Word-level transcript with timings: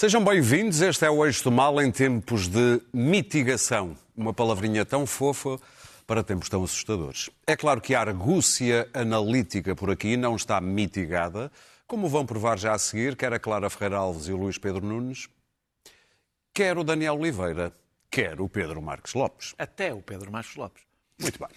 Sejam 0.00 0.24
bem-vindos. 0.24 0.80
Este 0.80 1.04
é 1.04 1.10
o 1.10 1.26
Eixo 1.26 1.44
do 1.44 1.52
Mal 1.52 1.78
em 1.78 1.92
tempos 1.92 2.48
de 2.48 2.80
mitigação. 2.90 3.94
Uma 4.16 4.32
palavrinha 4.32 4.82
tão 4.82 5.04
fofa 5.06 5.60
para 6.06 6.24
tempos 6.24 6.48
tão 6.48 6.64
assustadores. 6.64 7.28
É 7.46 7.54
claro 7.54 7.82
que 7.82 7.94
a 7.94 8.00
argúcia 8.00 8.88
analítica 8.94 9.76
por 9.76 9.90
aqui 9.90 10.16
não 10.16 10.36
está 10.36 10.58
mitigada, 10.58 11.52
como 11.86 12.08
vão 12.08 12.24
provar 12.24 12.58
já 12.58 12.72
a 12.72 12.78
seguir, 12.78 13.14
quer 13.14 13.34
a 13.34 13.38
Clara 13.38 13.68
Ferreira 13.68 13.98
Alves 13.98 14.26
e 14.26 14.32
o 14.32 14.38
Luís 14.38 14.56
Pedro 14.56 14.86
Nunes, 14.86 15.28
quer 16.54 16.78
o 16.78 16.82
Daniel 16.82 17.18
Oliveira, 17.18 17.70
quer 18.10 18.40
o 18.40 18.48
Pedro 18.48 18.80
Marques 18.80 19.12
Lopes. 19.12 19.54
Até 19.58 19.92
o 19.92 20.00
Pedro 20.00 20.32
Marques 20.32 20.56
Lopes. 20.56 20.89
Muito 21.20 21.38
bem. 21.38 21.48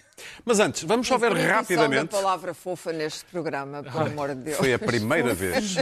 Mas 0.46 0.60
antes, 0.60 0.84
vamos 0.84 1.08
só 1.08 1.18
ver 1.18 1.34
rapidamente. 1.34 2.16
a 2.16 2.22
palavra 2.22 2.54
fofa 2.54 2.92
neste 2.92 3.26
programa, 3.26 3.82
por 3.84 4.02
amor 4.02 4.30
de 4.30 4.42
Deus. 4.44 4.58
Foi 4.58 4.74
a 4.74 4.80
primeira 4.80 5.34
vez. 5.34 5.76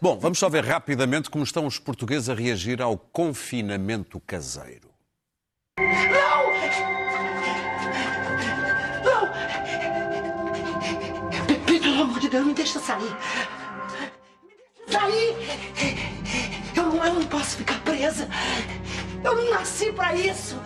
Bom, 0.00 0.18
vamos 0.18 0.38
só 0.38 0.48
ver 0.48 0.64
rapidamente 0.64 1.30
como 1.30 1.42
estão 1.42 1.66
os 1.66 1.78
portugueses 1.78 2.28
a 2.28 2.34
reagir 2.34 2.82
ao 2.82 2.96
confinamento 2.98 4.20
caseiro. 4.20 4.90
Não! 5.78 6.44
Não! 9.04 9.28
Pelo 11.66 12.02
amor 12.02 12.20
de 12.20 12.28
Deus, 12.28 12.46
me 12.46 12.54
deixa 12.54 12.78
sair. 12.80 13.02
Me 14.42 14.54
deixa 14.86 15.00
sair! 15.00 15.34
Eu 16.76 16.82
não, 16.84 17.06
eu 17.06 17.14
não 17.14 17.26
posso 17.26 17.56
ficar 17.56 17.80
presa. 17.80 18.28
Eu 19.22 19.34
não 19.34 19.50
nasci 19.50 19.90
pra 19.92 20.14
isso. 20.14 20.56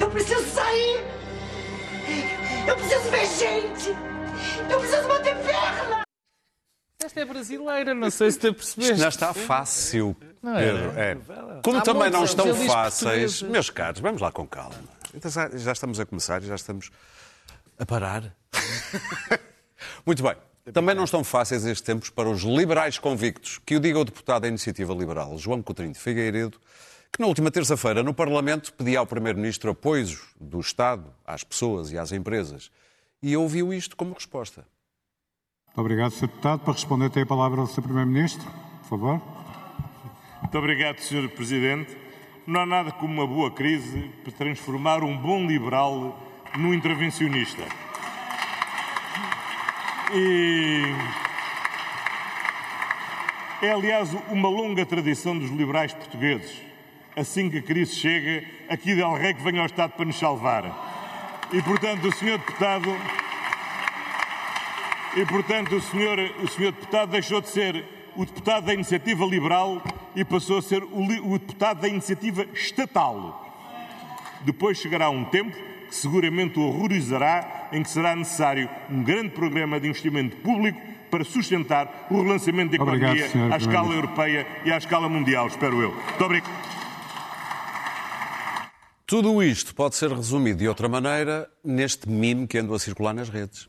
Eu 0.00 0.10
preciso 0.10 0.44
sair. 0.48 1.23
Eu 2.66 2.76
preciso 2.76 3.10
ver 3.10 3.26
gente. 3.26 3.90
Eu 4.70 4.80
preciso 4.80 5.08
bater 5.08 5.36
perna. 5.36 6.02
Esta 7.02 7.20
é 7.20 7.24
brasileira, 7.24 7.94
não 7.94 8.10
sei 8.10 8.30
se 8.30 8.38
te 8.38 8.52
percebeste. 8.52 8.92
Isto 8.92 9.02
não 9.02 9.08
está 9.08 9.34
fácil, 9.34 10.16
Não 10.42 10.56
é? 10.56 10.64
Pedro. 10.64 10.98
É. 10.98 11.16
Como 11.62 11.78
Há 11.78 11.82
também 11.82 12.10
não 12.10 12.24
estão 12.24 12.54
fáceis, 12.66 13.42
meus 13.42 13.68
caros, 13.70 14.00
vamos 14.00 14.22
lá 14.22 14.32
com 14.32 14.46
calma. 14.46 14.74
Então, 15.12 15.30
já- 15.30 15.50
já 15.50 15.72
estamos 15.72 16.00
a 16.00 16.06
começar 16.06 16.42
e 16.42 16.46
já 16.46 16.54
estamos 16.54 16.90
a 17.78 17.84
parar. 17.84 18.34
Muito 20.06 20.22
bem. 20.22 20.34
Também 20.72 20.94
não 20.94 21.04
estão 21.04 21.22
fáceis 21.22 21.66
estes 21.66 21.82
tempos 21.82 22.08
para 22.08 22.28
os 22.28 22.42
liberais 22.42 22.98
convictos, 22.98 23.60
que 23.66 23.76
o 23.76 23.80
diga 23.80 23.98
o 23.98 24.04
deputado 24.04 24.42
da 24.42 24.48
Iniciativa 24.48 24.94
Liberal, 24.94 25.36
João 25.36 25.62
Coutinho 25.62 25.92
de 25.92 25.98
Figueiredo, 25.98 26.58
que 27.12 27.20
na 27.20 27.26
última 27.26 27.50
terça-feira 27.50 28.02
no 28.02 28.14
Parlamento 28.14 28.72
pedia 28.72 28.98
ao 28.98 29.06
Primeiro-Ministro 29.06 29.72
apoios 29.72 30.22
do 30.40 30.58
Estado 30.58 31.04
às 31.26 31.44
pessoas 31.44 31.92
e 31.92 31.98
às 31.98 32.12
empresas. 32.12 32.70
E 33.22 33.36
ouviu 33.36 33.74
isto 33.74 33.94
como 33.94 34.14
resposta. 34.14 34.66
Muito 35.66 35.80
obrigado, 35.80 36.12
Sr. 36.12 36.28
Deputado. 36.28 36.60
Para 36.60 36.72
responder, 36.72 37.10
tem 37.10 37.24
a 37.24 37.26
palavra 37.26 37.60
o 37.60 37.66
Sr. 37.66 37.82
Primeiro-Ministro, 37.82 38.50
por 38.80 38.88
favor. 38.88 39.22
Muito 40.40 40.58
obrigado, 40.58 40.98
Sr. 41.00 41.28
Presidente. 41.28 41.94
Não 42.46 42.62
há 42.62 42.66
nada 42.66 42.90
como 42.90 43.12
uma 43.12 43.26
boa 43.26 43.50
crise 43.50 44.10
para 44.22 44.32
transformar 44.32 45.02
um 45.02 45.16
bom 45.16 45.46
liberal 45.46 46.18
num 46.56 46.72
intervencionista. 46.72 47.62
É, 53.60 53.70
aliás, 53.72 54.14
uma 54.28 54.48
longa 54.48 54.86
tradição 54.86 55.36
dos 55.36 55.50
liberais 55.50 55.92
portugueses. 55.92 56.62
Assim 57.16 57.50
que 57.50 57.58
a 57.58 57.62
crise 57.62 57.96
chega, 57.96 58.46
aqui 58.68 58.94
Del 58.94 59.14
Rey 59.14 59.34
que 59.34 59.42
venha 59.42 59.58
ao 59.58 59.66
Estado 59.66 59.92
para 59.92 60.04
nos 60.04 60.16
salvar. 60.16 61.48
E, 61.52 61.60
portanto, 61.62 62.06
o 62.06 62.12
Sr. 62.12 62.38
Deputado. 62.38 62.96
E, 65.16 65.26
portanto, 65.26 65.74
o 65.74 65.80
senhor, 65.80 66.18
o 66.42 66.48
senhor 66.48 66.70
deputado 66.72 67.10
deixou 67.10 67.40
de 67.40 67.48
ser 67.48 67.84
o 68.14 68.24
deputado 68.24 68.66
da 68.66 68.74
Iniciativa 68.74 69.24
Liberal 69.24 69.82
e 70.14 70.24
passou 70.24 70.58
a 70.58 70.62
ser 70.62 70.84
o, 70.84 71.32
o 71.32 71.38
deputado 71.38 71.80
da 71.80 71.88
Iniciativa 71.88 72.46
Estatal. 72.52 73.40
Depois 74.42 74.78
chegará 74.78 75.10
um 75.10 75.24
tempo 75.24 75.73
seguramente 75.94 76.58
o 76.58 76.62
horrorizará, 76.62 77.68
em 77.72 77.82
que 77.82 77.90
será 77.90 78.14
necessário 78.14 78.68
um 78.90 79.02
grande 79.02 79.30
programa 79.30 79.80
de 79.80 79.88
investimento 79.88 80.36
público 80.38 80.80
para 81.10 81.24
sustentar 81.24 82.06
o 82.10 82.22
relançamento 82.22 82.76
da 82.76 82.82
Obrigado, 82.82 83.16
economia 83.16 83.28
senhor 83.28 83.52
à 83.52 83.56
escala 83.56 83.94
europeia 83.94 84.46
e 84.64 84.72
à 84.72 84.76
escala 84.76 85.08
mundial, 85.08 85.46
espero 85.46 85.80
eu. 85.80 85.94
Muito 85.94 86.24
obrigado. 86.24 86.74
Tudo 89.06 89.42
isto 89.42 89.74
pode 89.74 89.96
ser 89.96 90.10
resumido 90.10 90.58
de 90.58 90.68
outra 90.68 90.88
maneira 90.88 91.48
neste 91.62 92.08
meme 92.08 92.46
que 92.46 92.58
andou 92.58 92.74
a 92.74 92.78
circular 92.78 93.14
nas 93.14 93.28
redes. 93.28 93.68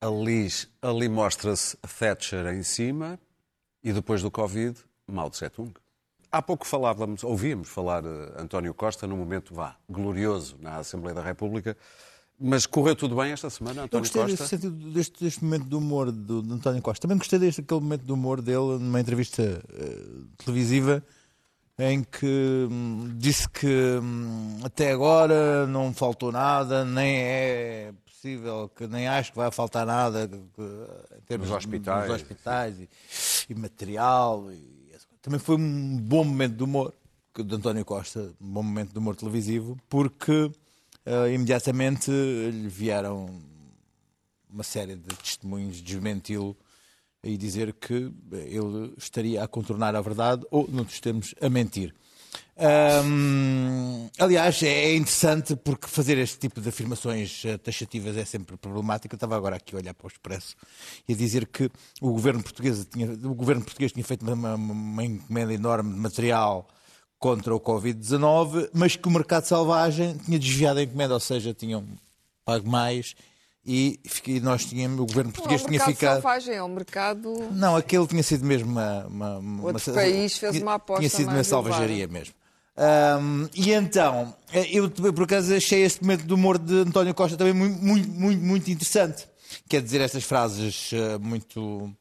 Ali, 0.00 0.48
ali 0.82 1.08
mostra-se 1.08 1.76
Thatcher 1.76 2.48
em 2.48 2.62
cima 2.62 3.20
e 3.82 3.92
depois 3.92 4.20
do 4.20 4.30
Covid, 4.30 4.76
Mao 5.06 5.30
Tse-tung. 5.30 5.72
Há 6.32 6.40
pouco 6.40 6.66
falávamos, 6.66 7.22
ouvíamos 7.22 7.68
falar 7.68 8.02
eh, 8.04 8.32
António 8.38 8.72
Costa 8.72 9.06
num 9.06 9.16
momento, 9.18 9.54
vá, 9.54 9.76
glorioso 9.86 10.56
na 10.60 10.76
Assembleia 10.76 11.14
da 11.14 11.22
República, 11.22 11.76
mas 12.40 12.64
correu 12.64 12.96
tudo 12.96 13.14
bem 13.16 13.32
esta 13.32 13.50
semana, 13.50 13.82
Eu 13.82 13.84
António 13.84 14.02
gostei 14.04 14.22
deste, 14.24 14.38
Costa? 14.38 14.56
sentido, 14.56 14.92
deste, 14.92 15.22
deste 15.22 15.44
momento 15.44 15.66
de 15.66 15.74
humor 15.74 16.10
do, 16.10 16.42
de 16.42 16.52
António 16.54 16.80
Costa. 16.80 17.02
Também 17.02 17.18
gostei 17.18 17.38
deste 17.38 17.60
aquele 17.60 17.80
momento 17.80 18.02
de 18.04 18.12
humor 18.12 18.40
dele 18.40 18.78
numa 18.78 18.98
entrevista 18.98 19.42
eh, 19.42 20.04
televisiva 20.38 21.04
em 21.78 22.02
que 22.02 22.66
hum, 22.70 23.12
disse 23.18 23.46
que 23.48 23.98
hum, 24.02 24.58
até 24.64 24.90
agora 24.92 25.66
não 25.66 25.92
faltou 25.92 26.32
nada, 26.32 26.82
nem 26.84 27.14
é 27.18 27.92
possível, 28.06 28.70
que 28.74 28.86
nem 28.86 29.06
acho 29.06 29.32
que 29.32 29.36
vai 29.36 29.50
faltar 29.50 29.84
nada 29.84 30.26
que- 30.26 30.36
que- 30.38 31.16
em 31.18 31.20
termos 31.26 31.48
Nos 31.48 31.56
hospitais. 31.58 32.08
nos 32.10 32.16
hospitais 32.22 32.80
e, 32.80 32.88
e 33.50 33.54
material. 33.54 34.50
E. 34.50 34.81
também 35.22 35.38
foi 35.38 35.56
um 35.56 35.96
bom 35.98 36.24
momento 36.24 36.56
de 36.56 36.64
humor 36.64 36.92
de 37.34 37.54
António 37.54 37.84
Costa, 37.84 38.34
um 38.40 38.52
bom 38.52 38.62
momento 38.62 38.92
de 38.92 38.98
humor 38.98 39.16
televisivo, 39.16 39.78
porque 39.88 40.50
eh, 41.06 41.32
imediatamente 41.32 42.10
lhe 42.10 42.68
vieram 42.68 43.30
uma 44.50 44.64
série 44.64 44.96
de 44.96 45.16
testemunhos 45.16 45.80
desmenti-lo 45.80 46.56
e 47.22 47.36
dizer 47.36 47.72
que 47.72 48.12
ele 48.32 48.92
estaria 48.98 49.42
a 49.42 49.48
contornar 49.48 49.94
a 49.94 50.00
verdade 50.00 50.44
ou, 50.50 50.68
noutros 50.68 51.00
termos, 51.00 51.34
a 51.40 51.48
mentir. 51.48 51.94
Hum, 53.04 54.08
aliás, 54.18 54.62
é 54.62 54.94
interessante 54.94 55.56
porque 55.56 55.86
fazer 55.88 56.18
este 56.18 56.38
tipo 56.38 56.60
de 56.60 56.68
afirmações 56.68 57.42
eh, 57.44 57.56
taxativas 57.58 58.16
é 58.16 58.24
sempre 58.24 58.56
problemático. 58.56 59.14
Eu 59.14 59.16
estava 59.16 59.36
agora 59.36 59.56
aqui 59.56 59.74
a 59.74 59.78
olhar 59.78 59.94
para 59.94 60.06
o 60.06 60.08
Expresso 60.08 60.54
e 61.08 61.12
a 61.12 61.16
dizer 61.16 61.46
que 61.46 61.70
o 62.00 62.12
governo 62.12 62.42
português 62.42 62.86
tinha, 62.90 63.10
o 63.10 63.34
governo 63.34 63.62
português 63.64 63.92
tinha 63.92 64.04
feito 64.04 64.22
uma, 64.22 64.54
uma- 64.54 65.04
encomenda 65.04 65.52
enorme 65.52 65.92
de 65.94 65.98
material 66.00 66.68
contra 67.18 67.54
o 67.54 67.60
Covid-19, 67.60 68.70
mas 68.72 68.96
que 68.96 69.06
o 69.08 69.10
mercado 69.10 69.44
selvagem 69.44 70.16
tinha 70.18 70.38
desviado 70.38 70.80
a 70.80 70.82
encomenda, 70.82 71.14
ou 71.14 71.20
seja, 71.20 71.54
tinham 71.54 71.84
pago 72.44 72.68
mais 72.68 73.14
e, 73.64 74.00
nós 74.42 74.64
tínhamos, 74.64 74.98
o 74.98 75.06
governo 75.06 75.30
Não 75.30 75.34
é 75.34 75.34
português 75.34 75.62
um 75.62 75.66
tinha 75.68 75.84
ficado. 75.84 76.14
selvagem, 76.14 76.54
é 76.56 76.62
um 76.64 76.68
mercado... 76.68 77.32
Não, 77.52 77.76
aquele 77.76 78.06
tinha 78.08 78.22
sido 78.24 78.44
mesmo 78.44 78.70
uma. 78.72 79.06
uma- 79.06 79.62
Outro 79.66 79.92
uma- 79.92 80.00
país 80.00 80.36
fez 80.36 80.60
uma 80.60 80.74
aposta 80.74 81.00
Tinha 81.00 81.10
sido 81.10 81.26
uma 81.28 81.34
mais 81.34 81.46
salvajaria 81.46 82.08
mesmo. 82.08 82.34
Ahm, 82.76 83.48
e 83.54 83.72
então, 83.72 84.34
eh, 84.52 84.66
eu 84.70 84.90
por 84.90 85.24
acaso 85.24 85.54
achei 85.54 85.82
este 85.82 86.02
momento 86.02 86.24
do 86.24 86.34
humor 86.34 86.58
de 86.58 86.74
António 86.80 87.14
Costa 87.14 87.36
também 87.36 87.52
muito, 87.52 87.78
muito, 87.82 88.08
muito, 88.08 88.42
muito 88.42 88.70
interessante. 88.70 89.28
Quer 89.68 89.82
dizer, 89.82 90.00
estas 90.00 90.24
frases 90.24 90.90
eh, 90.92 91.18
muito. 91.18 91.94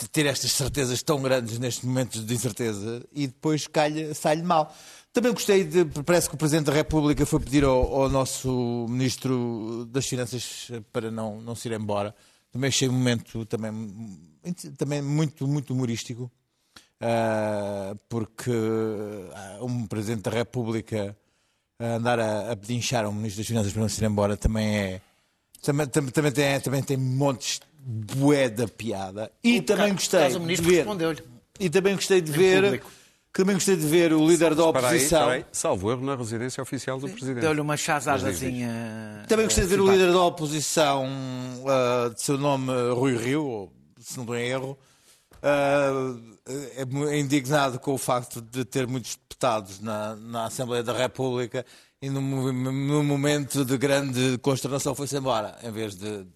de 0.00 0.08
ter 0.10 0.26
estas 0.26 0.52
certezas 0.52 1.02
tão 1.02 1.22
grandes 1.22 1.58
nestes 1.58 1.84
momentos 1.84 2.24
de 2.24 2.34
incerteza 2.34 3.04
e 3.12 3.26
depois 3.26 3.68
sai-lhe 4.14 4.42
mal. 4.42 4.74
Também 5.12 5.32
gostei 5.32 5.64
de. 5.64 5.84
Parece 6.04 6.28
que 6.28 6.34
o 6.34 6.38
Presidente 6.38 6.66
da 6.66 6.72
República 6.72 7.24
foi 7.24 7.40
pedir 7.40 7.64
ao, 7.64 8.02
ao 8.02 8.08
nosso 8.08 8.86
Ministro 8.88 9.86
das 9.90 10.06
Finanças 10.06 10.70
para 10.92 11.10
não, 11.10 11.40
não 11.40 11.54
se 11.54 11.68
ir 11.68 11.72
embora. 11.72 12.14
Também 12.52 12.68
achei 12.68 12.88
um 12.88 12.92
momento 12.92 13.44
também, 13.46 13.72
também 14.76 15.02
muito, 15.02 15.46
muito 15.46 15.72
humorístico. 15.72 16.30
Ah, 17.00 17.94
porque 18.08 18.50
ah, 19.34 19.58
um 19.62 19.86
Presidente 19.86 20.22
da 20.22 20.30
República 20.30 21.16
a 21.78 21.96
andar 21.96 22.18
a, 22.20 22.52
a 22.52 22.56
pedinchar 22.56 23.06
um 23.08 23.12
Ministro 23.12 23.40
das 23.40 23.48
Finanças 23.48 23.72
para 23.72 23.82
não 23.82 23.88
se 23.88 24.02
ir 24.02 24.06
embora 24.06 24.36
também 24.36 24.76
é. 24.76 25.00
Também, 25.62 25.86
também, 25.86 26.10
também 26.10 26.32
tem, 26.32 26.60
também 26.60 26.82
tem 26.82 26.96
montes 26.96 27.60
de 27.78 28.16
bué 28.16 28.48
da 28.48 28.68
piada. 28.68 29.32
E 29.42 29.60
também 29.62 29.88
Por 29.88 29.94
gostei 29.94 30.20
acaso 30.20 30.36
o 30.36 30.40
de 30.40 30.44
ministro 30.46 30.70
ver. 30.70 30.76
respondeu-lhe. 30.76 31.22
E 31.58 31.70
também 31.70 31.94
gostei 31.94 32.20
de 32.20 32.32
ver. 32.32 32.62
público. 32.64 32.90
Também 33.32 33.54
gostei 33.56 33.76
de 33.76 33.84
ver 33.86 34.12
o 34.12 34.24
líder 34.24 34.54
da 34.54 34.64
Espera 34.64 34.86
aí, 34.88 34.94
oposição. 34.94 35.20
espera 35.22 35.34
aí. 35.34 35.46
Salvo 35.50 35.90
erro 35.90 36.04
na 36.06 36.14
residência 36.14 36.62
oficial 36.62 37.00
do 37.00 37.08
Presidente. 37.08 37.40
Deu-lhe 37.40 37.60
uma 37.60 37.76
chazadazinha. 37.76 39.24
Também 39.26 39.46
gostei 39.46 39.64
de 39.64 39.70
ver 39.70 39.80
o 39.80 39.90
líder 39.90 40.12
da 40.12 40.22
oposição, 40.22 41.04
ah, 41.66 42.10
de 42.14 42.22
seu 42.22 42.38
nome 42.38 42.70
Rui 42.92 43.16
Rio, 43.16 43.72
se 43.98 44.16
não 44.16 44.22
estou 44.22 44.36
em 44.36 44.46
erro, 44.46 44.78
ah, 45.44 46.16
é 46.76 47.18
indignado 47.18 47.78
com 47.78 47.92
o 47.92 47.98
facto 47.98 48.40
de 48.40 48.64
ter 48.64 48.86
muitos 48.86 49.14
deputados 49.16 49.78
na, 49.80 50.16
na 50.16 50.46
Assembleia 50.46 50.82
da 50.82 50.92
República 50.96 51.64
e 52.00 52.08
num, 52.10 52.20
mo- 52.22 52.52
num 52.52 53.04
momento 53.04 53.64
de 53.64 53.76
grande 53.76 54.38
consternação 54.38 54.94
foi-se 54.94 55.16
embora, 55.16 55.56
em 55.62 55.70
vez 55.70 55.94
de 55.94 56.26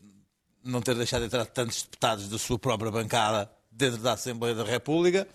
não 0.63 0.81
ter 0.83 0.95
deixado 0.95 1.25
entrar 1.25 1.47
tantos 1.47 1.83
deputados 1.83 2.29
da 2.29 2.39
sua 2.39 2.59
própria 2.59 2.91
bancada 2.91 3.51
dentro 3.71 3.99
da 3.99 4.13
Assembleia 4.13 4.55
da 4.55 4.65
República. 4.65 5.27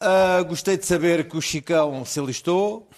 Ah, 0.00 0.42
gostei 0.42 0.76
de 0.76 0.84
saber 0.86 1.28
que 1.28 1.36
o 1.36 1.42
Chicão 1.42 2.04
se 2.04 2.18
alistou. 2.18 2.88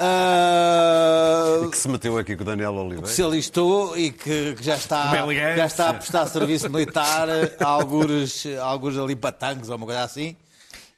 Ah, 0.00 1.68
Que 1.70 1.76
se 1.76 1.88
meteu 1.88 2.16
aqui 2.18 2.36
com 2.36 2.42
o 2.42 2.46
Daniel 2.46 2.74
Oliveira. 2.74 3.06
se 3.06 3.22
alistou 3.22 3.96
e 3.96 4.10
que, 4.10 4.54
que 4.54 4.62
já, 4.62 4.76
está, 4.76 5.16
elegante. 5.18 5.56
já 5.58 5.66
está 5.66 5.90
a 5.90 5.94
prestar 5.94 6.26
serviço 6.26 6.68
militar, 6.70 7.28
alguns, 7.60 8.44
alguns 8.62 8.96
ali 8.98 9.14
patangos 9.16 9.68
ou 9.68 9.76
uma 9.76 9.86
coisa 9.86 10.02
assim. 10.02 10.36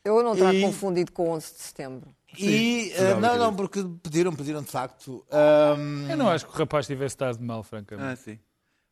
Eu 0.04 0.22
não 0.22 0.32
estar 0.34 0.54
E- 0.54 0.62
confundido 0.62 1.12
com 1.12 1.30
11 1.30 1.52
de 1.52 1.60
setembro. 1.60 2.08
E, 2.38 2.92
ah, 2.98 3.20
não, 3.20 3.36
não, 3.36 3.54
porque 3.54 3.84
pediram, 4.02 4.32
pediram 4.34 4.62
de 4.62 4.70
facto. 4.70 5.22
Ahm, 5.30 6.10
Eu 6.10 6.16
não 6.16 6.28
acho 6.30 6.46
que 6.46 6.52
o 6.54 6.58
rapaz 6.58 6.86
tivesse 6.86 7.12
estado 7.14 7.38
mal, 7.42 7.62
francamente. 7.62 8.08
Ah, 8.08 8.16
sim. 8.16 8.38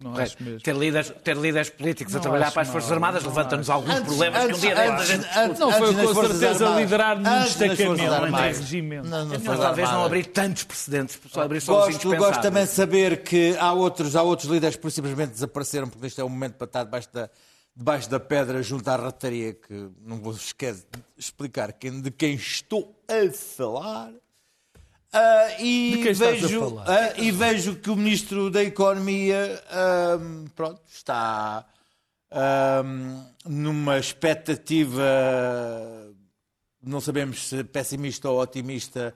Não 0.00 0.16
acho 0.16 0.42
mesmo. 0.42 0.60
Ter 0.60 0.74
líderes, 0.74 1.12
ter 1.22 1.36
líderes 1.36 1.68
políticos 1.68 2.14
a 2.14 2.16
Não 2.16 2.22
trabalhar 2.22 2.46
acho 2.46 2.54
para 2.54 2.62
as 2.62 2.68
Forças 2.68 2.88
mal, 2.88 2.96
Armadas 2.96 3.22
não 3.22 3.30
levanta-nos 3.30 3.68
alguns 3.68 4.00
problemas 4.00 4.46
que 4.46 4.52
um 4.54 4.58
dia 4.58 4.74
destes 4.74 5.00
a 5.00 5.04
gente 5.04 5.28
discute. 5.28 5.60
Não 5.60 5.72
foi 5.72 5.88
antes 5.88 6.02
com 6.12 6.14
certeza 6.14 6.48
Armadas. 6.64 6.78
liderar 6.80 7.20
num 7.20 7.30
Antes 7.30 7.56
destacamento, 7.56 8.36
em 8.38 8.54
regimento. 8.54 9.08
Não, 9.08 9.24
não 9.26 9.30
foi 9.30 9.38
melhor 9.38 9.58
talvez 9.58 9.90
não 9.90 10.04
abrir 10.04 10.26
tantos 10.26 10.64
precedentes, 10.64 11.20
só 11.30 11.42
abrir 11.42 11.60
só 11.60 11.72
os 11.72 11.78
Gosto, 11.78 11.90
indispensáveis. 11.90 12.28
gosto 12.28 12.42
também 12.42 12.64
de 12.64 12.70
saber 12.70 13.22
que 13.22 13.56
há 13.58 13.72
outros, 13.74 14.16
há 14.16 14.22
outros 14.22 14.48
líderes 14.50 14.76
que 14.76 14.82
por 14.82 14.90
simplesmente 14.90 15.32
desapareceram, 15.32 15.88
porque 15.88 16.06
este 16.06 16.20
é 16.20 16.24
o 16.24 16.28
momento 16.30 16.54
para 16.54 16.64
estar 16.64 16.84
debaixo 16.84 17.08
da, 17.12 17.28
debaixo 17.76 18.08
da 18.08 18.18
pedra 18.18 18.62
junto 18.62 18.88
à 18.88 18.96
rataria, 18.96 19.52
que 19.52 19.90
não 20.02 20.18
vou 20.18 20.32
esquecer 20.32 20.84
de 20.90 21.02
explicar 21.18 21.72
quem, 21.74 22.00
de 22.00 22.10
quem 22.10 22.34
estou 22.34 22.98
a 23.06 23.30
falar. 23.32 24.12
Ah, 25.12 25.48
e, 25.58 25.90
De 25.96 26.02
quem 26.02 26.12
estás 26.12 26.44
a 26.44 26.46
vejo, 26.46 26.60
falar? 26.60 26.84
ah, 26.88 27.14
e 27.20 27.30
vejo 27.32 27.74
que 27.76 27.90
o 27.90 27.96
Ministro 27.96 28.48
da 28.50 28.62
Economia 28.62 29.60
ahm, 29.70 30.44
pronto, 30.54 30.80
está 30.88 31.66
numa 33.44 33.98
expectativa, 33.98 35.02
não 36.82 37.00
sabemos 37.00 37.48
se 37.48 37.64
pessimista 37.64 38.28
ou 38.30 38.40
otimista, 38.40 39.14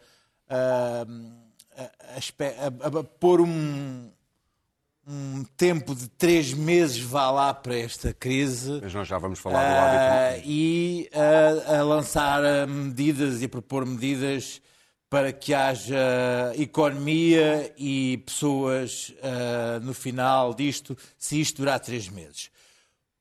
a, 0.49 1.07
a 2.17 2.17
a- 2.17 2.99
a 2.99 3.05
pôr 3.05 3.41
um, 3.41 4.11
um 5.07 5.45
tempo 5.57 5.95
de 5.95 6.09
três 6.09 6.53
meses, 6.53 6.99
vá 6.99 7.31
lá, 7.31 7.55
para 7.55 7.79
esta 7.79 8.13
crise. 8.13 8.81
Mas 8.83 8.93
nós 8.95 9.07
já 9.07 9.19
vamos 9.19 9.39
falar 9.39 9.63
do 9.63 9.79
hábito. 9.79 10.49
e 10.49 11.09
a 11.13 11.83
lançar 11.83 12.67
medidas 12.67 13.43
e 13.43 13.45
a 13.45 13.49
propor 13.49 13.87
medidas 13.87 14.61
para 15.15 15.33
que 15.33 15.55
haja 15.55 16.53
economia 16.57 17.73
e 17.79 18.21
pessoas 18.27 19.15
ah, 19.23 19.79
no 19.81 19.95
final 19.95 20.53
disto, 20.53 20.99
se 21.17 21.41
isto 21.41 21.59
durar 21.59 21.79
três 21.79 22.09
meses. 22.09 22.51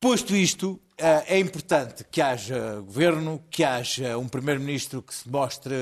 Posto 0.02 0.36
isto, 0.36 0.82
ah, 1.00 1.24
é 1.28 1.38
importante 1.38 2.04
que 2.06 2.20
haja 2.20 2.80
governo, 2.80 3.46
que 3.48 3.64
haja 3.64 4.18
um 4.18 4.28
primeiro-ministro 4.28 5.04
que 5.04 5.14
se 5.14 5.30
mostre 5.30 5.76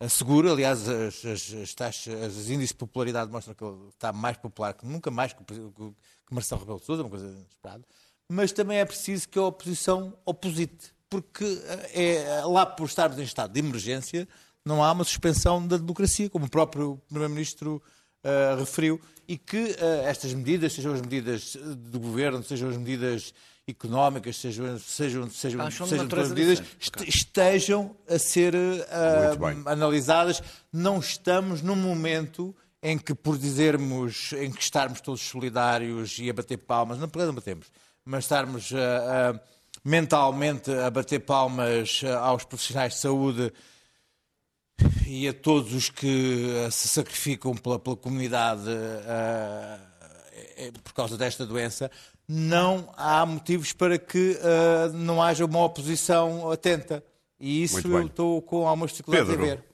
ah, 0.00 0.08
seguro. 0.08 0.50
Aliás, 0.50 0.88
as, 0.88 1.24
as, 1.24 1.54
as 1.54 1.72
taxas, 1.72 2.36
os 2.36 2.50
índices 2.50 2.70
de 2.70 2.78
popularidade 2.78 3.30
mostram 3.30 3.54
que 3.54 3.62
ele 3.62 3.90
está 3.90 4.12
mais 4.12 4.36
popular 4.36 4.74
que 4.74 4.84
nunca 4.84 5.08
mais 5.08 5.32
que, 5.32 5.44
que, 5.44 5.54
que 5.54 6.34
Marcelo 6.34 6.62
Rebelo 6.62 6.80
de 6.80 6.84
Sousa, 6.84 7.04
uma 7.04 7.10
coisa 7.10 7.26
inesperada. 7.28 7.84
Mas 8.28 8.50
também 8.50 8.78
é 8.78 8.84
preciso 8.84 9.28
que 9.28 9.38
a 9.38 9.42
oposição 9.44 10.18
oposite, 10.26 10.92
porque 11.08 11.44
é 11.94 12.42
lá 12.44 12.66
por 12.66 12.86
estarmos 12.86 13.20
em 13.20 13.22
estado 13.22 13.52
de 13.52 13.60
emergência 13.60 14.26
não 14.68 14.84
há 14.84 14.92
uma 14.92 15.02
suspensão 15.02 15.66
da 15.66 15.78
democracia, 15.78 16.28
como 16.28 16.44
o 16.44 16.50
próprio 16.50 17.00
primeiro-ministro 17.08 17.82
ah, 18.22 18.56
referiu, 18.58 19.00
e 19.26 19.38
que 19.38 19.74
ah, 19.80 20.08
estas 20.08 20.34
medidas, 20.34 20.74
sejam 20.74 20.92
as 20.92 21.00
medidas 21.00 21.56
do 21.90 21.98
governo, 21.98 22.44
sejam 22.44 22.68
as 22.68 22.76
medidas 22.76 23.32
económicas, 23.66 24.36
sejam, 24.36 24.78
sejam, 24.78 25.30
sejam, 25.30 25.70
sejam 25.70 26.06
todas 26.06 26.26
as 26.26 26.32
medidas, 26.32 26.62
estejam 27.06 27.96
a 28.06 28.18
ser 28.18 28.52
bem. 29.38 29.62
analisadas. 29.66 30.42
Não 30.72 30.98
estamos 30.98 31.62
num 31.62 31.76
momento 31.76 32.54
em 32.82 32.98
que, 32.98 33.14
por 33.14 33.38
dizermos, 33.38 34.32
em 34.34 34.50
que 34.50 34.62
estarmos 34.62 35.00
todos 35.00 35.20
solidários 35.22 36.18
e 36.18 36.28
a 36.30 36.32
bater 36.32 36.58
palmas, 36.58 36.98
não, 36.98 37.10
não 37.14 37.34
batemos, 37.34 37.68
mas 38.04 38.24
estarmos 38.24 38.70
ah, 38.74 39.34
ah, 39.34 39.40
mentalmente 39.82 40.70
a 40.70 40.90
bater 40.90 41.20
palmas 41.20 42.02
aos 42.20 42.44
profissionais 42.44 42.94
de 42.94 43.00
saúde 43.00 43.52
e 45.06 45.26
a 45.26 45.32
todos 45.32 45.72
os 45.74 45.88
que 45.88 46.46
eh, 46.66 46.70
se 46.70 46.88
sacrificam 46.88 47.54
pela, 47.54 47.78
pela 47.78 47.96
comunidade 47.96 48.68
eh, 48.68 49.78
por 50.84 50.92
causa 50.92 51.16
desta 51.16 51.46
doença, 51.46 51.90
não 52.26 52.92
há 52.96 53.24
motivos 53.24 53.72
para 53.72 53.98
que 53.98 54.38
eh, 54.40 54.90
não 54.94 55.22
haja 55.22 55.44
uma 55.44 55.64
oposição 55.64 56.50
atenta. 56.50 57.02
E 57.40 57.62
isso 57.62 57.86
eu 57.86 58.06
estou 58.06 58.42
com 58.42 58.66
algumas 58.66 58.90
dificuldades 58.90 59.28
Pedro. 59.28 59.44
a 59.44 59.48
ver. 59.48 59.64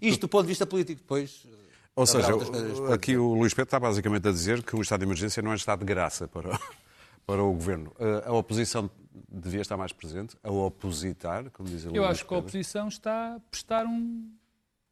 Isto 0.00 0.22
do 0.22 0.28
ponto 0.28 0.42
de 0.42 0.48
vista 0.48 0.66
político, 0.66 1.00
depois. 1.00 1.46
Ou 1.94 2.06
seja, 2.06 2.32
coisas 2.32 2.90
aqui 2.90 3.16
o 3.16 3.34
Luís 3.34 3.52
Pedro 3.54 3.64
está 3.64 3.80
basicamente 3.80 4.28
a 4.28 4.32
dizer 4.32 4.62
que 4.62 4.76
o 4.76 4.82
estado 4.82 5.00
de 5.00 5.06
emergência 5.06 5.42
não 5.42 5.52
é 5.52 5.56
estado 5.56 5.80
de 5.80 5.86
graça 5.86 6.28
para, 6.28 6.58
para 7.26 7.42
o 7.42 7.52
governo. 7.52 7.92
A 8.24 8.32
oposição 8.32 8.90
devia 9.28 9.60
estar 9.60 9.76
mais 9.76 9.92
presente, 9.92 10.36
a 10.42 10.50
opositar, 10.50 11.50
como 11.50 11.68
diz 11.68 11.84
o 11.84 11.94
Eu 11.94 12.04
acho 12.04 12.26
que 12.26 12.34
a 12.34 12.38
oposição 12.38 12.88
está 12.88 13.36
a 13.36 13.40
prestar 13.50 13.86
um 13.86 14.30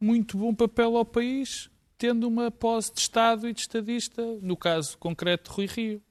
muito 0.00 0.37
bom 0.37 0.55
papel 0.55 0.97
ao 0.97 1.05
país, 1.05 1.71
tendo 1.97 2.29
uma 2.29 2.50
pose 2.50 2.93
de 2.93 3.00
Estado 3.00 3.49
e 3.49 3.53
de 3.53 3.61
estadista, 3.61 4.23
no 4.43 4.56
caso 4.56 4.99
concreto 4.99 5.50
de 5.50 5.56
Rui 5.56 5.67
Rio. 5.67 6.03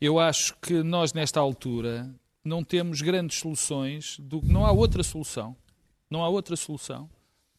Eu 0.00 0.18
acho 0.18 0.56
que 0.60 0.82
nós, 0.82 1.12
nesta 1.12 1.38
altura, 1.38 2.12
não 2.44 2.64
temos 2.64 3.00
grandes 3.02 3.38
soluções, 3.38 4.16
do, 4.18 4.40
não 4.42 4.64
há 4.64 4.72
outra 4.72 5.02
solução, 5.02 5.54
não 6.10 6.24
há 6.24 6.28
outra 6.28 6.56
solução 6.56 7.08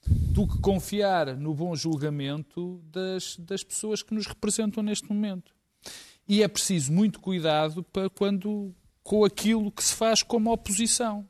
do 0.07 0.47
que 0.47 0.57
confiar 0.59 1.35
no 1.37 1.53
bom 1.53 1.75
julgamento 1.75 2.81
das, 2.91 3.37
das 3.37 3.63
pessoas 3.63 4.01
que 4.01 4.13
nos 4.13 4.25
representam 4.25 4.81
neste 4.81 5.07
momento. 5.07 5.53
E 6.27 6.41
é 6.43 6.47
preciso 6.47 6.91
muito 6.91 7.19
cuidado 7.19 7.83
para 7.83 8.09
quando, 8.09 8.73
com 9.11 9.25
aquilo 9.25 9.69
que 9.69 9.83
se 9.83 9.93
faz 9.93 10.23
como 10.23 10.53
oposição. 10.53 11.27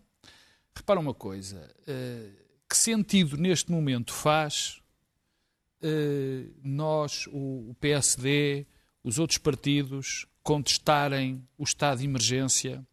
Repara 0.76 1.00
uma 1.00 1.16
coisa, 1.16 1.68
eh, 1.88 2.30
que 2.70 2.78
sentido 2.78 3.36
neste 3.38 3.72
momento 3.72 4.14
faz 4.14 4.80
eh, 5.82 6.44
nós, 6.64 7.26
o 7.32 7.76
PSD, 7.80 8.68
os 9.04 9.18
outros 9.18 9.40
partidos, 9.40 10.28
contestarem 10.44 11.44
o 11.58 11.64
estado 11.64 11.98
de 11.98 12.06
emergência 12.06 12.86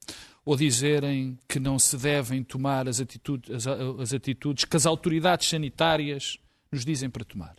ou 0.42 0.56
dizerem 0.56 1.38
que 1.46 1.60
não 1.60 1.78
se 1.78 1.94
devem 1.94 2.42
tomar 2.42 2.88
as 2.88 2.98
atitudes, 2.98 3.54
as, 3.54 3.66
as 3.66 4.14
atitudes 4.14 4.64
que 4.64 4.74
as 4.74 4.86
autoridades 4.86 5.50
sanitárias 5.50 6.38
nos 6.72 6.82
dizem 6.82 7.10
para 7.10 7.26
tomar? 7.26 7.56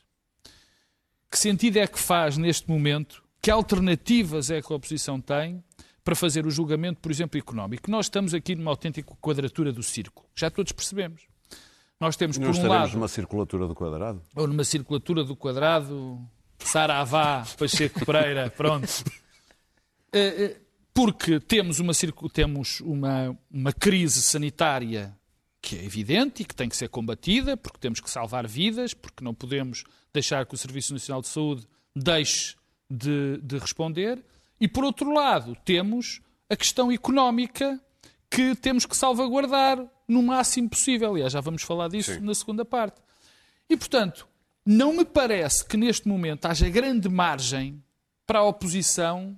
Que 1.29 1.37
sentido 1.37 1.77
é 1.77 1.85
que 1.85 1.99
faz 1.99 2.37
neste 2.37 2.67
momento? 2.67 3.23
Que 3.39 3.51
alternativas 3.51 4.49
é 4.49 4.63
que 4.63 4.73
a 4.73 4.75
oposição 4.75 5.21
tem 5.21 5.63
para 6.09 6.15
fazer 6.15 6.43
o 6.43 6.49
julgamento, 6.49 6.99
por 7.01 7.11
exemplo, 7.11 7.37
económico? 7.37 7.91
Nós 7.91 8.07
estamos 8.07 8.33
aqui 8.33 8.55
numa 8.55 8.71
autêntica 8.71 9.15
quadratura 9.21 9.71
do 9.71 9.83
círculo. 9.83 10.27
Já 10.35 10.49
todos 10.49 10.71
percebemos. 10.71 11.21
Nós 11.99 12.15
temos, 12.15 12.35
por 12.35 12.47
um 12.47 12.49
estaremos 12.49 12.77
lado, 12.79 12.93
numa 12.93 13.07
circulatura 13.07 13.67
do 13.67 13.75
quadrado? 13.75 14.19
ou 14.35 14.47
numa 14.47 14.63
circulatura 14.63 15.23
do 15.23 15.35
quadrado, 15.35 16.19
Saravá, 16.57 17.45
Pacheco 17.59 18.03
Pereira, 18.03 18.49
pronto. 18.57 18.87
Eh, 20.11 20.45
eh, 20.45 20.57
Porque 20.91 21.39
temos 21.39 21.79
uma, 21.79 21.93
temos 22.33 22.79
uma, 22.81 23.37
uma 23.51 23.71
crise 23.71 24.23
sanitária 24.23 25.15
que 25.61 25.75
é 25.75 25.85
evidente 25.85 26.41
e 26.41 26.45
que 26.45 26.55
tem 26.55 26.67
que 26.67 26.75
ser 26.75 26.89
combatida, 26.89 27.55
porque 27.55 27.77
temos 27.77 27.99
que 27.99 28.09
salvar 28.09 28.47
vidas, 28.47 28.95
porque 28.95 29.23
não 29.23 29.35
podemos 29.35 29.83
deixar 30.11 30.43
que 30.47 30.55
o 30.55 30.57
Serviço 30.57 30.91
Nacional 30.91 31.21
de 31.21 31.27
Saúde 31.27 31.67
deixe 31.95 32.55
de, 32.89 33.37
de 33.43 33.59
responder. 33.59 34.23
E, 34.59 34.67
por 34.67 34.83
outro 34.83 35.13
lado, 35.13 35.55
temos 35.63 36.21
a 36.49 36.55
questão 36.55 36.91
económica 36.91 37.79
que 38.29 38.55
temos 38.55 38.85
que 38.85 38.95
salvaguardar 38.95 39.83
no 40.07 40.21
máximo 40.21 40.69
possível. 40.69 41.11
Aliás, 41.11 41.33
já 41.33 41.41
vamos 41.41 41.63
falar 41.63 41.87
disso 41.87 42.13
Sim. 42.13 42.19
na 42.19 42.33
segunda 42.33 42.65
parte. 42.65 43.01
E, 43.69 43.77
portanto, 43.77 44.27
não 44.65 44.93
me 44.93 45.05
parece 45.05 45.65
que 45.65 45.77
neste 45.77 46.07
momento 46.07 46.45
haja 46.45 46.69
grande 46.69 47.07
margem 47.07 47.83
para 48.25 48.39
a 48.39 48.43
oposição 48.43 49.35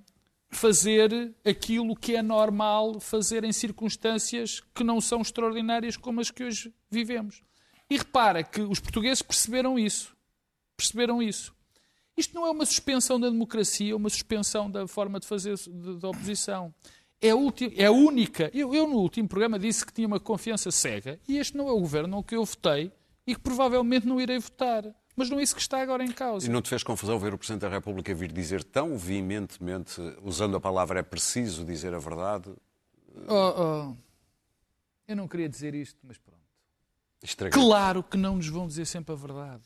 fazer 0.50 1.34
aquilo 1.46 1.96
que 1.96 2.16
é 2.16 2.22
normal 2.22 3.00
fazer 3.00 3.44
em 3.44 3.54
circunstâncias 3.54 4.62
que 4.75 4.84
não 4.84 5.00
são 5.00 5.22
extraordinárias 5.22 5.96
como 5.96 6.20
as 6.20 6.30
que 6.30 6.44
hoje 6.44 6.74
vivemos. 6.90 7.42
E 7.90 7.98
repara 7.98 8.44
que 8.44 8.62
os 8.62 8.80
portugueses 8.80 9.22
perceberam 9.22 9.80
isso. 9.80 10.16
Perceberam 10.75 11.24
isso. 11.24 11.54
Isto 12.22 12.36
não 12.36 12.46
é 12.46 12.51
uma 12.51 12.66
suspensão 12.66 13.20
da 13.20 13.30
democracia, 13.30 13.94
é 13.94 13.96
uma 13.96 14.10
suspensão 14.10 14.70
da 14.70 14.88
forma 14.88 15.20
de 15.20 15.25
fazer 15.28 15.56
da 16.00 16.10
oposição. 16.10 16.74
É 17.20 17.32
a, 17.32 17.36
ulti- 17.36 17.74
é 17.75 17.86
a 17.86 17.92
única. 17.92 18.50
Eu, 18.54 18.74
eu, 18.75 18.88
no 18.88 18.98
último 18.98 19.28
programa, 19.28 19.58
disse 19.58 19.86
que 19.86 19.92
tinha 19.92 20.08
uma 20.08 20.20
confiança 20.20 20.70
cega 20.72 21.20
e 21.28 21.38
este 21.38 21.58
não 21.58 21.68
é 21.68 21.72
o 21.72 21.80
governo 21.80 22.18
ao 22.18 22.24
que 22.24 22.36
eu 22.36 22.46
votei 22.46 22.92
e 23.25 23.34
que 23.36 23.42
provavelmente 23.42 24.06
não 24.08 24.20
irei 24.22 24.38
votar. 24.40 24.84
Mas 25.16 25.30
não 25.30 25.40
é 25.40 25.44
isso 25.44 25.54
que 25.56 25.62
está 25.62 25.82
agora 25.82 26.04
em 26.04 26.12
causa. 26.12 26.46
E 26.46 26.50
não 26.50 26.62
te 26.62 26.70
fez 26.70 26.84
confusão 26.84 27.20
ver 27.20 27.34
o 27.34 27.38
Presidente 27.38 27.62
da 27.62 27.70
República 27.70 28.13
vir 28.16 28.32
dizer 28.32 28.63
tão 28.63 28.98
veementemente, 28.98 30.00
usando 30.24 30.56
a 30.56 30.60
palavra 30.60 31.00
é 31.00 31.04
preciso 31.04 31.66
dizer 31.66 31.94
a 31.94 32.00
verdade? 32.00 32.50
Oh, 33.28 33.92
oh. 33.92 33.96
Eu 35.08 35.16
não 35.16 35.28
queria 35.28 35.50
dizer 35.50 35.75
isto, 35.75 36.00
mas 36.04 36.18
pronto. 36.18 36.40
Claro 37.51 38.01
que 38.04 38.16
não 38.18 38.36
nos 38.38 38.48
vão 38.48 38.66
dizer 38.68 38.86
sempre 38.86 39.12
a 39.13 39.18
verdade. 39.18 39.63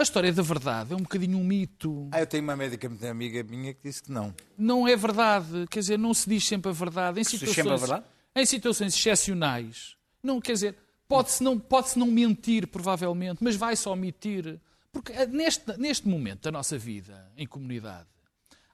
A 0.00 0.04
história 0.04 0.32
da 0.32 0.42
verdade 0.42 0.92
é 0.92 0.96
um 0.96 1.00
bocadinho 1.00 1.36
um 1.36 1.42
mito. 1.42 2.08
Ah, 2.12 2.20
eu 2.20 2.26
tenho 2.28 2.44
uma 2.44 2.54
médica 2.54 2.88
muito 2.88 3.04
amiga 3.04 3.42
minha 3.42 3.74
que 3.74 3.80
disse 3.82 4.00
que 4.04 4.12
não. 4.12 4.32
Não 4.56 4.86
é 4.86 4.94
verdade. 4.94 5.66
Quer 5.68 5.80
dizer, 5.80 5.98
não 5.98 6.14
se 6.14 6.30
diz 6.30 6.46
sempre 6.46 6.70
a 6.70 6.72
verdade. 6.72 7.18
Em 7.18 7.22
diz 7.24 7.32
situações, 7.32 7.56
sempre 7.56 7.72
a 7.72 7.76
verdade? 7.76 8.04
Em 8.36 8.46
situações 8.46 8.94
excepcionais. 8.94 9.96
Não, 10.22 10.40
quer 10.40 10.52
dizer, 10.52 10.76
pode-se 11.08 11.42
não, 11.42 11.58
pode 11.58 11.98
não 11.98 12.06
mentir, 12.06 12.68
provavelmente, 12.68 13.42
mas 13.42 13.56
vai-se 13.56 13.88
omitir. 13.88 14.60
Porque 14.92 15.10
eh, 15.10 15.26
neste, 15.26 15.76
neste 15.76 16.06
momento 16.06 16.42
da 16.42 16.52
nossa 16.52 16.78
vida 16.78 17.28
em 17.36 17.44
comunidade, 17.44 18.06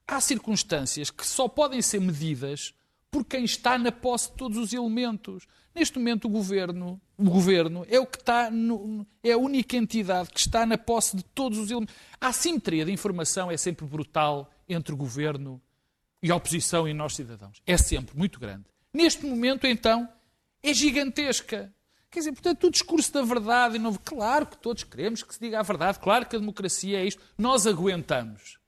há 0.07 0.21
circunstâncias 0.21 1.11
que 1.11 1.27
só 1.27 1.49
podem 1.49 1.81
ser 1.81 2.03
medidas 2.03 2.75
por 3.15 3.25
quem 3.25 3.45
está 3.45 3.79
na 3.79 3.93
posse 3.93 4.29
de 4.33 4.37
todos 4.37 4.59
os 4.59 4.73
elementos. 4.73 5.47
Neste 5.73 6.01
momento, 6.01 6.25
o 6.25 6.29
governo, 6.29 7.01
o 7.17 7.31
governo 7.31 7.87
é 7.89 8.01
o 8.01 8.05
que 8.05 8.19
está 8.19 8.51
no- 8.51 9.07
é 9.23 9.31
a 9.31 9.39
única 9.39 9.77
entidade 9.77 10.31
que 10.31 10.41
está 10.41 10.67
na 10.67 10.77
posse 10.77 11.17
de 11.17 11.23
todos 11.27 11.57
os 11.61 11.71
elementos. 11.71 11.95
A 12.21 12.27
assimetria 12.27 12.85
de 12.85 12.91
informação 12.91 13.53
é 13.53 13.57
sempre 13.57 13.87
brutal 13.87 14.51
entre 14.69 14.93
o 14.93 14.97
governo 14.97 15.63
e 16.21 16.29
a 16.29 16.35
oposição 16.35 16.89
e 16.89 16.93
nós 16.93 17.15
cidadãos. 17.15 17.63
É 17.65 17.77
sempre 17.77 18.19
muito 18.19 18.41
grande. 18.41 18.65
Neste 18.93 19.25
momento, 19.25 19.65
então, 19.65 20.09
é 20.61 20.75
gigantesca. 20.75 21.73
Quer 22.11 22.19
dizer, 22.19 22.33
portanto, 22.33 22.67
o 22.67 22.71
discurso 22.73 23.13
da 23.13 23.23
verdade, 23.23 23.77
e 23.77 23.79
não... 23.79 23.95
claro 23.95 24.45
que 24.45 24.59
todos 24.59 24.83
queremos 24.83 25.23
que 25.23 25.33
se 25.33 25.41
diga 25.41 25.61
a 25.61 25.63
verdade, 25.63 26.01
claro 26.01 26.27
que 26.27 26.35
a 26.35 26.39
democracia 26.41 26.99
é 26.99 27.07
isto. 27.07 27.23
Nós 27.39 27.65
aguentamos 27.65 28.59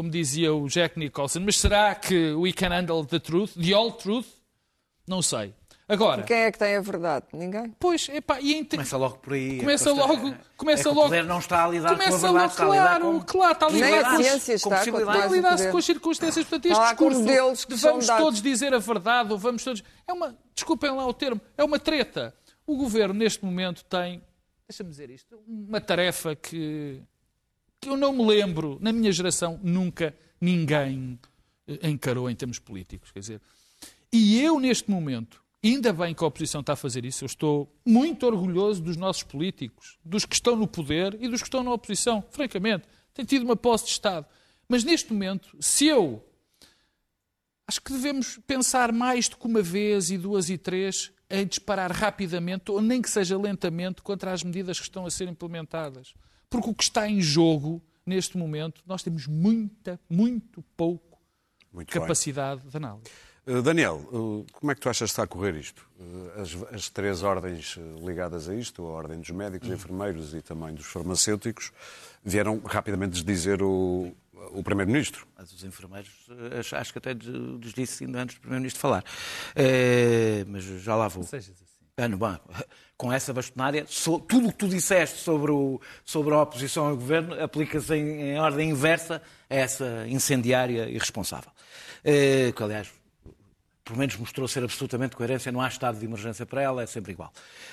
como 0.00 0.10
dizia 0.10 0.54
o 0.54 0.66
Jack 0.66 0.98
Nicholson, 0.98 1.40
mas 1.40 1.58
será 1.58 1.94
que 1.94 2.32
we 2.32 2.52
can 2.54 2.68
handle 2.70 3.04
the 3.04 3.18
truth, 3.18 3.50
the 3.54 3.74
all 3.74 3.92
truth? 3.92 4.26
Não 5.06 5.20
sei. 5.20 5.52
Agora, 5.86 6.22
Quem 6.22 6.36
é 6.38 6.50
que 6.52 6.58
tem 6.58 6.76
a 6.76 6.80
verdade? 6.80 7.26
Ninguém. 7.34 7.74
pois, 7.78 8.08
epá, 8.08 8.40
e 8.40 8.54
entre... 8.54 8.78
Começa 8.78 8.96
logo 8.96 9.18
por 9.18 9.32
aí. 9.34 9.58
Começa 9.58 9.90
A 9.90 9.92
questão 9.92 10.08
logo- 10.16 10.28
é- 10.28 10.38
começa 10.56 10.88
é 10.88 10.92
logo- 10.92 11.00
O 11.00 11.04
poder 11.04 11.24
não 11.24 11.38
está 11.40 11.64
a 11.64 11.68
lidar 11.68 11.88
com 11.88 11.94
a 11.94 11.98
Começa 11.98 12.10
verdade, 12.18 12.32
logo, 12.34 12.46
está 12.46 12.62
a 12.64 12.70
lidar 12.70 12.84
claro, 13.00 13.04
com... 13.18 13.20
claro, 13.26 13.52
está 13.52 13.66
a 13.66 13.70
Nem 13.70 13.82
lidar 13.82 13.98
a 13.98 14.16
com, 14.16 14.22
ciência 14.22 14.46
com 14.46 14.54
está, 14.54 14.84
está 14.84 15.24
a 15.24 15.28
poder. 15.28 15.70
com 15.72 15.78
as 15.78 15.84
circunstâncias. 15.84 16.46
Portanto, 16.46 16.66
este 16.72 16.94
com 16.96 17.08
discurso 17.10 17.66
que 17.66 17.74
de 17.74 17.80
vamos 17.82 18.06
dados. 18.06 18.24
todos 18.24 18.40
dizer 18.42 18.72
a 18.72 18.78
verdade 18.78 19.32
ou 19.32 19.38
vamos 19.38 19.64
todos... 19.64 19.82
É 20.08 20.12
uma, 20.12 20.38
desculpem 20.54 20.90
lá 20.92 21.04
o 21.06 21.12
termo, 21.12 21.40
é 21.58 21.64
uma 21.64 21.78
treta. 21.78 22.32
O 22.66 22.76
governo, 22.76 23.12
neste 23.14 23.44
momento, 23.44 23.84
tem, 23.84 24.22
deixa-me 24.68 24.90
dizer 24.90 25.10
isto, 25.10 25.42
uma 25.44 25.80
tarefa 25.80 26.36
que, 26.36 27.02
que 27.80 27.88
eu 27.88 27.96
não 27.96 28.12
me 28.12 28.26
lembro, 28.26 28.78
na 28.80 28.92
minha 28.92 29.10
geração, 29.10 29.58
nunca 29.62 30.14
ninguém 30.40 31.18
eh, 31.66 31.88
encarou 31.88 32.28
em 32.28 32.34
termos 32.34 32.58
políticos. 32.58 33.10
Quer 33.10 33.20
dizer, 33.20 33.40
e 34.12 34.40
eu, 34.40 34.60
neste 34.60 34.90
momento, 34.90 35.42
ainda 35.64 35.92
bem 35.92 36.14
que 36.14 36.22
a 36.22 36.26
oposição 36.26 36.60
está 36.60 36.74
a 36.74 36.76
fazer 36.76 37.04
isso, 37.04 37.24
eu 37.24 37.26
estou 37.26 37.72
muito 37.86 38.26
orgulhoso 38.26 38.82
dos 38.82 38.96
nossos 38.96 39.22
políticos, 39.22 39.98
dos 40.04 40.24
que 40.24 40.34
estão 40.34 40.56
no 40.56 40.66
poder 40.66 41.16
e 41.20 41.28
dos 41.28 41.40
que 41.40 41.48
estão 41.48 41.62
na 41.62 41.72
oposição. 41.72 42.24
Francamente, 42.30 42.86
tem 43.14 43.24
tido 43.24 43.44
uma 43.44 43.56
posse 43.56 43.84
de 43.84 43.90
Estado. 43.92 44.26
Mas 44.68 44.84
neste 44.84 45.12
momento, 45.12 45.56
se 45.60 45.86
eu. 45.86 46.24
Acho 47.66 47.80
que 47.80 47.92
devemos 47.92 48.36
pensar 48.48 48.92
mais 48.92 49.28
do 49.28 49.36
que 49.36 49.46
uma 49.46 49.62
vez 49.62 50.10
e 50.10 50.18
duas 50.18 50.50
e 50.50 50.58
três 50.58 51.12
em 51.30 51.46
disparar 51.46 51.92
rapidamente, 51.92 52.68
ou 52.72 52.82
nem 52.82 53.00
que 53.00 53.08
seja 53.08 53.38
lentamente, 53.38 54.02
contra 54.02 54.32
as 54.32 54.42
medidas 54.42 54.78
que 54.78 54.86
estão 54.86 55.06
a 55.06 55.10
ser 55.10 55.28
implementadas. 55.28 56.12
Porque 56.50 56.68
o 56.68 56.74
que 56.74 56.82
está 56.82 57.08
em 57.08 57.20
jogo, 57.22 57.80
neste 58.04 58.36
momento, 58.36 58.82
nós 58.84 59.02
temos 59.02 59.26
muita, 59.26 59.98
muito 60.10 60.62
pouco 60.76 61.18
Muito 61.72 61.92
bem. 61.92 62.02
capacidade 62.02 62.62
de 62.68 62.76
análise. 62.76 63.04
Uh, 63.46 63.62
Daniel, 63.62 63.96
uh, 64.12 64.44
como 64.52 64.70
é 64.70 64.74
que 64.74 64.80
tu 64.80 64.88
achas 64.90 65.08
que 65.10 65.12
está 65.12 65.22
a 65.22 65.26
correr 65.26 65.54
isto? 65.54 65.88
Uh, 65.98 66.40
As, 66.40 66.74
as 66.74 66.88
três 66.90 67.22
ordens 67.22 67.78
ligadas 68.04 68.48
a 68.48 68.54
isto, 68.54 68.84
a 68.84 68.88
ordem 68.88 69.18
dos 69.18 69.30
médicos, 69.30 69.68
enfermeiros 69.68 70.34
e 70.34 70.42
também 70.42 70.74
dos 70.74 70.86
farmacêuticos, 70.86 71.72
vieram 72.22 72.60
rapidamente 72.64 73.12
desdizer 73.12 73.62
o, 73.62 74.12
o 74.52 74.62
Primeiro-Ministro. 74.62 75.26
Mas 75.38 75.52
os 75.52 75.64
enfermeiros, 75.64 76.10
eh, 76.52 76.58
acho, 76.58 76.76
acho 76.76 76.92
que 76.92 76.98
até 76.98 77.12
lhes 77.14 77.72
disse 77.72 78.04
ainda 78.04 78.22
antes 78.22 78.36
do 78.36 78.40
Primeiro-Ministro 78.40 78.80
falar. 78.80 79.04
Eh, 79.56 80.44
mas 80.46 80.62
já 80.64 80.94
lá 80.96 81.08
vou. 81.08 81.24
Sejas 81.24 81.54
assim. 81.56 81.69
Ah, 82.00 82.08
não, 82.08 82.16
bom, 82.16 82.34
com 82.96 83.12
essa 83.12 83.30
bastonária, 83.30 83.84
tudo 84.26 84.48
o 84.48 84.52
que 84.52 84.58
tu 84.58 84.68
disseste 84.68 85.18
sobre, 85.18 85.52
o, 85.52 85.78
sobre 86.02 86.32
a 86.32 86.40
oposição 86.40 86.86
ao 86.86 86.96
governo 86.96 87.38
aplica-se 87.42 87.94
em, 87.94 88.22
em 88.22 88.38
ordem 88.38 88.70
inversa 88.70 89.20
a 89.50 89.54
essa 89.54 90.06
incendiária 90.08 90.88
irresponsável. 90.88 91.50
Eh, 92.02 92.52
que, 92.56 92.62
aliás, 92.62 92.90
pelo 93.84 93.98
menos 93.98 94.16
mostrou 94.16 94.48
ser 94.48 94.64
absolutamente 94.64 95.14
coerência, 95.14 95.52
não 95.52 95.60
há 95.60 95.68
estado 95.68 95.98
de 95.98 96.06
emergência 96.06 96.46
para 96.46 96.62
ela, 96.62 96.82
é 96.82 96.86
sempre 96.86 97.12
igual. 97.12 97.30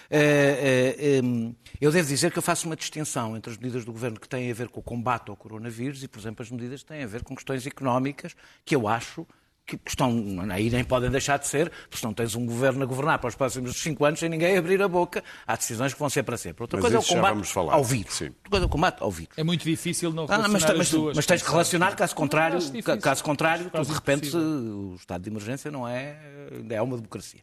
Eh, 0.09 0.95
eh, 0.99 1.53
eu 1.79 1.89
devo 1.89 2.07
dizer 2.09 2.29
que 2.29 2.39
eu 2.39 2.43
faço 2.43 2.65
uma 2.67 2.75
distinção 2.75 3.37
entre 3.37 3.49
as 3.49 3.57
medidas 3.57 3.85
do 3.85 3.93
governo 3.93 4.19
que 4.19 4.27
têm 4.27 4.51
a 4.51 4.53
ver 4.53 4.67
com 4.67 4.81
o 4.81 4.83
combate 4.83 5.29
ao 5.29 5.37
coronavírus 5.37 6.03
e, 6.03 6.07
por 6.09 6.19
exemplo, 6.19 6.43
as 6.43 6.51
medidas 6.51 6.81
que 6.83 6.87
têm 6.89 7.01
a 7.01 7.07
ver 7.07 7.23
com 7.23 7.33
questões 7.33 7.65
económicas 7.65 8.35
que 8.65 8.75
eu 8.75 8.89
acho 8.89 9.25
que 9.67 9.77
estão, 9.85 10.09
aí 10.49 10.69
nem 10.69 10.81
podem 10.81 11.11
deixar 11.11 11.37
de 11.37 11.45
ser, 11.45 11.69
porque 11.69 11.97
se 11.97 12.03
não 12.05 12.13
tens 12.13 12.33
um 12.35 12.45
governo 12.45 12.81
a 12.83 12.85
governar 12.85 13.19
para 13.19 13.27
os 13.27 13.35
próximos 13.35 13.75
cinco 13.75 14.05
anos 14.05 14.17
sem 14.19 14.29
ninguém 14.29 14.57
abrir 14.57 14.81
a 14.81 14.87
boca, 14.87 15.21
há 15.45 15.57
decisões 15.57 15.93
que 15.93 15.99
vão 15.99 16.09
ser 16.09 16.23
para 16.23 16.37
sempre. 16.37 16.63
Outra 16.63 16.77
Mas 16.79 16.83
coisa 16.89 16.95
é 16.95 16.99
o 16.99 17.03
combate 17.03 17.57
ao 17.57 17.83
vírus. 17.83 18.13
sim. 18.13 18.25
Outra 18.27 18.49
coisa 18.49 18.65
é 18.65 18.67
o 18.67 18.69
combate 18.69 19.03
ao 19.03 19.11
vírus. 19.11 19.33
É 19.37 19.43
muito 19.43 19.65
difícil 19.65 20.13
não 20.13 20.23
Ah, 20.23 20.37
relacionar 20.37 20.53
mas, 20.53 20.63
as 20.63 20.77
mas- 20.77 20.91
duas. 20.91 21.15
mas 21.17 21.25
tens 21.25 21.41
que 21.43 21.49
relacionar, 21.49 21.95
caso 21.97 22.15
contrário, 22.15 22.59
caso 23.01 23.21
contrário, 23.23 23.69
tu, 23.69 23.81
de 23.83 23.91
repente 23.91 24.27
impossível. 24.29 24.89
o 24.91 24.95
estado 24.95 25.21
de 25.23 25.29
emergência 25.29 25.69
não 25.69 25.85
é, 25.85 26.17
ainda 26.53 26.73
é 26.75 26.81
uma 26.81 26.95
democracia. 26.95 27.41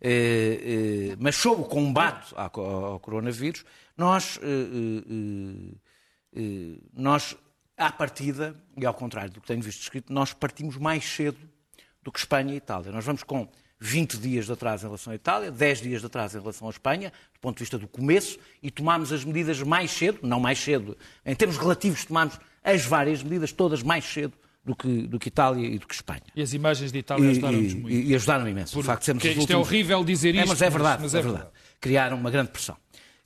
Eh, 0.00 1.10
eh, 1.12 1.16
mas 1.20 1.36
sobre 1.36 1.62
o 1.62 1.64
combate 1.68 2.34
ao, 2.34 2.60
ao 2.60 2.98
coronavírus, 2.98 3.64
nós, 3.96 4.40
eh, 4.42 5.76
nós, 6.92 7.36
à 7.76 7.90
partida, 7.92 8.56
e 8.76 8.84
ao 8.84 8.94
contrário 8.94 9.30
do 9.32 9.40
que 9.40 9.46
tenho 9.46 9.62
visto 9.62 9.80
escrito, 9.82 10.12
nós 10.12 10.32
partimos 10.32 10.76
mais 10.76 11.04
cedo 11.04 11.38
do 12.02 12.10
que 12.12 12.18
Espanha 12.18 12.52
e 12.52 12.56
Itália. 12.56 12.90
Nós 12.92 13.04
vamos 13.04 13.22
com 13.22 13.48
20 13.78 14.16
dias 14.18 14.46
de 14.46 14.52
atraso 14.52 14.84
em 14.86 14.88
relação 14.88 15.12
à 15.12 15.16
Itália, 15.16 15.50
10 15.50 15.80
dias 15.82 16.00
de 16.00 16.06
atraso 16.06 16.36
em 16.36 16.40
relação 16.40 16.68
à 16.68 16.70
Espanha, 16.70 17.12
do 17.34 17.40
ponto 17.40 17.56
de 17.56 17.60
vista 17.64 17.78
do 17.78 17.88
começo, 17.88 18.38
e 18.62 18.70
tomámos 18.70 19.12
as 19.12 19.24
medidas 19.24 19.60
mais 19.62 19.90
cedo, 19.90 20.18
não 20.22 20.38
mais 20.38 20.58
cedo, 20.58 20.96
em 21.26 21.34
termos 21.34 21.56
relativos, 21.58 22.04
tomámos 22.04 22.38
as 22.62 22.84
várias 22.84 23.22
medidas 23.22 23.50
todas 23.52 23.82
mais 23.82 24.04
cedo 24.04 24.32
do 24.64 24.76
que, 24.76 25.08
do 25.08 25.18
que 25.18 25.26
Itália 25.26 25.66
e 25.66 25.78
do 25.78 25.86
que 25.88 25.94
Espanha. 25.94 26.22
E 26.36 26.40
as 26.42 26.52
imagens 26.52 26.92
de 26.92 26.98
Itália 26.98 27.28
ajudaram-nos 27.30 27.74
muito. 27.74 27.90
e 27.90 28.14
ajudaram 28.14 28.48
imenso. 28.48 28.78
o 28.78 28.82
facto 28.84 29.04
sermos 29.04 29.24
os 29.24 29.30
isto 29.30 29.38
é 29.38 29.42
últimos- 29.42 29.66
horrível 29.66 30.04
dizer 30.04 30.34
É, 30.36 30.38
isto, 30.38 30.48
mas 30.48 30.62
é 30.62 30.70
verdade, 30.70 31.02
mas 31.02 31.14
é 31.14 31.18
é 31.18 31.22
verdade. 31.22 31.44
verdade. 31.46 31.64
Criaram 31.80 32.16
uma 32.16 32.30
grande 32.30 32.50
pressão. 32.52 32.76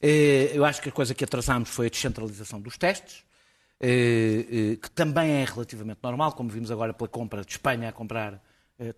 Eh, 0.00 0.52
Eu 0.54 0.64
acho 0.64 0.80
que 0.80 0.88
a 0.88 0.92
coisa 0.92 1.14
que 1.14 1.23
atrasámos 1.25 1.68
foi 1.68 1.88
a 1.88 1.90
descentralização 1.90 2.59
dos 2.59 2.78
testes, 2.78 3.25
eh, 3.78 4.47
eh, 4.73 4.76
que 4.76 4.90
também 4.90 5.30
é 5.33 5.45
relativamente 5.45 5.99
normal, 6.02 6.33
como 6.33 6.49
vimos 6.49 6.71
agora 6.71 6.95
pela 6.95 7.09
compra 7.09 7.45
de 7.45 7.50
Espanha 7.52 7.90
a 7.90 7.92
comprar 7.92 8.42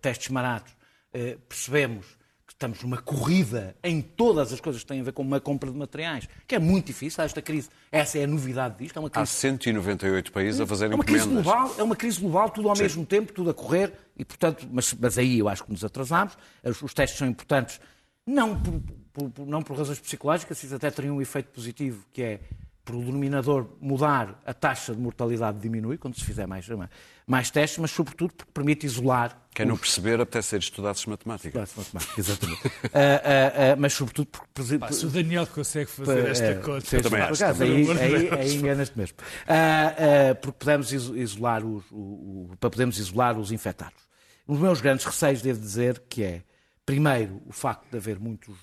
testes 0.01 0.27
baratos, 0.29 0.73
eh, 1.13 1.37
percebemos 1.47 2.05
que 2.45 2.53
estamos 2.53 2.81
numa 2.81 2.97
corrida 2.97 3.75
em 3.83 4.01
todas 4.01 4.51
as 4.51 4.59
coisas 4.59 4.81
que 4.81 4.87
têm 4.87 4.99
a 4.99 5.03
ver 5.03 5.11
com 5.13 5.21
uma 5.21 5.39
compra 5.39 5.71
de 5.71 5.77
materiais, 5.77 6.27
que 6.47 6.55
é 6.55 6.59
muito 6.59 6.87
difícil. 6.87 7.23
Esta 7.23 7.41
crise, 7.43 7.69
essa 7.91 8.17
é 8.17 8.23
a 8.23 8.27
novidade 8.27 8.77
disto, 8.79 8.97
é 8.97 8.99
uma 8.99 9.07
Há 9.07 9.11
crise 9.11 9.31
198 9.33 10.31
países 10.31 10.59
a 10.59 10.65
fazerem 10.65 10.93
é 10.93 10.95
uma 10.95 11.03
crise 11.03 11.25
encomendas. 11.25 11.45
global, 11.45 11.75
é 11.77 11.83
uma 11.83 11.95
crise 11.95 12.19
global, 12.19 12.49
tudo 12.49 12.67
ao 12.69 12.75
mesmo 12.77 13.05
tempo, 13.05 13.31
tudo 13.33 13.51
a 13.51 13.53
correr, 13.53 13.93
e 14.17 14.25
portanto, 14.25 14.67
mas, 14.71 14.93
mas 14.95 15.17
aí 15.19 15.37
eu 15.39 15.47
acho 15.47 15.63
que 15.63 15.71
nos 15.71 15.85
atrasámos. 15.85 16.35
Os, 16.63 16.81
os 16.81 16.93
testes 16.93 17.19
são 17.19 17.27
importantes, 17.27 17.79
não 18.25 18.59
por, 18.59 18.81
por- 19.13 19.29
por- 19.29 19.45
não 19.45 19.61
por 19.61 19.77
razões 19.77 19.99
psicológicas, 19.99 20.61
isso 20.63 20.73
até 20.75 20.89
teria 20.89 21.13
um 21.13 21.21
efeito 21.21 21.49
positivo, 21.51 22.03
que 22.11 22.21
é 22.23 22.39
por 22.83 22.95
o 22.95 23.03
denominador 23.03 23.67
mudar, 23.79 24.41
a 24.43 24.53
taxa 24.53 24.95
de 24.95 24.99
mortalidade 24.99 25.59
diminui 25.59 25.99
quando 25.99 26.15
se 26.17 26.25
fizer 26.25 26.47
mais, 26.47 26.67
mais 27.29 27.51
testes, 27.51 27.77
mas 27.77 27.91
sobretudo 27.91 28.33
porque 28.33 28.51
permite 28.51 28.85
isolar 28.87 29.39
Quem 29.53 29.65
não 29.65 29.77
perceber, 29.77 30.19
até 30.19 30.41
ser 30.41 30.59
estudados 30.59 31.05
matemática. 31.05 31.51
Classe 31.51 31.77
matemática, 31.77 32.19
exatamente. 32.19 32.61
Ah, 32.91 33.21
ah, 33.23 33.71
ah, 33.73 33.75
mas 33.77 33.93
sobretudo 33.93 34.27
porque 34.27 34.77
Pá, 34.79 34.91
se 34.91 35.05
o 35.05 35.09
Daniel 35.09 35.45
consegue 35.45 35.89
fazer 35.91 36.27
esta 36.27 36.45
é, 36.45 36.55
conta. 36.55 36.81
fez- 36.81 37.03
também 37.03 37.21
acho, 37.21 37.39
também. 37.39 37.89
aí, 37.91 37.99
aí, 37.99 38.29
aí 38.39 38.55
enganas-te 38.55 38.97
mesmo. 38.97 39.17
Ah, 39.47 39.93
ah, 40.31 40.35
porque 40.35 40.57
podemos 40.57 40.91
iso- 40.91 41.15
isolar 41.15 41.63
os, 41.63 41.83
o- 41.91 41.95
o- 41.95 42.51
para 42.59 42.69
podermos 42.71 42.97
isolar 42.97 43.37
os 43.37 43.51
infectados. 43.51 44.01
Os 44.47 44.57
meus 44.59 44.81
grandes 44.81 45.05
receios, 45.05 45.41
devo 45.43 45.59
dizer, 45.59 46.01
que 46.09 46.23
é, 46.23 46.41
primeiro, 46.85 47.39
o 47.45 47.53
facto 47.53 47.85
de 47.91 47.97
haver 47.97 48.19
muitos 48.19 48.55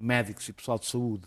médicos 0.00 0.48
e 0.48 0.52
pessoal 0.54 0.78
de 0.78 0.86
saúde 0.86 1.26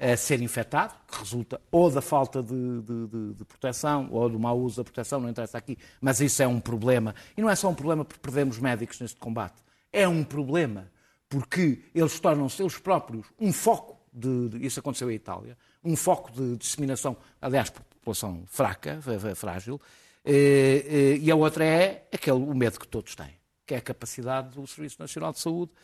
a 0.00 0.16
ser 0.16 0.40
infectado, 0.40 0.94
que 1.10 1.18
resulta 1.18 1.60
ou 1.70 1.90
da 1.90 2.00
falta 2.00 2.42
de, 2.42 2.80
de- 2.82 3.06
de- 3.06 3.34
de 3.34 3.44
proteção 3.44 4.08
ou 4.10 4.28
do 4.28 4.38
mau 4.38 4.58
uso 4.58 4.76
da 4.78 4.84
proteção, 4.84 5.20
não 5.20 5.28
interessa 5.28 5.58
aqui, 5.58 5.76
mas 6.00 6.20
isso 6.20 6.42
é 6.42 6.46
um 6.46 6.60
problema. 6.60 7.14
E 7.36 7.40
não 7.42 7.50
é 7.50 7.54
só 7.54 7.68
um 7.68 7.74
problema 7.74 8.04
porque 8.04 8.20
perdemos 8.20 8.58
médicos 8.58 9.00
neste 9.00 9.18
combate, 9.18 9.62
é 9.92 10.08
um 10.08 10.24
problema 10.24 10.90
porque 11.28 11.82
eles 11.94 12.18
tornam-se 12.20 12.62
eles 12.62 12.78
próprios 12.78 13.26
um 13.40 13.52
foco 13.52 13.98
de, 14.12 14.58
isso 14.66 14.78
aconteceu 14.80 15.10
em 15.10 15.14
Itália, 15.14 15.56
um 15.82 15.96
foco 15.96 16.30
de 16.32 16.56
disseminação, 16.56 17.16
aliás, 17.40 17.70
por 17.70 17.82
população 17.82 18.44
fraca, 18.46 19.00
frágil, 19.34 19.80
eh, 20.24 20.84
eh, 20.86 21.16
e 21.20 21.30
a 21.30 21.34
outra 21.36 21.64
é 21.64 22.06
aquele, 22.12 22.36
o 22.38 22.54
medo 22.54 22.78
que 22.78 22.86
todos 22.86 23.14
têm, 23.14 23.32
que 23.66 23.74
é 23.74 23.78
a 23.78 23.80
capacidade 23.80 24.50
do 24.54 24.66
Serviço 24.66 24.96
Nacional 25.00 25.32
de 25.32 25.40
Saúde, 25.40 25.72
eh, 25.72 25.76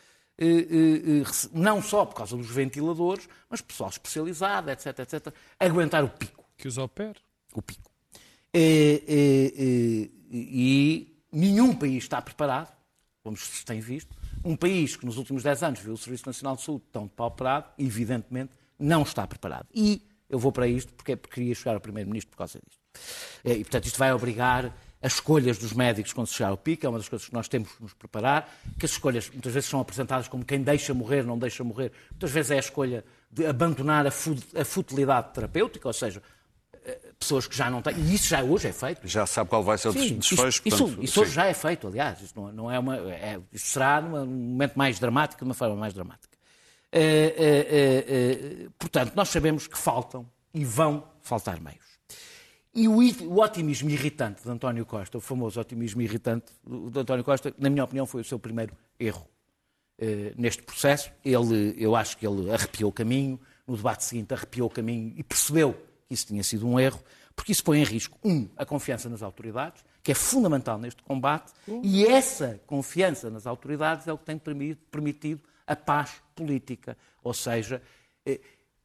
não 1.53 1.81
só 1.81 2.05
por 2.05 2.15
causa 2.15 2.35
dos 2.35 2.49
ventiladores, 2.49 3.27
mas 3.49 3.61
pessoal 3.61 3.89
especializado, 3.89 4.71
etc, 4.71 4.99
etc, 4.99 5.33
aguentar 5.59 6.03
o 6.03 6.09
pico. 6.09 6.45
Que 6.57 6.67
os 6.67 6.77
opere. 6.77 7.19
O 7.53 7.61
pico. 7.61 7.89
E, 8.53 10.09
e 10.31 11.21
nenhum 11.31 11.73
país 11.75 12.03
está 12.03 12.21
preparado, 12.21 12.71
como 13.23 13.37
se 13.37 13.65
tem 13.65 13.79
visto, 13.79 14.15
um 14.43 14.55
país 14.55 14.95
que 14.95 15.05
nos 15.05 15.17
últimos 15.17 15.43
10 15.43 15.63
anos 15.63 15.79
viu 15.79 15.93
o 15.93 15.97
Serviço 15.97 16.25
Nacional 16.25 16.55
de 16.55 16.63
Saúde 16.63 16.85
tão 16.91 17.03
depauperado, 17.03 17.67
evidentemente, 17.77 18.51
não 18.77 19.03
está 19.03 19.27
preparado. 19.27 19.67
E 19.73 20.01
eu 20.29 20.39
vou 20.39 20.51
para 20.51 20.67
isto 20.67 20.93
porque, 20.93 21.15
queria 21.17 21.53
chegar 21.53 21.73
ao 21.73 21.81
Primeiro-Ministro 21.81 22.31
por 22.31 22.37
causa 22.37 22.59
disto. 22.65 22.79
É, 23.43 23.53
e, 23.53 23.63
portanto, 23.63 23.85
isto 23.85 23.99
vai 23.99 24.13
obrigar 24.13 24.73
as 25.01 25.13
escolhas 25.13 25.57
dos 25.57 25.73
médicos 25.73 26.11
quando 26.11 26.27
se 26.27 26.33
chegar 26.33 26.49
ao 26.49 26.57
pico, 26.57 26.85
é 26.85 26.89
uma 26.89 26.97
das 26.97 27.07
coisas 27.07 27.27
que 27.27 27.33
nós 27.33 27.47
temos 27.47 27.71
que 27.71 27.81
nos 27.81 27.93
preparar, 27.93 28.53
que 28.77 28.85
as 28.85 28.91
escolhas 28.91 29.29
muitas 29.29 29.53
vezes 29.53 29.69
são 29.69 29.79
apresentadas 29.79 30.27
como 30.27 30.43
quem 30.43 30.61
deixa 30.61 30.93
morrer, 30.93 31.23
não 31.23 31.37
deixa 31.37 31.63
morrer. 31.63 31.91
Muitas 32.11 32.31
vezes 32.31 32.51
é 32.51 32.55
a 32.55 32.59
escolha 32.59 33.05
de 33.31 33.45
abandonar 33.45 34.05
a, 34.05 34.11
futilidade 34.11 35.33
terapêutica, 35.33 35.87
ou 35.87 35.93
seja, 35.93 36.21
eh, 36.83 36.99
pessoas 37.17 37.47
que 37.47 37.55
já 37.55 37.69
não 37.69 37.81
têm. 37.81 37.95
E 37.95 38.13
isso 38.13 38.27
já 38.27 38.43
hoje 38.43 38.67
é 38.67 38.73
feito. 38.73 39.07
Já 39.07 39.25
sabe 39.25 39.49
qual 39.49 39.63
vai 39.63 39.77
ser 39.77 39.87
o 39.87 39.93
sim, 39.93 40.17
desfecho. 40.17 40.61
Isso, 40.65 40.77
portanto, 40.77 41.03
isso, 41.03 41.21
hoje 41.21 41.31
já 41.31 41.45
é 41.45 41.53
feito, 41.53 41.87
aliás. 41.87 42.21
Isso 42.21 42.33
não, 42.35 42.51
não 42.51 42.71
é 42.71 42.77
uma, 42.77 42.97
é, 42.97 43.39
isso 43.53 43.67
será 43.67 44.01
num 44.01 44.25
momento 44.25 44.75
mais 44.75 44.99
dramático, 44.99 45.39
de 45.39 45.49
uma 45.49 45.53
forma 45.53 45.75
mais 45.75 45.93
dramática. 45.93 46.37
É, 46.91 47.35
é, 47.37 48.67
portanto, 48.77 49.13
nós 49.15 49.29
sabemos 49.29 49.67
que 49.67 49.77
faltam 49.77 50.29
e 50.53 50.65
vão 50.65 51.07
faltar 51.21 51.61
meios. 51.61 51.88
E 52.73 52.87
o, 52.87 52.97
o, 52.97 53.41
otimismo 53.41 53.89
irritante 53.89 54.43
de 54.43 54.49
António 54.49 54.85
Costa, 54.85 55.17
o 55.17 55.21
famoso 55.21 55.59
otimismo 55.59 56.01
irritante 56.01 56.51
de 56.65 56.99
António 56.99 57.23
Costa, 57.23 57.53
na 57.57 57.69
minha 57.69 57.83
opinião, 57.83 58.05
foi 58.05 58.21
o 58.21 58.23
seu 58.23 58.37
primeiro 58.37 58.75
erro 58.99 59.27
eh, 59.97 60.33
neste 60.37 60.61
processo. 60.61 61.11
Ele, 61.25 61.75
eu 61.77 61.95
acho 61.95 62.15
que 62.17 62.27
ele 62.27 62.51
arrepiou 62.51 62.89
o 62.89 62.93
caminho, 62.93 63.39
no 63.67 63.75
debate 63.75 64.05
seguinte 64.05 64.33
arrepiou 64.33 64.67
o 64.67 64.69
caminho 64.69 65.13
e 65.17 65.23
percebeu 65.23 65.73
que 66.07 66.13
isso 66.13 66.27
tinha 66.27 66.43
sido 66.43 66.67
um 66.67 66.79
erro, 66.79 66.99
porque 67.35 67.51
isso 67.51 67.63
põe 67.63 67.79
em 67.79 67.83
risco, 67.83 68.17
um, 68.23 68.47
a 68.55 68.65
confiança 68.65 69.09
nas 69.09 69.23
autoridades, 69.23 69.83
que 70.03 70.11
é 70.11 70.15
fundamental 70.15 70.77
neste 70.77 71.01
combate, 71.03 71.51
e 71.83 72.05
essa 72.05 72.59
confiança 72.67 73.29
nas 73.29 73.47
autoridades 73.47 74.07
é 74.07 74.13
o 74.13 74.17
que 74.17 74.25
tem 74.25 74.37
permitido 74.91 75.41
a 75.65 75.75
paz 75.75 76.21
política. 76.35 76.97
Ou 77.23 77.33
seja, 77.33 77.81
eh, 78.25 78.39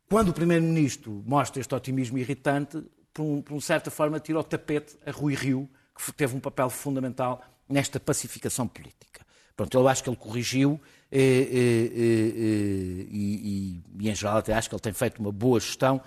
quando 0.08 0.28
o 0.28 0.32
Primeiro-Ministro 0.32 1.22
mostra 1.26 1.60
este 1.60 1.74
otimismo 1.74 2.18
irritante, 2.18 2.84
por, 3.14 3.22
um, 3.22 3.40
por 3.40 3.54
uma 3.54 3.60
certa 3.60 3.90
forma, 3.90 4.18
tira 4.20 4.38
o 4.40 4.44
tapete 4.44 4.96
a 5.06 5.10
Rui 5.12 5.34
Rio, 5.34 5.70
que 5.96 6.12
teve 6.12 6.36
um 6.36 6.40
papel 6.40 6.68
fundamental 6.68 7.40
nesta 7.68 8.00
pacificação 8.00 8.66
política. 8.66 9.24
Pronto, 9.56 9.78
eu 9.78 9.86
acho 9.86 10.02
que 10.02 10.10
ele 10.10 10.16
corrigiu 10.16 10.80
e, 11.10 11.16
eh, 11.16 11.48
e, 11.52 11.92
eh, 11.96 13.06
e, 13.08 13.82
e, 14.00 14.10
em 14.10 14.14
geral, 14.14 14.38
até 14.38 14.52
acho 14.52 14.68
que 14.68 14.74
ele 14.74 14.82
tem 14.82 14.92
feito 14.92 15.20
uma 15.20 15.30
boa 15.30 15.60
gestão 15.60 16.02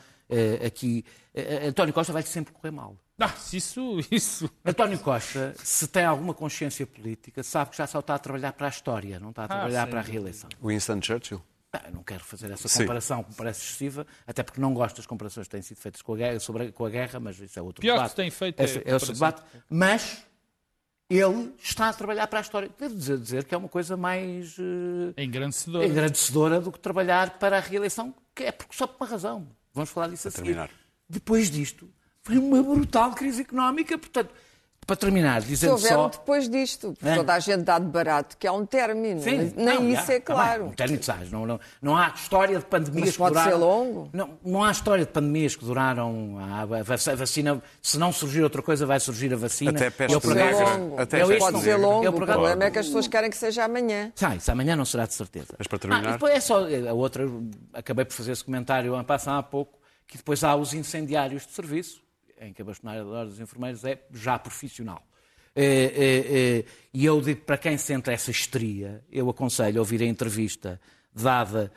aqui. 0.65 1.05
António 1.65 1.93
Costa 1.93 2.11
vai 2.11 2.21
sempre 2.23 2.53
correr 2.53 2.71
mal. 2.71 2.97
Ah, 3.19 3.33
isso, 3.51 3.99
isso. 4.11 4.49
António 4.63 4.99
Costa, 4.99 5.55
se 5.57 5.87
tem 5.87 6.03
alguma 6.03 6.33
consciência 6.33 6.85
política, 6.85 7.41
sabe 7.41 7.71
que 7.71 7.77
já 7.77 7.87
só 7.87 7.99
está 7.99 8.15
a 8.15 8.19
trabalhar 8.19 8.53
para 8.53 8.67
a 8.67 8.69
história, 8.69 9.19
não 9.19 9.31
está 9.31 9.43
a 9.43 9.45
ah, 9.45 9.47
trabalhar 9.47 9.83
ah, 9.83 9.87
para 9.87 9.99
a 10.01 10.03
reeleição. 10.03 10.49
Winston 10.61 11.01
Churchill? 11.01 11.41
Ah, 11.85 11.91
não 11.91 12.03
quero 12.03 12.23
fazer 12.23 12.51
essa 12.51 12.67
comparação 12.79 13.23
que 13.23 13.29
me 13.31 13.35
parece 13.35 13.61
excessiva, 13.61 14.07
até 14.25 14.43
porque 14.43 14.59
não 14.59 14.73
gosto 14.73 14.97
das 14.97 15.05
comparações 15.05 15.47
que 15.47 15.51
têm 15.51 15.61
sido 15.61 15.77
feitas 15.77 16.01
com 16.01 16.13
a 16.13 16.17
guerra, 16.17 16.39
sobre, 16.39 16.71
com 16.71 16.85
a 16.85 16.89
guerra 16.89 17.19
mas 17.19 17.39
isso 17.39 17.57
é 17.57 17.61
outro 17.61 17.81
Pior 17.81 17.95
debate. 17.95 18.09
que 18.11 18.15
tem 18.15 18.31
feito 18.31 18.59
é, 18.59 18.81
é 18.85 18.93
outro 18.93 19.13
debate. 19.13 19.43
Mas 19.69 20.23
ele 21.09 21.53
está 21.61 21.89
a 21.89 21.93
trabalhar 21.93 22.27
para 22.27 22.39
a 22.39 22.41
história. 22.41 22.69
Devo 22.77 22.95
dizer, 22.95 23.17
dizer 23.17 23.43
que 23.45 23.55
é 23.55 23.57
uma 23.57 23.69
coisa 23.69 23.95
mais 23.95 24.57
uh, 24.57 25.13
engrandecedora. 25.17 25.85
engrandecedora 25.85 26.59
do 26.59 26.71
que 26.71 26.79
trabalhar 26.79 27.37
para 27.39 27.57
a 27.57 27.59
reeleição, 27.59 28.13
que 28.35 28.43
é 28.43 28.51
porque, 28.51 28.75
só 28.75 28.85
por 28.87 29.03
uma 29.03 29.09
razão. 29.09 29.47
Vamos 29.73 29.89
falar 29.89 30.09
disso 30.09 30.27
a, 30.27 30.29
a 30.29 30.31
seguir. 30.31 30.45
Terminar. 30.45 30.69
Depois 31.09 31.49
disto, 31.49 31.89
foi 32.23 32.37
uma 32.37 32.61
brutal 32.61 33.13
crise 33.13 33.41
económica, 33.41 33.97
portanto, 33.97 34.33
para 34.87 34.95
terminar, 34.95 35.41
dizendo 35.41 35.77
se 35.77 35.89
só... 35.89 36.07
depois 36.07 36.47
disto, 36.47 36.93
porque 36.97 37.13
toda 37.13 37.33
a 37.33 37.39
gente 37.39 37.63
dá 37.63 37.77
de 37.77 37.87
barato, 37.87 38.37
que 38.37 38.47
é 38.47 38.51
um 38.51 38.65
término. 38.65 39.21
Sim, 39.21 39.51
Nem 39.53 39.81
não, 39.81 39.89
isso 39.89 40.07
já, 40.07 40.13
é 40.13 40.19
claro. 40.21 40.63
Tá 40.63 40.69
um 40.69 40.73
término, 40.73 41.03
sabes, 41.03 41.29
não, 41.29 41.45
não, 41.45 41.59
não 41.81 41.97
há 41.97 42.07
história 42.07 42.57
de 42.57 42.65
pandemias 42.65 43.07
Mas 43.07 43.17
pode 43.17 43.35
que 43.35 43.39
duraram... 43.41 43.51
ser 43.51 43.65
longo? 43.65 44.09
Não, 44.13 44.39
não 44.45 44.63
há 44.63 44.71
história 44.71 45.05
de 45.05 45.11
pandemias 45.11 45.57
que 45.57 45.65
duraram... 45.65 46.37
A, 46.39 47.15
vacina, 47.15 47.61
se 47.81 47.97
não 47.97 48.13
surgir 48.13 48.41
outra 48.41 48.61
coisa, 48.61 48.85
vai 48.85 48.97
surgir 49.01 49.33
a 49.33 49.35
vacina. 49.35 49.71
Até 49.71 49.89
peste 49.89 50.13
eu, 50.13 50.33
negra. 50.33 51.01
Até 51.03 51.21
eu, 51.21 51.37
pode 51.37 51.59
ser 51.59 51.75
longo. 51.75 52.05
Eu, 52.05 52.11
o 52.11 52.15
problema 52.15 52.63
é 52.63 52.71
que 52.71 52.79
as 52.79 52.85
pessoas 52.85 53.09
querem 53.09 53.29
que 53.29 53.37
seja 53.37 53.65
amanhã. 53.65 54.13
Ah, 54.21 54.35
isso 54.37 54.49
amanhã 54.49 54.77
não 54.77 54.85
será 54.85 55.05
de 55.05 55.13
certeza. 55.13 55.53
Mas 55.57 55.67
para 55.67 55.79
terminar... 55.79 56.17
Ah, 56.21 56.29
é 56.29 56.39
só... 56.39 56.65
A 56.65 56.93
outra, 56.93 57.25
acabei 57.73 58.05
por 58.05 58.13
fazer 58.13 58.31
esse 58.31 58.43
comentário 58.43 58.95
há 58.95 59.43
pouco, 59.43 59.77
que 60.07 60.15
depois 60.15 60.45
há 60.45 60.55
os 60.55 60.73
incendiários 60.73 61.45
de 61.45 61.51
serviço, 61.51 62.06
em 62.39 62.53
que 62.53 62.61
a 62.61 62.65
bastonária 62.65 63.03
dos 63.03 63.39
enfermeiros 63.39 63.83
é 63.83 64.01
já 64.13 64.37
profissional. 64.37 65.03
É, 65.55 65.63
é, 65.63 66.59
é, 66.59 66.65
e 66.93 67.03
eu 67.03 67.19
digo 67.19 67.41
para 67.41 67.57
quem 67.57 67.77
sente 67.77 68.11
essa 68.11 68.29
histeria, 68.29 69.03
eu 69.11 69.27
aconselho 69.29 69.79
a 69.79 69.81
ouvir 69.81 70.01
a 70.03 70.05
entrevista 70.05 70.79
dada, 71.11 71.71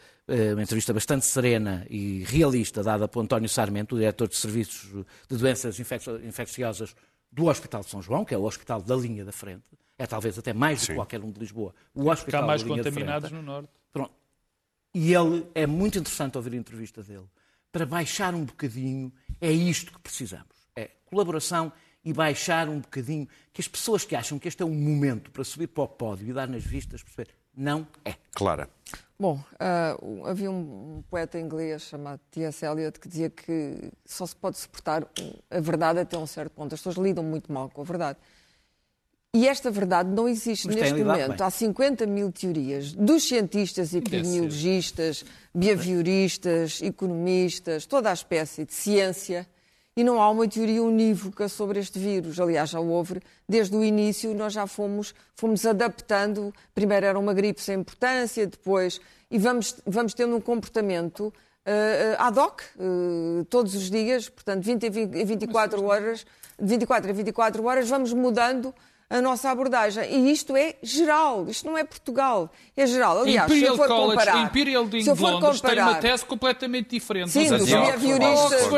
uma 0.53 0.63
entrevista 0.63 0.93
bastante 0.93 1.25
serena 1.25 1.87
e 1.89 2.23
realista, 2.25 2.83
dada 2.83 3.09
por 3.09 3.21
António 3.21 3.49
Sarmento, 3.49 3.95
o 3.95 3.99
diretor 3.99 4.29
de 4.29 4.37
Serviços 4.37 5.05
de 5.29 5.37
Doenças 5.37 5.81
Infecciosas 5.81 6.95
do 7.33 7.47
Hospital 7.47 7.81
de 7.81 7.89
São 7.89 8.03
João, 8.03 8.25
que 8.25 8.35
é 8.35 8.39
o 8.39 8.45
hospital 8.45 8.83
da 8.83 8.95
linha 8.95 9.25
da 9.25 9.33
frente, 9.33 9.65
é 9.99 10.07
talvez 10.07 10.39
até 10.39 10.53
mais 10.53 10.83
do 10.83 10.89
que 10.89 10.95
qualquer 10.95 11.23
um 11.23 11.31
de 11.31 11.41
Lisboa. 11.41 11.75
O 11.95 12.11
hospital 12.11 12.47
mais 12.47 12.63
da 12.63 12.69
linha 12.69 12.85
contaminados 12.85 13.31
frente, 13.31 13.41
no 13.41 13.47
Norte. 13.47 13.71
Pronto. 13.93 14.13
E 14.95 15.15
ele, 15.15 15.47
é 15.55 15.67
muito 15.67 15.99
interessante 15.99 16.37
ouvir 16.37 16.53
a 16.53 16.57
entrevista 16.57 17.03
dele, 17.03 17.27
para 17.73 17.87
baixar 17.87 18.35
um 18.35 18.45
bocadinho, 18.45 19.13
é 19.41 19.51
isto 19.51 19.93
que 19.93 20.01
precisamos. 20.01 20.47
É 20.77 20.91
colaboração 21.07 21.73
e 22.05 22.13
baixar 22.13 22.69
um 22.69 22.81
bocadinho, 22.81 23.29
que 23.53 23.61
as 23.61 23.69
pessoas 23.69 24.05
que 24.05 24.17
acham 24.17 24.39
que 24.39 24.49
este 24.49 24.63
é 24.63 24.67
um 24.67 24.75
momento 24.75 25.31
para 25.31 25.45
subir 25.45 25.67
para 25.67 25.85
o 25.85 25.89
pódio 25.89 26.29
e 26.29 26.33
dar 26.33 26.49
nas 26.49 26.65
vistas, 26.65 27.03
perceber, 27.03 27.35
não 27.55 27.87
é. 28.05 28.15
Clara. 28.35 28.69
Bom, 29.19 29.35
uh, 29.37 30.27
havia 30.27 30.51
um, 30.51 30.97
um, 30.97 31.03
poeta 31.03 31.39
inglês 31.39 31.83
chamado 31.83 32.21
T.S. 32.31 32.65
Eliot 32.65 32.99
que 32.99 33.07
dizia 33.07 33.29
que 33.29 33.93
só 34.07 34.25
se 34.25 34.35
pode 34.35 34.57
suportar 34.57 35.07
a 35.51 35.61
verdade 35.61 35.99
até 35.99 36.17
um 36.17 36.27
certo 36.27 36.53
ponto. 36.53 36.75
As 36.75 36.81
pessoas 36.81 36.97
lidam 36.97 37.23
muito 37.23 37.53
mal 37.53 37.69
com 37.69 37.83
a 37.83 37.85
verdade. 37.85 38.19
E 39.33 39.47
esta 39.47 39.71
verdade 39.71 40.11
não 40.11 40.29
existe 40.29 40.67
Mas 40.67 40.77
neste 40.77 41.05
momento. 41.05 41.37
Bem. 41.37 41.47
Há 41.47 41.51
50 41.51 42.07
mil 42.07 42.33
teorias 42.33 42.93
dos 42.93 43.29
cientistas, 43.29 43.95
epidemiologistas, 43.95 45.25
behavioristas, 45.55 46.83
economistas, 46.83 47.87
toda 47.87 48.11
a 48.11 48.13
espécie 48.13 48.65
de 48.65 48.75
ciência 48.75 49.47
e 49.97 50.03
não 50.03 50.21
há 50.21 50.31
uma 50.31 50.49
teoria 50.49 50.83
unívoca 50.83 51.49
sobre 51.49 51.79
este 51.79 51.99
vírus. 51.99 52.41
Aliás, 52.41 52.71
já 52.71 52.81
houve, 52.81 53.21
desde 53.49 53.77
o 53.77 53.85
início, 53.85 54.35
nós 54.35 54.53
já 54.53 54.67
fomos, 54.67 55.15
fomos 55.35 55.65
adaptando. 55.65 56.53
Primeiro 56.75 57.07
era 57.07 57.19
uma 57.19 57.35
gripe 57.35 57.61
sem 57.61 57.81
importância, 57.81 58.47
depois. 58.47 59.01
E 59.31 59.39
vamos, 59.39 59.77
vamos 59.87 60.15
tendo 60.15 60.35
um 60.35 60.41
comportamento 60.41 61.33
uh, 61.67 62.17
ad 62.19 62.39
hoc, 62.39 62.63
uh, 62.63 63.45
todos 63.45 63.75
os 63.75 63.91
dias, 63.91 64.29
portanto, 64.29 64.65
20 64.65 64.87
a 64.87 64.91
20, 64.91 65.25
24 65.25 65.85
horas, 65.85 66.27
de 66.59 66.67
24 66.67 67.11
a 67.11 67.13
24 67.13 67.65
horas, 67.65 67.89
vamos 67.89 68.13
mudando 68.13 68.75
a 69.11 69.21
nossa 69.21 69.51
abordagem. 69.51 70.05
E 70.09 70.31
isto 70.31 70.57
é 70.57 70.77
geral, 70.81 71.47
isto 71.49 71.67
não 71.67 71.77
é 71.77 71.83
Portugal, 71.83 72.51
é 72.77 72.87
geral. 72.87 73.21
Aliás, 73.21 73.51
Imperial 73.51 73.75
se 73.75 73.81
eu 73.81 73.89
for 73.89 73.89
College, 73.89 74.19
comparar, 74.19 74.43
Imperial 74.45 74.87
de 74.87 75.03
se 75.03 75.11
eu 75.11 75.17
for 75.17 75.33
Londres 75.33 75.61
comparar, 75.61 75.75
tem 75.75 75.95
uma 75.95 76.01
tese 76.01 76.25
completamente 76.25 76.91
diferente. 76.91 77.31
Sim, 77.31 77.49
dos 77.49 77.67
behavioristas 77.67 78.69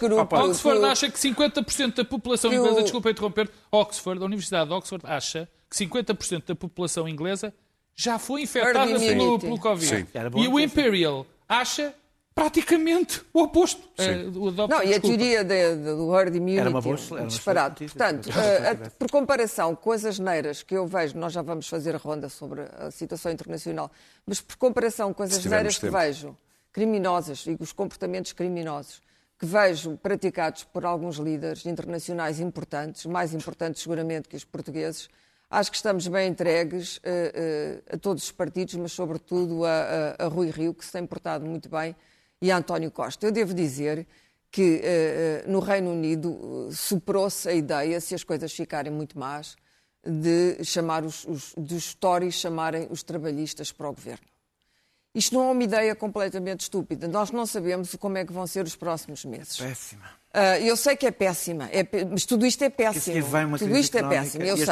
do. 0.00 0.18
Oxford 0.18 0.84
acha 0.84 1.08
que 1.08 1.18
50% 1.18 1.94
da 1.94 2.04
população 2.04 2.52
inglesa, 2.52 2.80
o... 2.80 2.82
desculpa 2.82 3.10
interromper, 3.10 3.48
Oxford, 3.70 4.20
a 4.20 4.26
Universidade 4.26 4.68
de 4.68 4.74
Oxford 4.74 5.06
acha 5.06 5.48
que 5.70 5.76
50% 5.76 6.46
da 6.48 6.54
população 6.56 7.08
inglesa 7.08 7.54
já 7.94 8.18
foi 8.18 8.42
infectada 8.42 8.98
pelo, 8.98 9.38
pelo 9.38 9.58
Covid. 9.58 9.86
Sim. 9.86 10.06
E 10.36 10.48
o 10.48 10.58
Imperial 10.58 11.24
acha 11.48 11.94
praticamente 12.34 13.22
o 13.32 13.42
oposto. 13.42 13.82
É, 13.98 14.24
o 14.24 14.50
não, 14.50 14.82
e 14.82 14.94
a 14.94 15.00
teoria 15.00 15.44
de, 15.44 15.76
de, 15.76 15.84
do 15.84 16.14
herd 16.14 16.36
immunity 16.36 16.60
era 16.60 16.70
uma 16.70 16.80
boa, 16.80 16.98
era 17.12 17.26
disparado. 17.26 17.76
Portanto, 17.78 18.26
uh, 18.26 18.90
por 18.98 19.10
comparação 19.10 19.74
com 19.74 19.92
as 19.92 20.04
asneiras 20.04 20.62
que 20.62 20.74
eu 20.74 20.86
vejo, 20.86 21.18
nós 21.18 21.32
já 21.32 21.42
vamos 21.42 21.68
fazer 21.68 21.94
a 21.94 21.98
ronda 21.98 22.28
sobre 22.28 22.62
a 22.78 22.90
situação 22.90 23.30
internacional, 23.30 23.90
mas 24.26 24.40
por 24.40 24.56
comparação 24.56 25.12
com 25.12 25.22
as 25.22 25.36
asneiras 25.36 25.78
que 25.78 25.90
vejo, 25.90 26.36
criminosas 26.72 27.44
e 27.46 27.56
os 27.60 27.72
comportamentos 27.72 28.32
criminosos 28.32 29.02
que 29.38 29.46
vejo 29.46 29.96
praticados 29.96 30.62
por 30.62 30.86
alguns 30.86 31.16
líderes 31.16 31.66
internacionais 31.66 32.38
importantes, 32.38 33.04
mais 33.06 33.34
importantes 33.34 33.82
seguramente 33.82 34.28
que 34.28 34.36
os 34.36 34.44
portugueses, 34.44 35.08
acho 35.50 35.68
que 35.68 35.76
estamos 35.76 36.06
bem 36.06 36.28
entregues 36.28 36.98
uh, 36.98 37.00
uh, 37.00 37.94
a 37.94 37.98
todos 37.98 38.22
os 38.22 38.30
partidos, 38.30 38.74
mas 38.76 38.92
sobretudo 38.92 39.64
a, 39.64 40.14
a, 40.18 40.26
a 40.26 40.28
Rui 40.28 40.48
Rio, 40.48 40.72
que 40.72 40.84
se 40.84 40.92
tem 40.92 41.04
portado 41.04 41.44
muito 41.44 41.68
bem 41.68 41.94
e 42.42 42.50
António 42.50 42.90
Costa. 42.90 43.24
Eu 43.24 43.32
devo 43.32 43.54
dizer 43.54 44.06
que 44.50 44.80
eh, 44.82 45.44
no 45.46 45.60
Reino 45.60 45.92
Unido 45.92 46.68
eh, 46.68 46.74
superou-se 46.74 47.48
a 47.48 47.54
ideia, 47.54 47.98
se 48.00 48.14
as 48.14 48.24
coisas 48.24 48.52
ficarem 48.52 48.92
muito 48.92 49.18
más, 49.18 49.56
de 50.04 50.62
chamar 50.64 51.04
os, 51.04 51.24
os 51.24 51.54
dos 51.56 51.94
Tories 51.94 52.34
chamarem 52.34 52.88
os 52.90 53.04
trabalhistas 53.04 53.70
para 53.70 53.88
o 53.88 53.94
governo. 53.94 54.26
Isto 55.14 55.36
não 55.36 55.48
é 55.48 55.52
uma 55.52 55.62
ideia 55.62 55.94
completamente 55.94 56.62
estúpida. 56.62 57.06
Nós 57.06 57.30
não 57.30 57.46
sabemos 57.46 57.94
como 57.94 58.18
é 58.18 58.24
que 58.24 58.32
vão 58.32 58.46
ser 58.46 58.64
os 58.66 58.74
próximos 58.74 59.24
meses. 59.24 59.56
Péssima. 59.58 60.21
Ah, 60.34 60.58
eu 60.58 60.76
sei 60.78 60.96
que 60.96 61.06
é 61.06 61.10
péssima, 61.10 61.68
é 61.70 61.86
mas 62.10 62.24
tudo 62.24 62.46
isto 62.46 62.62
é 62.64 62.70
péssimo. 62.70 63.22
Tudo 63.58 63.76
isto 63.76 63.98
é 63.98 64.02
péssimo, 64.02 64.44
eu 64.44 64.56
sei. 64.56 64.66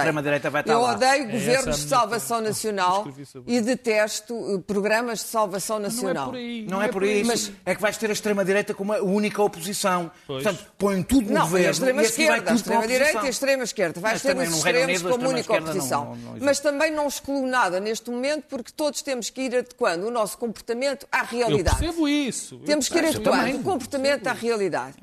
eu 0.66 0.80
lá. 0.80 0.92
odeio 0.94 1.24
É 1.24 1.26
governos 1.32 1.76
de 1.82 1.88
salvação 1.88 2.40
nacional 2.40 3.06
e 3.46 3.60
detesto 3.60 4.34
eh, 4.56 4.62
programas 4.66 5.18
de 5.18 5.26
salvação 5.26 5.78
Não 5.78 5.84
é 5.84 5.88
nacional. 5.88 6.26
por 6.28 6.36
aí. 6.36 6.66
Não, 6.66 6.82
é 6.82 6.88
por 6.88 7.02
aí, 7.02 7.24
Mas- 7.24 7.52
é 7.66 7.74
que 7.74 7.80
vais 7.82 7.96
ter 7.98 8.08
a 8.08 8.12
extrema-direita 8.14 8.72
como 8.72 8.92
a 8.94 9.02
única 9.02 9.42
oposição. 9.42 10.10
Pois. 10.26 10.42
Portanto, 10.42 10.66
põem 10.78 11.02
tudo 11.02 11.26
no 11.28 11.34
Não, 11.34 11.42
governo 11.42 11.68
a 11.68 11.70
extrema 11.72 12.00
assim 12.02 12.26
vai 12.26 12.38
esquerda, 12.38 12.50
a 12.50 12.54
extrema-direita 12.54 13.22
e 13.22 13.26
a 13.26 13.30
extrema-esquerda. 13.30 14.00
Vais 14.00 14.14
Mas 14.14 14.22
ter 14.22 14.28
também 14.28 14.48
os 14.48 14.54
extremos 14.56 15.02
como 15.02 15.14
única 15.28 15.40
extrema-esquerda 15.40 15.70
oposição. 15.72 16.04
não- 16.06 16.16
não-. 16.16 16.36
Mas 16.40 16.60
também 16.60 16.90
não 16.90 17.06
excluo 17.06 17.46
nada 17.46 17.78
neste 17.78 18.10
momento, 18.10 18.44
porque 18.48 18.72
todos 18.74 19.02
temos 19.02 19.28
que 19.28 19.42
ir 19.42 19.54
adequando 19.56 20.06
o 20.06 20.10
nosso 20.10 20.38
comportamento 20.38 21.06
à 21.12 21.18
Eu 21.20 21.24
realidade. 21.26 21.76
percebo 21.78 22.08
isso. 22.08 22.54
Eu 22.54 22.60
Temos 22.60 22.88
que 22.88 22.96
ir 22.96 23.04
adequando 23.04 23.58
o 23.58 23.62
comportamento 23.62 24.26
à 24.26 24.32
realidade. 24.32 24.94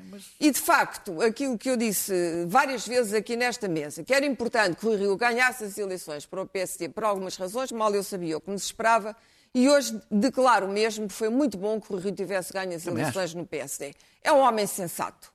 E, 0.48 0.50
de 0.50 0.60
facto, 0.60 1.20
aquilo 1.20 1.58
que 1.58 1.68
eu 1.68 1.76
disse 1.76 2.10
várias 2.46 2.86
vezes 2.88 3.12
aqui 3.12 3.36
nesta 3.36 3.68
mesa, 3.68 4.02
que 4.02 4.14
era 4.14 4.24
importante 4.24 4.76
que 4.76 4.86
o 4.86 4.96
Rio 4.96 5.14
ganhasse 5.14 5.62
as 5.64 5.76
eleições 5.76 6.24
para 6.24 6.40
o 6.40 6.46
PSD 6.46 6.88
por 6.88 7.04
algumas 7.04 7.36
razões, 7.36 7.70
mal 7.70 7.94
eu 7.94 8.02
sabia 8.02 8.38
o 8.38 8.40
que 8.40 8.50
nos 8.50 8.62
esperava, 8.64 9.14
e 9.54 9.68
hoje 9.68 10.00
declaro 10.10 10.66
mesmo 10.66 11.06
que 11.06 11.12
foi 11.12 11.28
muito 11.28 11.58
bom 11.58 11.78
que 11.78 11.92
o 11.92 11.96
Rio 11.98 12.12
tivesse 12.12 12.50
ganho 12.50 12.74
as 12.74 12.86
eleições 12.86 13.34
no 13.34 13.44
PSD. 13.44 13.92
É 14.24 14.32
um 14.32 14.38
homem 14.38 14.66
sensato. 14.66 15.30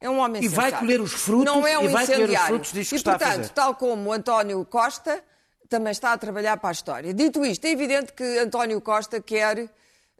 É 0.00 0.08
um 0.08 0.18
homem 0.20 0.40
E 0.44 0.46
vai 0.46 0.66
sensato. 0.66 0.84
colher 0.84 1.00
os 1.00 1.12
frutos- 1.12 1.44
Não 1.44 1.66
é 1.66 1.76
um 1.76 1.86
e 1.86 1.88
vai 1.88 2.06
colher 2.06 2.18
os 2.18 2.22
incendiário. 2.22 2.46
frutos 2.64 2.92
e, 2.92 3.02
portanto, 3.02 3.50
tal 3.52 3.74
como 3.74 4.10
o 4.10 4.12
António 4.12 4.64
Costa 4.64 5.24
também 5.68 5.90
está 5.90 6.12
a 6.12 6.18
trabalhar 6.18 6.56
para 6.58 6.68
a 6.68 6.72
história. 6.72 7.12
Dito 7.12 7.44
isto, 7.44 7.64
é 7.64 7.70
evidente 7.72 8.12
que 8.12 8.38
António 8.38 8.80
Costa 8.80 9.20
quer, 9.20 9.68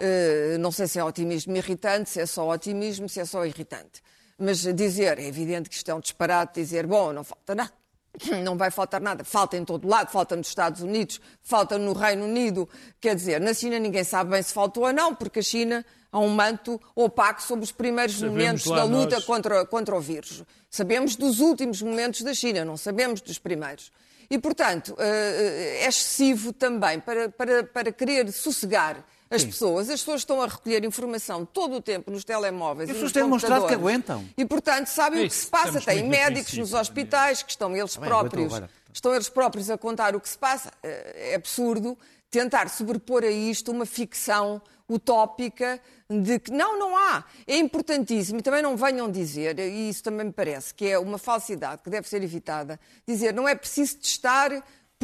eh, 0.00 0.56
não 0.58 0.72
sei 0.72 0.88
se 0.88 0.98
é 0.98 1.04
otimismo 1.04 1.56
irritante, 1.56 2.10
se 2.10 2.20
é 2.20 2.26
só 2.26 2.48
otimismo, 2.48 3.08
se 3.08 3.20
é 3.20 3.24
só 3.24 3.44
irritante, 3.46 4.02
mas 4.42 4.58
dizer, 4.74 5.18
é 5.18 5.26
evidente 5.26 5.70
que 5.70 5.76
isto 5.76 5.90
é 5.90 5.94
um 5.94 6.00
disparate, 6.00 6.60
dizer, 6.60 6.86
bom, 6.86 7.12
não 7.12 7.22
falta 7.22 7.54
nada. 7.54 7.72
Não 8.44 8.58
vai 8.58 8.70
faltar 8.70 9.00
nada, 9.00 9.24
falta 9.24 9.56
em 9.56 9.64
todo 9.64 9.88
lado, 9.88 10.10
falta 10.10 10.36
nos 10.36 10.48
Estados 10.48 10.82
Unidos, 10.82 11.18
falta 11.42 11.78
no 11.78 11.94
Reino 11.94 12.26
Unido. 12.26 12.68
Quer 13.00 13.14
dizer, 13.14 13.40
na 13.40 13.54
China 13.54 13.78
ninguém 13.78 14.04
sabe 14.04 14.28
bem 14.32 14.42
se 14.42 14.52
faltou 14.52 14.84
ou 14.84 14.92
não, 14.92 15.14
porque 15.14 15.38
a 15.38 15.42
China 15.42 15.82
há 16.10 16.18
um 16.18 16.28
manto 16.28 16.78
opaco 16.94 17.42
sobre 17.42 17.64
os 17.64 17.72
primeiros 17.72 18.16
Sabemos 18.16 18.36
momentos 18.36 18.64
da 18.64 18.84
luta 18.84 19.14
nós. 19.16 19.24
contra, 19.24 19.64
contra 19.64 19.96
o 19.96 20.00
vírus. 20.00 20.42
Sabemos 20.68 21.16
dos 21.16 21.40
últimos 21.40 21.80
momentos 21.80 22.20
da 22.20 22.34
China, 22.34 22.66
não 22.66 22.76
sabemos 22.76 23.22
dos 23.22 23.38
primeiros. 23.38 23.90
E, 24.28 24.38
portanto, 24.38 24.94
eh, 24.98 25.78
é 25.82 25.88
excessivo 25.88 26.52
também 26.52 27.00
para, 27.00 27.30
para, 27.30 27.64
para 27.64 27.90
querer 27.92 28.30
sossegar 28.30 29.02
as 29.34 29.44
pessoas. 29.44 29.90
As 29.90 30.00
pessoas 30.00 30.20
estão 30.20 30.40
a 30.42 30.46
recolher 30.46 30.84
informação 30.84 31.44
todo 31.44 31.76
o 31.76 31.80
tempo 31.80 32.10
nos 32.10 32.24
telemóveis. 32.24 32.88
As 32.88 32.96
e 32.96 33.00
pessoas 33.00 33.02
nos 33.02 33.12
têm 33.12 33.22
demonstrado 33.22 33.66
que 33.66 33.74
aguentam. 33.74 34.24
E, 34.36 34.44
portanto, 34.44 34.86
sabem 34.86 35.20
o 35.20 35.28
que 35.28 35.34
Isso, 35.34 35.44
se 35.44 35.50
passa. 35.50 35.80
Têm 35.80 36.08
médicos 36.08 36.54
nos 36.54 36.72
hospitais 36.72 37.42
que 37.42 37.50
estão 37.50 37.76
eles 37.76 37.96
aguentou 37.96 38.18
próprios. 38.18 38.62
Estão 38.92 39.14
eles 39.14 39.28
próprios 39.28 39.70
a 39.70 39.78
contar 39.78 40.14
o 40.14 40.20
que 40.20 40.28
se 40.28 40.38
passa. 40.38 40.70
Eh, 40.82 41.32
É 41.32 41.34
absurdo 41.34 41.96
tentar 42.30 42.68
sobrepor 42.68 43.24
a 43.24 43.30
isto 43.30 43.70
uma 43.70 43.84
ficção 43.84 44.60
utópica 44.88 45.80
de 46.08 46.38
que 46.38 46.50
não, 46.50 46.78
não 46.78 46.96
há. 46.96 47.24
É 47.46 47.56
importantíssimo 47.56 48.38
e 48.38 48.42
também 48.42 48.62
não 48.62 48.76
venham 48.76 49.10
dizer, 49.10 49.58
e 49.58 49.88
isso 49.88 50.02
também 50.02 50.26
me 50.26 50.32
parece 50.32 50.74
que 50.74 50.86
é 50.86 50.98
uma 50.98 51.18
falsidade 51.18 51.82
que 51.82 51.90
deve 51.90 52.08
ser 52.08 52.22
evitada, 52.22 52.78
dizer 53.06 53.32
não 53.32 53.48
é 53.48 53.54
preciso 53.54 53.98
testar 53.98 54.50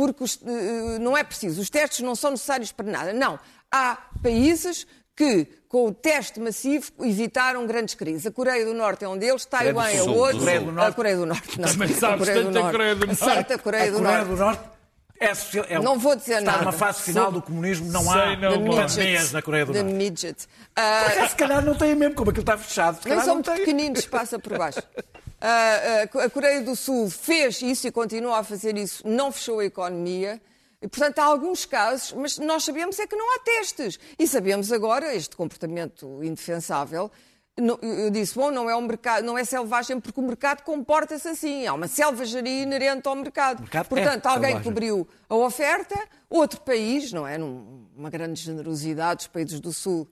porque 0.07 0.23
os- 0.23 0.39
eh, 0.47 0.99
não 1.01 1.17
é 1.17 1.25
preciso, 1.25 1.61
os 1.61 1.69
testes 1.69 2.01
não 2.01 2.15
são 2.15 2.31
necessários 2.31 2.71
para 2.71 2.87
nada. 2.91 3.13
Não. 3.13 3.39
Há 3.71 3.99
países 4.23 4.87
que, 5.17 5.45
com 5.69 5.87
o 5.87 5.93
teste 5.93 6.39
massivo, 6.39 6.93
evitaram 7.01 7.67
grandes 7.67 7.97
crises. 7.97 8.25
A 8.27 8.31
Coreia 8.31 8.65
do 8.65 8.73
Norte 8.73 9.05
é 9.05 9.09
um 9.09 9.19
deles, 9.19 9.45
Taiwan 9.45 9.89
é 9.89 9.99
Sul, 9.99 10.15
outro. 10.15 10.39
Coreia 10.39 10.61
do 10.61 10.71
Norte. 10.73 10.89
A 10.89 10.93
Coreia 10.93 11.17
do 11.17 11.27
Norte, 11.27 11.61
não. 11.61 11.69
Também 11.69 11.91
A 11.91 11.95
sabes 11.99 12.19
Coreia 12.29 12.43
do 12.45 12.51
Norte. 12.53 12.71
Coreia 12.73 12.95
do 12.95 13.07
Norte. 13.07 13.23
Aceita 13.25 13.55
a 13.55 13.59
Coreia 13.59 13.83
a 13.85 13.87
do 13.91 13.97
Coreia 13.99 14.15
Norte. 14.19 14.29
do 14.31 14.37
Norte 14.37 14.63
é, 15.21 15.35
social- 15.35 15.67
é- 15.69 15.79
Não 15.81 15.99
vou 15.99 16.15
dizer 16.15 16.39
está 16.39 16.53
nada. 16.53 16.59
numa 16.63 16.73
fase 16.73 17.03
final 17.03 17.25
Sou- 17.25 17.33
do 17.33 17.43
comunismo, 17.43 17.91
não 17.91 18.03
Sei, 18.05 18.13
há 18.13 18.37
pandemias 18.37 19.33
na 19.33 19.43
Coreia 19.43 19.67
do 19.67 19.73
The 19.73 19.83
Norte. 19.83 19.97
midget. 19.97 20.47
É, 20.77 21.27
se 21.27 21.35
calhar 21.35 21.65
não 21.65 21.75
tem 21.75 21.93
mesmo, 21.97 22.15
como 22.15 22.31
aquilo 22.31 22.43
está 22.45 22.57
fechado. 22.57 23.03
São 23.03 23.17
não 23.27 23.35
muito 23.35 23.47
tem. 23.51 23.57
pequeninos, 23.57 24.07
passa 24.07 24.39
por 24.39 24.57
baixo. 24.57 24.81
A 25.41 26.29
Coreia 26.31 26.63
do 26.63 26.75
Sul 26.75 27.09
fez 27.09 27.63
isso 27.63 27.87
e 27.87 27.93
continua 27.93 28.39
a 28.39 28.45
fazer 28.45 28.77
isso, 28.77 29.07
não 29.07 29.31
fechou 29.31 29.61
a 29.61 29.65
economia. 29.65 30.41
E, 30.81 30.87
portanto, 30.87 31.19
há 31.19 31.25
alguns 31.25 31.65
casos, 31.65 32.13
mas 32.13 32.39
nós 32.39 32.63
sabemos 32.65 32.99
é 33.01 33.07
que 33.07 33.17
não 33.17 33.35
há 33.35 33.41
testes. 33.41 33.99
E 34.19 34.29
sabemos 34.29 34.71
agora 34.71 35.15
este 35.15 35.35
comportamento 35.35 36.23
indefensável. 36.23 37.11
Eu 37.57 38.11
disse, 38.11 38.37
bom, 38.37 38.53
não 38.53 38.71
é, 38.71 38.77
um 38.77 38.83
mercado, 38.83 39.25
não 39.25 39.37
é 39.37 39.45
selvagem 39.45 39.99
porque 39.99 40.21
o 40.21 40.23
mercado 40.23 40.63
comporta-se 40.63 41.27
assim. 41.27 41.67
Há 41.67 41.75
uma 41.75 41.89
selvageria 41.89 42.63
inerente 42.63 43.09
ao 43.09 43.17
mercado. 43.17 43.61
mercado 43.63 43.87
é 43.87 43.89
Portanto, 43.89 44.27
alguém 44.27 44.51
selvagem. 44.51 44.73
cobriu 44.73 45.09
a 45.29 45.35
oferta, 45.35 45.99
outro 46.31 46.61
país, 46.61 47.13
não 47.13 47.27
é? 47.27 47.37
Numa 47.37 48.09
grande 48.09 48.41
generosidade, 48.41 49.23
os 49.23 49.27
países 49.27 49.59
do 49.59 49.73
Sul. 49.73 50.09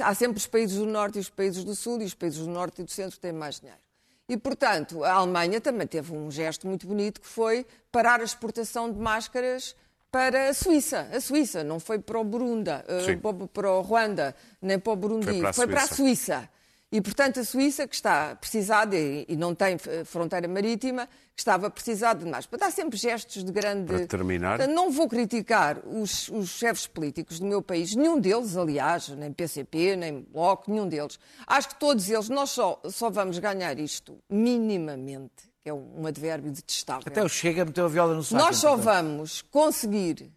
Há 0.00 0.12
sempre 0.14 0.38
os 0.38 0.46
países 0.48 0.76
do 0.76 0.86
Norte 0.86 1.18
e 1.18 1.20
os 1.20 1.30
países 1.30 1.62
do 1.62 1.76
Sul, 1.76 2.02
e 2.02 2.04
os 2.04 2.14
países 2.14 2.40
do 2.40 2.50
Norte 2.50 2.82
e 2.82 2.84
do 2.84 2.90
Centro 2.90 3.16
têm 3.20 3.32
mais 3.32 3.60
dinheiro. 3.60 3.80
E, 4.28 4.36
portanto, 4.36 5.02
a 5.04 5.12
Alemanha 5.14 5.60
também 5.60 5.86
teve 5.86 6.12
um 6.14 6.30
gesto 6.30 6.66
muito 6.66 6.86
bonito 6.86 7.20
que 7.20 7.26
foi 7.26 7.64
parar 7.90 8.20
a 8.20 8.24
exportação 8.24 8.92
de 8.92 8.98
máscaras 8.98 9.74
para 10.10 10.50
a 10.50 10.54
Suíça. 10.54 11.08
A 11.12 11.20
Suíça, 11.20 11.64
não 11.64 11.80
foi 11.80 11.98
para 11.98 12.18
o 12.18 12.24
Burundi, 12.24 12.70
eh, 12.70 13.00
Sim. 13.06 13.18
para 13.18 13.70
o- 13.72 13.80
Ruanda, 13.80 14.34
nem 14.60 14.78
para 14.78 14.92
o 14.92 14.96
Burundi, 14.96 15.26
Foi 15.26 15.40
para 15.40 15.48
a 15.50 15.52
foi 15.54 15.66
para 15.66 15.82
a 15.82 15.86
Suíça. 15.86 16.48
E, 16.90 17.02
portanto, 17.02 17.38
a 17.38 17.44
Suíça, 17.44 17.86
que 17.86 17.94
está 17.94 18.34
precisada, 18.34 18.96
e, 18.96 19.36
não 19.36 19.54
tem 19.54 19.76
eh, 19.86 20.04
fronteira 20.04 20.48
marítima, 20.48 21.06
que 21.36 21.42
estava 21.42 21.66
a 21.66 21.70
precisar 21.70 22.14
de 22.14 22.24
mais. 22.24 22.46
Para 22.46 22.60
dar 22.60 22.72
sempre 22.72 22.98
gestos 22.98 23.44
de 23.44 23.52
grande. 23.52 23.92
Para 23.92 24.06
terminar. 24.06 24.56
Portanto, 24.56 24.74
não 24.74 24.90
vou 24.90 25.06
criticar 25.06 25.78
os, 25.86 26.30
os 26.30 26.48
chefes 26.48 26.86
políticos 26.86 27.38
do 27.38 27.46
meu 27.46 27.60
país, 27.60 27.94
nenhum 27.94 28.18
deles, 28.18 28.56
aliás, 28.56 29.08
nem 29.10 29.30
PCP, 29.30 29.96
nem 29.96 30.22
Bloco, 30.32 30.70
nenhum 30.70 30.88
deles. 30.88 31.20
Acho 31.46 31.68
que 31.68 31.74
todos 31.76 32.08
eles, 32.08 32.30
nós 32.30 32.50
só, 32.50 32.80
só 32.90 33.10
vamos 33.10 33.38
ganhar 33.38 33.78
isto 33.78 34.18
minimamente, 34.28 35.44
que 35.62 35.68
é 35.68 35.74
um, 35.74 36.06
advérbio 36.06 36.50
detestável. 36.50 37.04
Até 37.06 37.22
o 37.22 37.28
Chega 37.28 37.66
meteu 37.66 37.84
a 37.84 37.88
viola 37.88 38.14
no 38.14 38.24
saco. 38.24 38.42
Nós 38.42 38.56
só 38.56 38.72
entretanto. 38.74 38.94
vamos 38.94 39.42
conseguir 39.42 40.32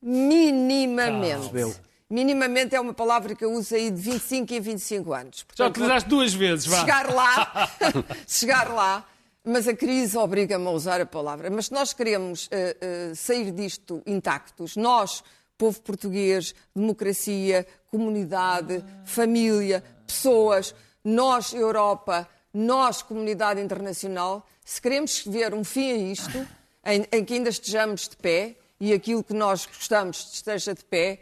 minimamente. 0.00 1.50
Percebeu. 1.50 1.74
Minimamente 2.08 2.74
é 2.74 2.80
uma 2.80 2.94
palavra 2.94 3.34
que 3.34 3.44
eu 3.44 3.52
uso 3.52 3.74
aí 3.74 3.90
de 3.90 4.00
25 4.00 4.54
em 4.54 4.60
25 4.60 5.12
anos. 5.12 5.38
Já 5.38 5.44
Portanto, 5.46 5.76
utilizaste 5.76 6.08
duas 6.08 6.32
vezes, 6.34 6.66
vá. 6.66 6.80
chegar 6.80 7.12
lá, 7.12 7.70
chegar 8.28 8.72
lá, 8.72 9.06
mas 9.44 9.66
a 9.66 9.74
crise 9.74 10.16
obriga-me 10.16 10.66
a 10.66 10.70
usar 10.70 11.00
a 11.00 11.06
palavra. 11.06 11.50
Mas 11.50 11.66
se 11.66 11.72
nós 11.72 11.92
queremos 11.92 12.48
eh, 12.50 12.76
eh, 12.80 13.12
sair 13.14 13.50
disto 13.50 14.02
intactos, 14.06 14.76
nós, 14.76 15.24
povo 15.58 15.80
português, 15.80 16.54
democracia, 16.74 17.66
comunidade, 17.90 18.84
família, 19.04 19.82
pessoas, 20.06 20.74
nós, 21.04 21.52
Europa, 21.52 22.28
nós, 22.52 23.02
comunidade 23.02 23.60
internacional, 23.60 24.46
se 24.64 24.80
queremos 24.80 25.24
ver 25.26 25.54
um 25.54 25.64
fim 25.64 25.92
a 25.92 25.96
isto, 25.96 26.46
em, 26.84 27.06
em 27.10 27.24
que 27.24 27.34
ainda 27.34 27.50
estejamos 27.50 28.08
de 28.08 28.16
pé 28.16 28.56
e 28.80 28.92
aquilo 28.92 29.24
que 29.24 29.34
nós 29.34 29.66
gostamos 29.66 30.30
esteja 30.32 30.74
de 30.74 30.84
pé, 30.84 31.20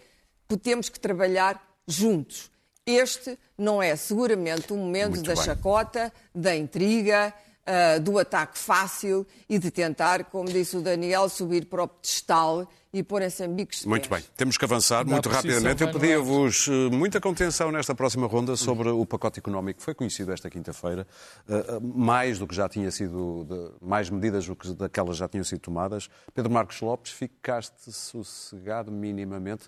temos 0.61 0.89
que 0.89 0.99
trabalhar 1.01 1.63
juntos. 1.87 2.51
Este 2.87 3.39
não 3.57 3.83
é 3.83 3.97
seguramente 3.97 4.73
o 4.73 4.77
momento 4.77 5.15
Muito 5.15 5.27
da 5.27 5.35
bem. 5.35 5.45
chacota, 5.45 6.13
da 6.35 6.55
intriga, 6.55 7.33
ah, 7.67 7.99
do 7.99 8.19
ataque 8.19 8.59
fácil 8.59 9.27
e 9.49 9.59
de 9.59 9.71
tentar, 9.71 10.25
como 10.25 10.45
disse 10.51 10.77
o 10.77 10.83
Daniel, 10.83 11.31
subir 11.31 11.65
para 11.65 11.85
o 11.85 11.89
pedestal 11.89 12.69
e 12.93 13.03
porem-se 13.03 13.43
em 13.43 13.53
bicos 13.53 13.81
de 13.81 13.89
Muito 13.89 14.07
pés. 14.07 14.23
bem, 14.23 14.31
temos 14.37 14.59
que 14.59 14.65
avançar 14.67 15.03
Dá 15.03 15.11
muito 15.11 15.31
rapidamente. 15.31 15.83
Eu 15.83 15.91
pedia-vos 15.91 16.69
eh, 16.69 16.91
muita 16.95 17.21
contenção 17.23 17.73
nesta 17.73 17.95
próxima 17.95 18.27
ronda 18.27 18.55
sobre 18.55 18.91
o 18.91 19.07
pacote 19.07 19.39
económico 19.41 19.79
que 19.79 19.85
foi 19.85 19.95
conhecido 19.95 20.31
esta 20.31 20.51
quinta-feira, 20.51 21.07
eh, 21.49 21.55
eh, 21.55 21.81
mais 21.81 22.39
do 22.39 22.47
que 22.47 22.55
já 22.55 22.69
tinha 22.69 22.91
sido, 22.91 23.75
mais 23.81 24.11
medidas 24.11 24.47
do 24.47 24.55
que 24.55 24.73
daquelas 24.75 25.17
já 25.17 25.27
tinham 25.27 25.43
sido 25.43 25.61
tomadas. 25.61 26.11
Pedro 26.35 26.53
Marcos 26.53 26.81
Lopes, 26.83 27.13
ficaste 27.13 27.91
sossegado 27.91 28.93
minimamente, 28.93 29.65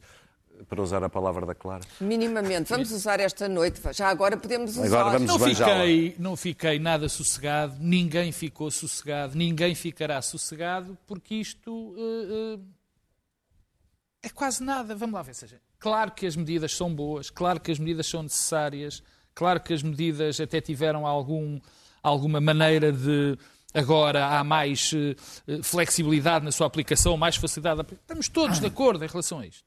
para 0.69 0.83
usar 0.83 1.03
a 1.05 1.09
palavra 1.09 1.45
da 1.45 1.55
Clara. 1.55 1.85
Minimamente. 2.01 2.71
Vamos 2.71 2.91
usar 2.91 3.21
esta 3.21 3.49
noite. 3.49 3.81
Já 3.93 4.09
agora 4.09 4.37
podemos 4.37 4.77
usar. 4.77 4.87
Agora 4.87 5.19
vamos 5.19 5.27
Não 5.27 5.39
fiquei, 5.39 6.17
não 6.19 6.37
fiquei 6.37 6.79
nada 6.79 7.09
sossegado, 7.09 7.77
ninguém 7.81 8.33
ficou 8.33 8.71
sossegado, 8.71 9.37
ninguém 9.37 9.75
ficará 9.75 10.21
sossegado, 10.23 10.97
porque 11.07 11.35
isto 11.37 11.95
eh, 11.99 12.57
eh, 12.57 14.27
é 14.27 14.29
quase 14.29 14.63
nada. 14.63 14.95
Vamos 14.95 15.15
lá 15.15 15.23
ver 15.23 15.35
se 15.35 15.45
a 15.45 15.49
gente. 15.49 15.63
Claro 15.79 16.13
que 16.13 16.27
as 16.27 16.37
medidas 16.37 16.75
são 16.75 16.95
boas, 16.95 17.31
claro 17.31 17.61
que 17.61 17.71
as 17.71 17.79
medidas 17.79 18.07
são 18.07 18.23
necessárias, 18.23 19.03
claro 19.35 19.61
que 19.61 19.75
as 19.75 19.83
medidas 19.83 20.41
até 20.41 20.61
tiveram 20.61 21.07
algum, 21.07 21.61
alguma 22.03 22.41
maneira 22.41 22.93
de. 22.93 23.37
Agora 23.75 24.39
há 24.39 24.43
mais 24.43 24.91
eh, 24.95 25.63
flexibilidade 25.63 26.43
na 26.43 26.51
sua 26.51 26.67
aplicação, 26.67 27.15
mais 27.17 27.37
facilidade. 27.37 27.83
Estamos 27.93 28.27
todos 28.27 28.59
de 28.59 28.67
acordo 28.67 29.05
em 29.05 29.09
relação 29.09 29.41
a 29.41 29.47
isto. 29.47 29.65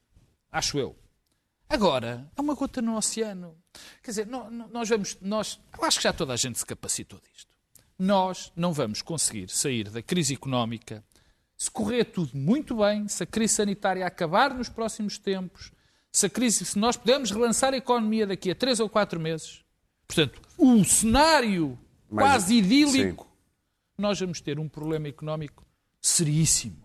Acho 0.50 0.78
eu. 0.78 0.96
Agora, 1.68 2.28
é 2.36 2.40
uma 2.40 2.54
gota 2.54 2.82
no 2.82 2.96
oceano. 2.96 3.56
Quer 4.02 4.10
dizer, 4.10 4.26
nó- 4.26 4.50
nó- 4.50 4.66
nós 4.68 4.88
vamos. 4.88 5.16
Nós, 5.20 5.60
eu 5.78 5.84
acho 5.84 5.98
que 5.98 6.04
já 6.04 6.12
toda 6.12 6.32
a 6.32 6.36
gente 6.36 6.58
se 6.58 6.66
capacitou 6.66 7.20
disto. 7.20 7.50
Nós 7.98 8.50
não 8.56 8.72
vamos 8.72 9.02
conseguir 9.02 9.48
sair 9.50 9.88
da 9.90 10.02
crise 10.02 10.34
económica 10.34 11.04
se 11.56 11.70
correr 11.70 12.04
tudo 12.06 12.36
muito 12.36 12.76
bem, 12.76 13.06
se 13.06 13.22
a 13.22 13.26
crise 13.26 13.54
sanitária 13.54 14.06
acabar 14.06 14.54
nos 14.54 14.68
próximos 14.70 15.18
tempos, 15.18 15.70
se, 16.10 16.24
a 16.26 16.30
crise, 16.30 16.64
se 16.64 16.78
nós 16.78 16.96
pudermos 16.96 17.30
relançar 17.30 17.74
a 17.74 17.76
economia 17.76 18.26
daqui 18.26 18.50
a 18.50 18.54
três 18.54 18.80
ou 18.80 18.88
quatro 18.88 19.20
meses. 19.20 19.62
Portanto, 20.06 20.40
o 20.56 20.82
cenário 20.84 21.78
Mais- 22.10 22.26
quase 22.32 22.54
idílico, 22.56 23.30
nós 23.98 24.18
vamos 24.18 24.40
ter 24.40 24.58
um 24.58 24.68
problema 24.68 25.06
económico 25.06 25.64
seríssimo 26.00 26.82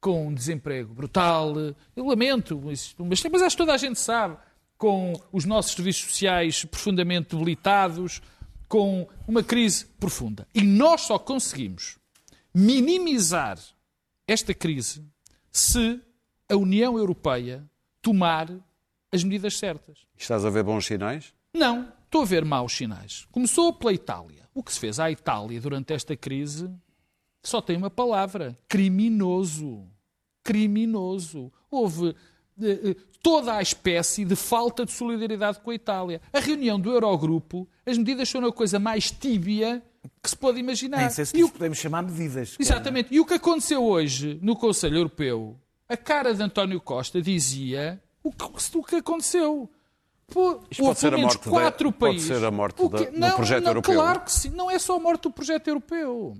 com 0.00 0.28
um 0.28 0.34
desemprego 0.34 0.94
brutal. 0.94 1.54
Eu 1.94 2.06
lamento, 2.06 2.60
mas, 2.64 2.94
mas 2.98 3.42
acho 3.42 3.56
que 3.56 3.62
toda 3.62 3.74
a 3.74 3.76
gente 3.76 3.98
sabe, 3.98 4.36
com 4.78 5.12
os 5.30 5.44
nossos 5.44 5.72
serviços 5.72 6.10
sociais 6.10 6.64
profundamente 6.64 7.36
debilitados, 7.36 8.22
com 8.66 9.06
uma 9.26 9.42
crise 9.42 9.84
profunda. 9.98 10.46
E 10.54 10.62
nós 10.62 11.02
só 11.02 11.18
conseguimos 11.18 11.98
minimizar 12.54 13.58
esta 14.26 14.54
crise 14.54 15.04
se 15.52 16.00
a 16.48 16.56
União 16.56 16.96
Europeia 16.96 17.68
tomar 18.00 18.48
as 19.12 19.24
medidas 19.24 19.58
certas. 19.58 19.98
Estás 20.16 20.44
a 20.44 20.50
ver 20.50 20.62
bons 20.62 20.86
sinais? 20.86 21.34
Não, 21.52 21.92
estou 22.04 22.22
a 22.22 22.24
ver 22.24 22.44
maus 22.44 22.72
sinais. 22.72 23.26
Começou 23.32 23.72
pela 23.72 23.92
Itália. 23.92 24.48
O 24.54 24.62
que 24.62 24.72
se 24.72 24.80
fez 24.80 24.98
à 25.00 25.10
Itália 25.10 25.60
durante 25.60 25.92
esta 25.92 26.16
crise 26.16 26.70
só 27.42 27.60
tem 27.60 27.76
uma 27.76 27.90
palavra: 27.90 28.58
criminoso. 28.68 29.86
Criminoso. 30.42 31.52
Houve 31.70 32.16
eh, 32.62 32.80
eh, 32.90 32.96
toda 33.22 33.54
a 33.54 33.62
espécie 33.62 34.24
de 34.24 34.34
falta 34.34 34.84
de 34.84 34.92
solidariedade 34.92 35.60
com 35.60 35.70
a 35.70 35.74
Itália. 35.74 36.20
A 36.32 36.40
reunião 36.40 36.80
do 36.80 36.90
Eurogrupo, 36.90 37.68
as 37.86 37.96
medidas 37.98 38.30
foram 38.30 38.48
a 38.48 38.52
coisa 38.52 38.78
mais 38.78 39.10
tíbia 39.10 39.82
que 40.22 40.30
se 40.30 40.36
pode 40.36 40.58
imaginar. 40.58 40.98
Nem 40.98 41.10
sei 41.10 41.26
se 41.26 41.36
E 41.36 41.44
o 41.44 41.48
podemos 41.50 41.78
chamar 41.78 42.02
medidas. 42.02 42.56
Exatamente. 42.58 43.14
E 43.14 43.20
o 43.20 43.26
que 43.26 43.34
aconteceu 43.34 43.84
hoje 43.84 44.38
no 44.42 44.56
Conselho 44.56 44.96
Europeu, 44.96 45.56
a 45.88 45.96
cara 45.96 46.34
de 46.34 46.42
António 46.42 46.80
Costa 46.80 47.20
dizia 47.20 48.02
o 48.22 48.32
que, 48.32 48.44
o 48.78 48.82
que 48.82 48.96
aconteceu. 48.96 49.70
Pô, 50.26 50.60
Isto 50.70 50.84
houve 50.84 50.90
pode 50.94 50.98
ser 51.00 51.06
pelo 51.10 51.14
a 51.14 51.18
menos 51.18 51.34
morte 51.34 51.44
da- 51.44 51.50
quatro 51.50 51.92
pode 51.92 52.12
países. 52.12 52.28
ser 52.38 52.44
a 52.44 52.50
morte 52.50 52.88
da- 52.88 52.98
do 53.10 53.18
não, 53.18 53.34
projeto 53.36 53.62
não, 53.64 53.70
europeu. 53.70 53.94
Claro 53.94 54.20
que 54.20 54.32
sim. 54.32 54.50
Não 54.50 54.70
é 54.70 54.78
só 54.78 54.96
a 54.96 55.00
morte 55.00 55.22
do 55.22 55.30
projeto 55.32 55.66
europeu. 55.68 56.36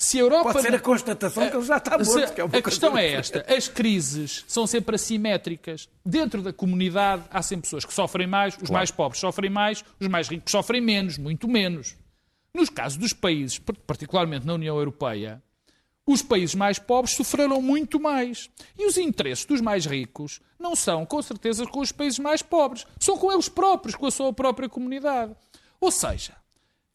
Se 0.00 0.16
a 0.16 0.20
Europa 0.20 0.52
Pode 0.52 0.62
ser 0.62 0.74
a 0.76 0.78
constatação 0.78 1.50
que 1.50 1.56
ele 1.56 1.64
já 1.66 1.76
está 1.76 2.04
Se- 2.04 2.10
morto. 2.18 2.32
que 2.34 2.40
é 2.40 2.44
uma 2.44 2.56
a 2.56 2.62
questão 2.62 2.92
coisa 2.92 3.04
é 3.06 3.12
esta: 3.14 3.44
as 3.52 3.66
crises 3.66 4.44
são 4.46 4.64
sempre 4.64 4.94
assimétricas. 4.94 5.88
Dentro 6.06 6.40
da 6.40 6.52
comunidade 6.52 7.24
há 7.30 7.42
sempre 7.42 7.62
pessoas 7.62 7.84
que 7.84 7.92
sofrem 7.92 8.26
mais, 8.28 8.56
os 8.62 8.70
mais 8.70 8.92
pobres 8.92 9.20
sofrem 9.20 9.50
mais, 9.50 9.84
os 9.98 10.06
mais 10.06 10.28
ricos 10.28 10.52
sofrem 10.52 10.80
menos, 10.80 11.18
muito 11.18 11.48
menos. 11.48 11.96
Nos 12.54 12.68
casos 12.70 12.96
dos 12.96 13.12
países, 13.12 13.58
par- 13.58 13.74
particularmente 13.86 14.46
na 14.46 14.54
União 14.54 14.76
Europeia, 14.78 15.42
os 16.06 16.22
países 16.22 16.54
mais 16.54 16.78
pobres 16.78 17.16
sofreram 17.16 17.60
muito 17.60 17.98
mais. 17.98 18.48
E 18.78 18.86
os 18.86 18.96
interesses 18.96 19.44
dos 19.44 19.60
mais 19.60 19.84
ricos 19.84 20.40
não 20.60 20.76
são, 20.76 21.04
com 21.04 21.20
certeza, 21.20 21.66
com 21.66 21.80
os 21.80 21.90
países 21.90 22.20
mais 22.20 22.40
pobres. 22.40 22.86
São 23.00 23.18
com 23.18 23.32
eles 23.32 23.48
próprios, 23.48 23.96
com 23.96 24.06
a 24.06 24.10
sua 24.12 24.32
própria 24.32 24.68
comunidade. 24.68 25.34
Ou 25.80 25.90
seja, 25.90 26.34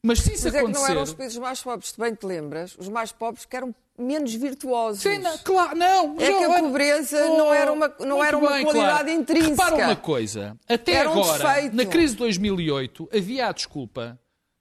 mas 0.04 0.20
se 0.20 0.34
isso 0.34 0.44
Mas 0.44 0.54
é 0.54 0.58
que 0.58 0.64
acontecer... 0.64 0.82
não 0.84 0.90
eram 0.90 1.02
os 1.02 1.14
países 1.14 1.38
mais 1.38 1.62
pobres, 1.62 1.88
se 1.90 1.98
bem 1.98 2.14
te 2.14 2.26
lembras, 2.26 2.76
os 2.78 2.88
mais 2.88 3.10
pobres 3.10 3.44
que 3.46 3.56
eram 3.56 3.74
menos 3.98 4.34
virtuosos. 4.34 5.02
Sim, 5.02 5.18
não, 5.18 5.38
claro, 5.38 5.76
não. 5.76 6.16
É 6.20 6.26
que 6.26 6.44
a 6.44 6.58
pobreza 6.60 7.28
não 7.28 7.54
era 7.54 7.72
uma- 7.72 7.88
não 8.00 8.16
muito 8.18 8.24
era 8.28 8.36
uma 8.36 8.62
qualidade 8.62 9.10
intrínseca. 9.12 9.50
Repara 9.64 9.76
uma 9.86 9.96
coisa. 9.96 10.56
Até 10.68 10.92
Era 10.92 11.08
um 11.10 11.12
agora, 11.22 11.54
defeito. 11.54 11.76
na 11.76 11.86
crise 11.86 12.12
de 12.14 12.18
2008, 12.18 13.08
havia 13.16 13.46
a 13.48 13.52
desculpa, 13.52 14.18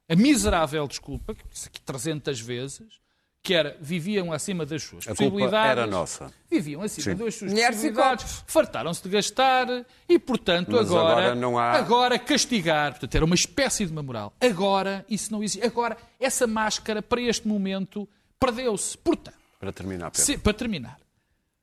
a 0.10 0.16
miserável 0.16 0.88
desculpa, 0.88 1.34
que 1.36 1.44
disse 1.50 1.68
aqui 1.68 1.82
300 1.82 2.40
vezes, 2.40 3.02
que 3.44 3.54
era, 3.54 3.78
viviam 3.82 4.32
acima 4.32 4.66
das 4.66 4.82
suas 4.84 5.04
A 5.04 5.08
culpa 5.10 5.24
possibilidades. 5.24 5.72
era 5.72 5.86
nossa. 5.86 6.34
Viviam 6.50 6.82
acima 6.82 7.04
Sim. 7.04 7.16
das 7.26 7.36
suas 7.36 7.52
Mulheres 7.52 7.76
possibilidades, 7.76 8.44
fartaram-se 8.48 9.04
de 9.04 9.10
gastar 9.10 9.68
e, 10.08 10.18
portanto, 10.18 10.72
Mas 10.72 10.88
agora, 10.90 11.10
agora 11.12 11.36
não 11.36 11.60
há- 11.60 11.74
agora 11.74 12.18
castigar. 12.18 12.92
Portanto, 12.94 13.14
era 13.16 13.26
uma 13.26 13.36
espécie 13.36 13.86
de 13.86 13.92
uma 13.92 14.02
moral. 14.02 14.34
Agora, 14.40 15.06
isso 15.10 15.30
não 15.30 15.44
existe. 15.44 15.66
Agora, 15.66 15.98
essa 16.18 16.48
máscara, 16.48 17.02
para 17.02 17.20
este 17.22 17.46
momento, 17.46 18.08
perdeu-se. 18.40 18.98
Portanto, 18.98 19.36
Para 19.60 19.74
terminar, 19.74 20.12
Pedro. 20.12 20.26
se- 20.26 20.38
para 20.38 20.54
terminar, 20.54 20.98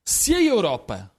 se 0.04 0.34
a 0.34 0.42
Europa, 0.42 1.10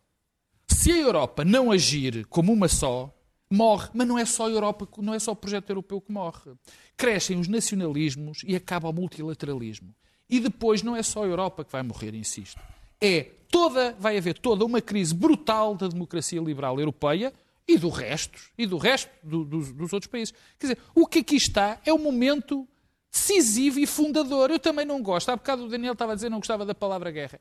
se 0.67 0.91
a 0.91 0.97
Europa 0.97 1.43
não 1.43 1.71
agir 1.71 2.23
como 2.27 2.53
uma 2.53 2.67
só, 2.67 3.11
morre. 3.49 3.89
Mas 3.95 4.07
não 4.07 4.19
é 4.19 4.25
só 4.25 4.45
a 4.45 4.49
Europa, 4.51 4.87
não 4.99 5.13
é 5.15 5.17
só 5.17 5.31
o 5.31 5.35
projeto 5.35 5.71
europeu 5.71 5.99
que 5.99 6.11
morre. 6.11 6.51
Crescem 6.95 7.39
os 7.39 7.47
nacionalismos 7.47 8.43
e 8.45 8.55
acaba 8.55 8.87
o 8.87 8.93
multilateralismo. 8.93 9.91
E 10.31 10.39
depois 10.39 10.81
não 10.81 10.95
é 10.95 11.03
só 11.03 11.23
a 11.23 11.27
Europa 11.27 11.63
que 11.65 11.71
vai 11.71 11.83
morrer, 11.83 12.15
insisto. 12.15 12.59
É 12.99 13.27
toda, 13.49 13.93
vai 13.99 14.17
haver 14.17 14.37
toda 14.37 14.63
uma 14.65 14.79
crise 14.81 15.13
brutal 15.13 15.75
da 15.75 15.87
democracia 15.89 16.39
liberal 16.39 16.79
europeia 16.79 17.33
e 17.67 17.77
do 17.77 17.89
resto, 17.89 18.39
e 18.57 18.65
do 18.65 18.77
resto 18.77 19.09
do- 19.21 19.43
dos, 19.43 19.71
dos 19.73 19.91
outros 19.93 20.09
países. 20.09 20.33
Quer 20.57 20.67
dizer, 20.67 20.77
o 20.95 21.05
que 21.05 21.19
aqui 21.19 21.35
está 21.35 21.77
é 21.85 21.91
o 21.93 21.97
momento 21.99 22.65
decisivo 23.11 23.79
e 23.79 23.85
fundador. 23.85 24.49
Eu 24.51 24.59
também 24.59 24.85
não 24.85 25.01
gosto. 25.01 25.29
Há 25.29 25.35
bocado 25.35 25.65
o 25.65 25.67
Daniel 25.69 25.93
estava 25.93 26.13
a 26.13 26.15
dizer 26.15 26.27
que 26.27 26.31
não 26.31 26.39
gostava 26.39 26.65
da 26.65 26.73
palavra 26.73 27.11
guerra. 27.11 27.39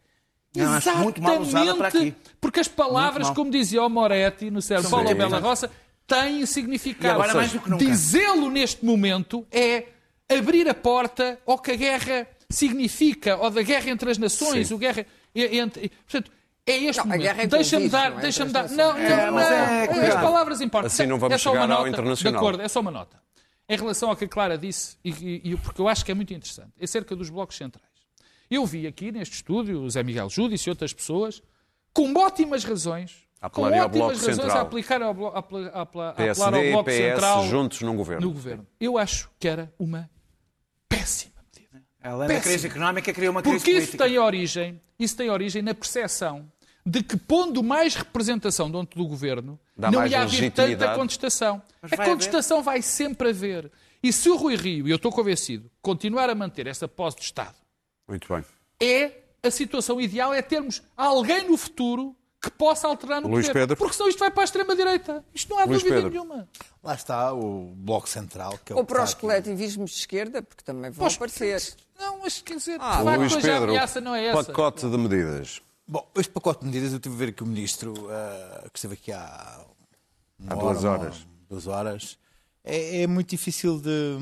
Não, 0.57 0.73
acho 0.73 0.97
muito 0.99 1.23
mal 1.23 1.41
usada 1.43 1.75
para 1.77 1.89
aqui. 1.89 2.15
Porque 2.41 2.59
as 2.59 2.67
palavras, 2.67 3.29
como 3.37 3.51
dizia 3.53 3.83
o 3.85 3.89
Moretti 3.89 4.51
no 4.51 4.61
Sérgio 4.61 4.91
Paulo 4.91 5.05
Bela. 5.31 5.39
Roça, 5.49 5.71
têm 6.09 6.45
significado. 6.45 7.15
Do. 7.23 7.77
Dizê-lo 7.79 8.51
neste 8.51 8.85
momento 8.85 9.47
é 9.53 9.87
abrir 10.29 10.69
a 10.69 10.75
porta 10.75 11.39
ao 11.47 11.57
que 11.57 11.71
a 11.71 11.77
guerra 11.77 12.27
significa, 12.51 13.37
ou 13.37 13.51
da 13.51 13.63
guerra 13.63 13.91
entre 13.91 14.11
as 14.11 14.19
nações, 14.19 14.69
Sim. 14.69 14.75
o 14.75 14.79
guerra 14.79 15.07
entre. 15.35 15.89
Portanto, 15.89 16.31
é 16.67 16.77
este 16.77 16.97
Não, 16.99 17.05
a 17.05 17.17
momento. 17.17 17.41
é 17.41 17.47
Deixa-me 17.47 17.87
o 17.87 17.89
vírus, 17.89 17.93
dar, 17.93 18.11
não 18.11 18.19
é 18.19 18.23
deixa-me 18.23 18.53
dar. 18.53 18.65
as 18.65 18.73
Não, 18.73 18.93
não, 18.93 18.99
É, 19.01 19.31
não. 19.31 19.41
é, 19.41 20.09
as 20.09 20.15
palavras 20.21 20.61
importam. 20.61 20.87
Assim 20.87 21.07
não 21.07 21.19
vamos 21.19 21.35
é 21.35 21.39
só 21.39 21.51
uma 21.53 21.61
chegar 21.63 21.73
ao 21.73 21.79
nota. 21.79 21.89
internacional. 21.91 22.33
De 22.33 22.37
acordo, 22.47 22.63
é 22.63 22.69
só 22.69 22.81
uma 22.81 22.91
nota. 22.91 23.21
Em 23.69 23.77
relação 23.77 24.11
ao 24.11 24.17
que 24.17 24.25
a 24.25 24.29
Clara 24.29 24.59
disse, 24.59 24.97
e, 25.05 25.11
e- 25.11 25.41
e 25.53 25.57
porque 25.57 25.81
eu 25.81 25.89
acho 25.89 26.05
que 26.05 26.11
é 26.11 26.15
muito 26.15 26.35
interessante, 26.35 26.73
é 26.79 26.85
acerca 26.85 27.15
dos 27.15 27.31
blocos 27.31 27.57
centrais. 27.57 27.87
Eu 28.51 28.67
vi 28.67 28.85
aqui 28.87 29.13
neste 29.13 29.37
estúdio 29.37 29.81
o 29.81 29.89
Zé 29.89 30.03
Miguel 30.03 30.29
Júdice 30.29 30.69
e 30.69 30.71
outras 30.71 30.93
pessoas 30.93 31.41
com 31.95 32.13
ótimas 32.19 32.65
razões, 32.65 33.15
A 33.41 33.49
com 33.49 33.65
ao 33.65 33.71
ótimas 33.71 33.91
Bloco 33.93 34.13
razões 34.15 34.37
Central. 34.37 34.59
a 34.59 34.61
aplicar 34.63 35.03
ao, 35.03 35.15
blo- 35.15 35.29
a 35.29 35.37
a 35.37 35.39
apla- 35.39 35.69
a 35.77 35.83
apelar 35.83 36.09
ao 36.09 36.15
PSD 36.17 36.69
e 36.69 36.73
Bloco 36.73 36.85
PS 36.91 36.97
Central 36.97 37.47
juntos 37.47 37.81
num 37.83 37.97
governo. 37.97 38.27
no 38.27 38.33
governo. 38.33 38.67
Eu 38.81 38.99
acho 38.99 39.31
que 39.39 39.47
era 39.47 39.73
uma 39.79 40.11
péssima 40.89 41.30
medida. 42.09 42.25
Além 42.25 42.29
da 42.29 42.41
crise 42.41 42.67
económica, 42.67 43.13
criou 43.13 43.31
uma 43.33 43.43
crise 43.43 43.57
Porque 43.59 43.71
isso 43.71 43.81
política. 43.97 44.05
tem 44.05 44.19
origem, 44.19 44.81
isso 44.99 45.17
tem 45.17 45.31
origem 45.31 45.63
na 45.63 45.75
percepção 45.75 46.51
de 46.85 47.03
que 47.03 47.17
pondo 47.17 47.63
mais 47.63 47.95
representação 47.95 48.71
dentro 48.71 48.99
do 48.99 49.07
governo, 49.07 49.59
Dá 49.77 49.91
não 49.91 50.07
ia 50.07 50.23
haver 50.23 50.51
tanta 50.51 50.95
contestação. 50.95 51.63
Mas 51.83 51.93
a 51.93 51.97
vai 51.97 52.07
contestação 52.07 52.63
vai 52.63 52.83
sempre 52.83 53.29
haver. 53.31 53.71
E 54.03 54.13
se 54.13 54.31
o 54.31 54.37
Rui 54.37 54.57
Rio, 54.57 54.89
e 54.89 54.91
eu 54.91 54.97
estou 54.97 55.13
convencido, 55.13 55.71
continuar 55.83 56.31
a 56.31 56.35
manter 56.35 56.67
essa 56.67 56.89
posse 56.89 57.19
de 57.19 57.25
Estado, 57.25 57.55
Muito 58.09 58.33
bem. 58.33 58.43
é 58.81 59.13
a 59.43 59.51
situação 59.51 60.01
ideal 60.01 60.33
é 60.35 60.41
termos 60.43 60.83
alguém 60.97 61.49
no 61.49 61.57
futuro 61.57 62.17
que 62.43 62.51
possa 62.51 62.89
alterar 62.89 63.21
no 63.21 63.29
Luís 63.29 63.47
poder. 63.47 63.61
Pedro. 63.61 63.77
Porque 63.77 63.95
senão 63.95 64.09
isto 64.09 64.19
vai 64.19 64.31
para 64.31 64.43
a 64.43 64.45
extrema-direita. 64.45 65.25
Isto 65.35 65.51
não 65.51 65.59
há 65.59 65.65
Luís 65.65 65.83
dúvida 65.83 65.97
Pedro. 65.97 66.11
nenhuma. 66.11 66.49
Lá 66.83 66.95
está 66.95 67.33
o 67.35 67.73
Bloco 67.77 68.09
Central. 68.09 68.59
Que 68.65 68.73
é 68.73 68.75
o 68.77 68.79
Ou 68.79 68.85
para 68.85 69.03
os 69.03 69.13
coletivismos 69.15 69.91
de 69.91 69.97
esquerda, 69.99 70.43
porque 70.43 70.65
também 70.65 70.91
vão 70.91 71.07
aparecer. 71.07 71.75
Não, 71.99 72.21
mas 72.21 72.41
quer 72.41 72.57
dizer, 72.57 72.79
de 72.79 72.85
Ah, 72.85 73.03
facto, 73.05 73.19
Luís 73.19 73.33
hoje 73.35 73.51
a 73.51 73.53
Pedro, 73.53 73.71
ameaça 73.71 74.01
não 74.01 74.15
é 74.15 74.25
essa. 74.27 74.45
pacote 74.45 74.89
de 74.89 74.97
medidas. 74.97 75.61
Bom, 75.87 76.09
este 76.17 76.33
pacote 76.33 76.61
de 76.61 76.67
medidas, 76.67 76.93
eu 76.93 77.01
tive 77.01 77.15
a 77.15 77.19
ver 77.19 77.33
que 77.35 77.43
o 77.43 77.47
Ministro, 77.47 77.95
ah, 78.11 78.69
que 78.73 78.79
esteve 78.79 78.95
aqui 78.95 79.13
há, 79.13 79.65
uma 80.39 80.53
Há 80.53 80.57
duas 80.57 80.85
hora, 80.85 81.01
horas. 81.03 81.17
uma- 81.17 81.27
duas 81.51 81.67
horas, 81.67 82.19
é, 82.65 83.03
é 83.03 83.07
muito 83.07 83.29
difícil 83.29 83.79
de, 83.81 84.17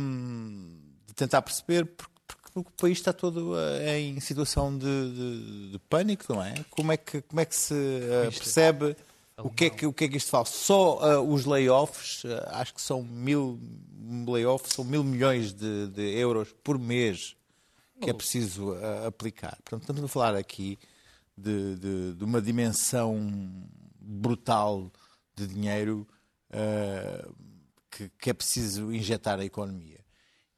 de 1.07 1.15
tentar 1.15 1.43
perceber 1.43 1.85
porque, 1.87 2.13
porque 2.63 2.77
o 2.79 2.81
país 2.83 2.99
está 2.99 3.13
todo 3.13 3.55
ah, 3.55 3.99
em 3.99 4.19
situação 4.21 4.77
de, 4.77 4.85
de- 4.87 5.71
de 5.73 5.79
pânico, 5.89 6.33
não 6.33 6.43
é? 6.43 6.55
Como 6.71 6.93
é 6.93 6.97
que, 6.97 7.23
como 7.23 7.41
é 7.41 7.45
que 7.45 7.55
se 7.57 7.75
ah, 7.75 8.31
percebe 8.31 8.97
o 9.39 9.51
que, 9.51 9.67
é 9.67 9.71
que, 9.71 9.87
o 9.87 9.93
que 9.93 10.05
é 10.05 10.09
que 10.09 10.17
isto 10.17 10.31
faz? 10.31 10.49
Só 10.49 10.99
ah, 11.01 11.21
os 11.21 11.45
layoffs, 11.45 12.25
ah, 12.27 12.61
acho 12.61 12.75
que 12.75 12.83
são 12.83 13.03
mil 13.03 13.61
layoffs, 14.27 14.73
são 14.75 14.85
mil 14.85 15.05
milhões 15.05 15.53
de, 15.53 15.89
de 15.89 16.03
euros 16.19 16.55
por 16.65 16.79
mês 16.79 17.37
que 18.01 18.09
é 18.11 18.13
preciso 18.15 18.75
aplicar. 19.07 19.57
Portanto, 19.65 19.81
estamos 19.83 20.05
a 20.05 20.09
falar 20.09 20.37
aqui 20.37 20.79
de, 21.37 21.75
de- 21.77 22.15
de 22.15 22.25
uma 22.25 22.41
dimensão 22.41 23.29
brutal 24.01 24.91
de 25.37 25.47
dinheiro 25.49 26.07
uh, 26.51 27.35
que, 27.91 28.09
que, 28.21 28.31
é 28.31 28.33
preciso 28.35 28.93
injetar 28.93 29.39
a 29.41 29.45
economia. 29.45 29.98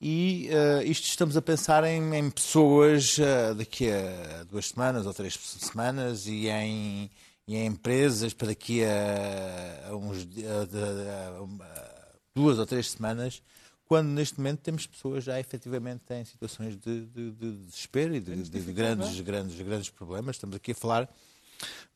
E 0.00 0.48
uh, 0.48 0.82
isto 0.82 1.04
estamos 1.04 1.36
a 1.36 1.42
pensar 1.42 1.84
em, 1.84 2.14
em 2.14 2.30
pessoas 2.30 3.18
uh, 3.18 3.54
daqui 3.54 3.90
a 3.90 4.44
duas 4.44 4.68
semanas 4.68 5.04
ou 5.04 5.12
três 5.12 5.34
semanas 5.34 6.26
e 6.26 6.48
em, 6.48 7.10
e 7.46 7.54
em 7.54 7.66
empresas 7.66 8.32
para 8.32 8.46
daqui 8.46 8.82
a, 8.82 9.88
a 9.90 9.96
uns 9.96 10.22
a, 10.22 11.64
a, 11.64 12.10
duas 12.34 12.58
ou 12.58 12.64
três 12.64 12.90
semanas, 12.90 13.42
quando 13.84 14.08
neste 14.08 14.38
momento 14.38 14.60
temos 14.60 14.86
pessoas 14.86 15.22
já 15.22 15.38
efetivamente 15.38 16.02
em 16.14 16.24
situações 16.24 16.78
de, 16.78 17.02
de, 17.06 17.30
de 17.32 17.52
desespero 17.66 18.14
e 18.14 18.20
de, 18.20 18.42
de, 18.42 18.72
grandes, 18.72 19.20
grandes, 19.20 19.60
grandes 19.60 19.90
problemas. 19.90 20.36
Estamos 20.36 20.56
aqui 20.56 20.72
a 20.72 20.74
falar 20.74 21.10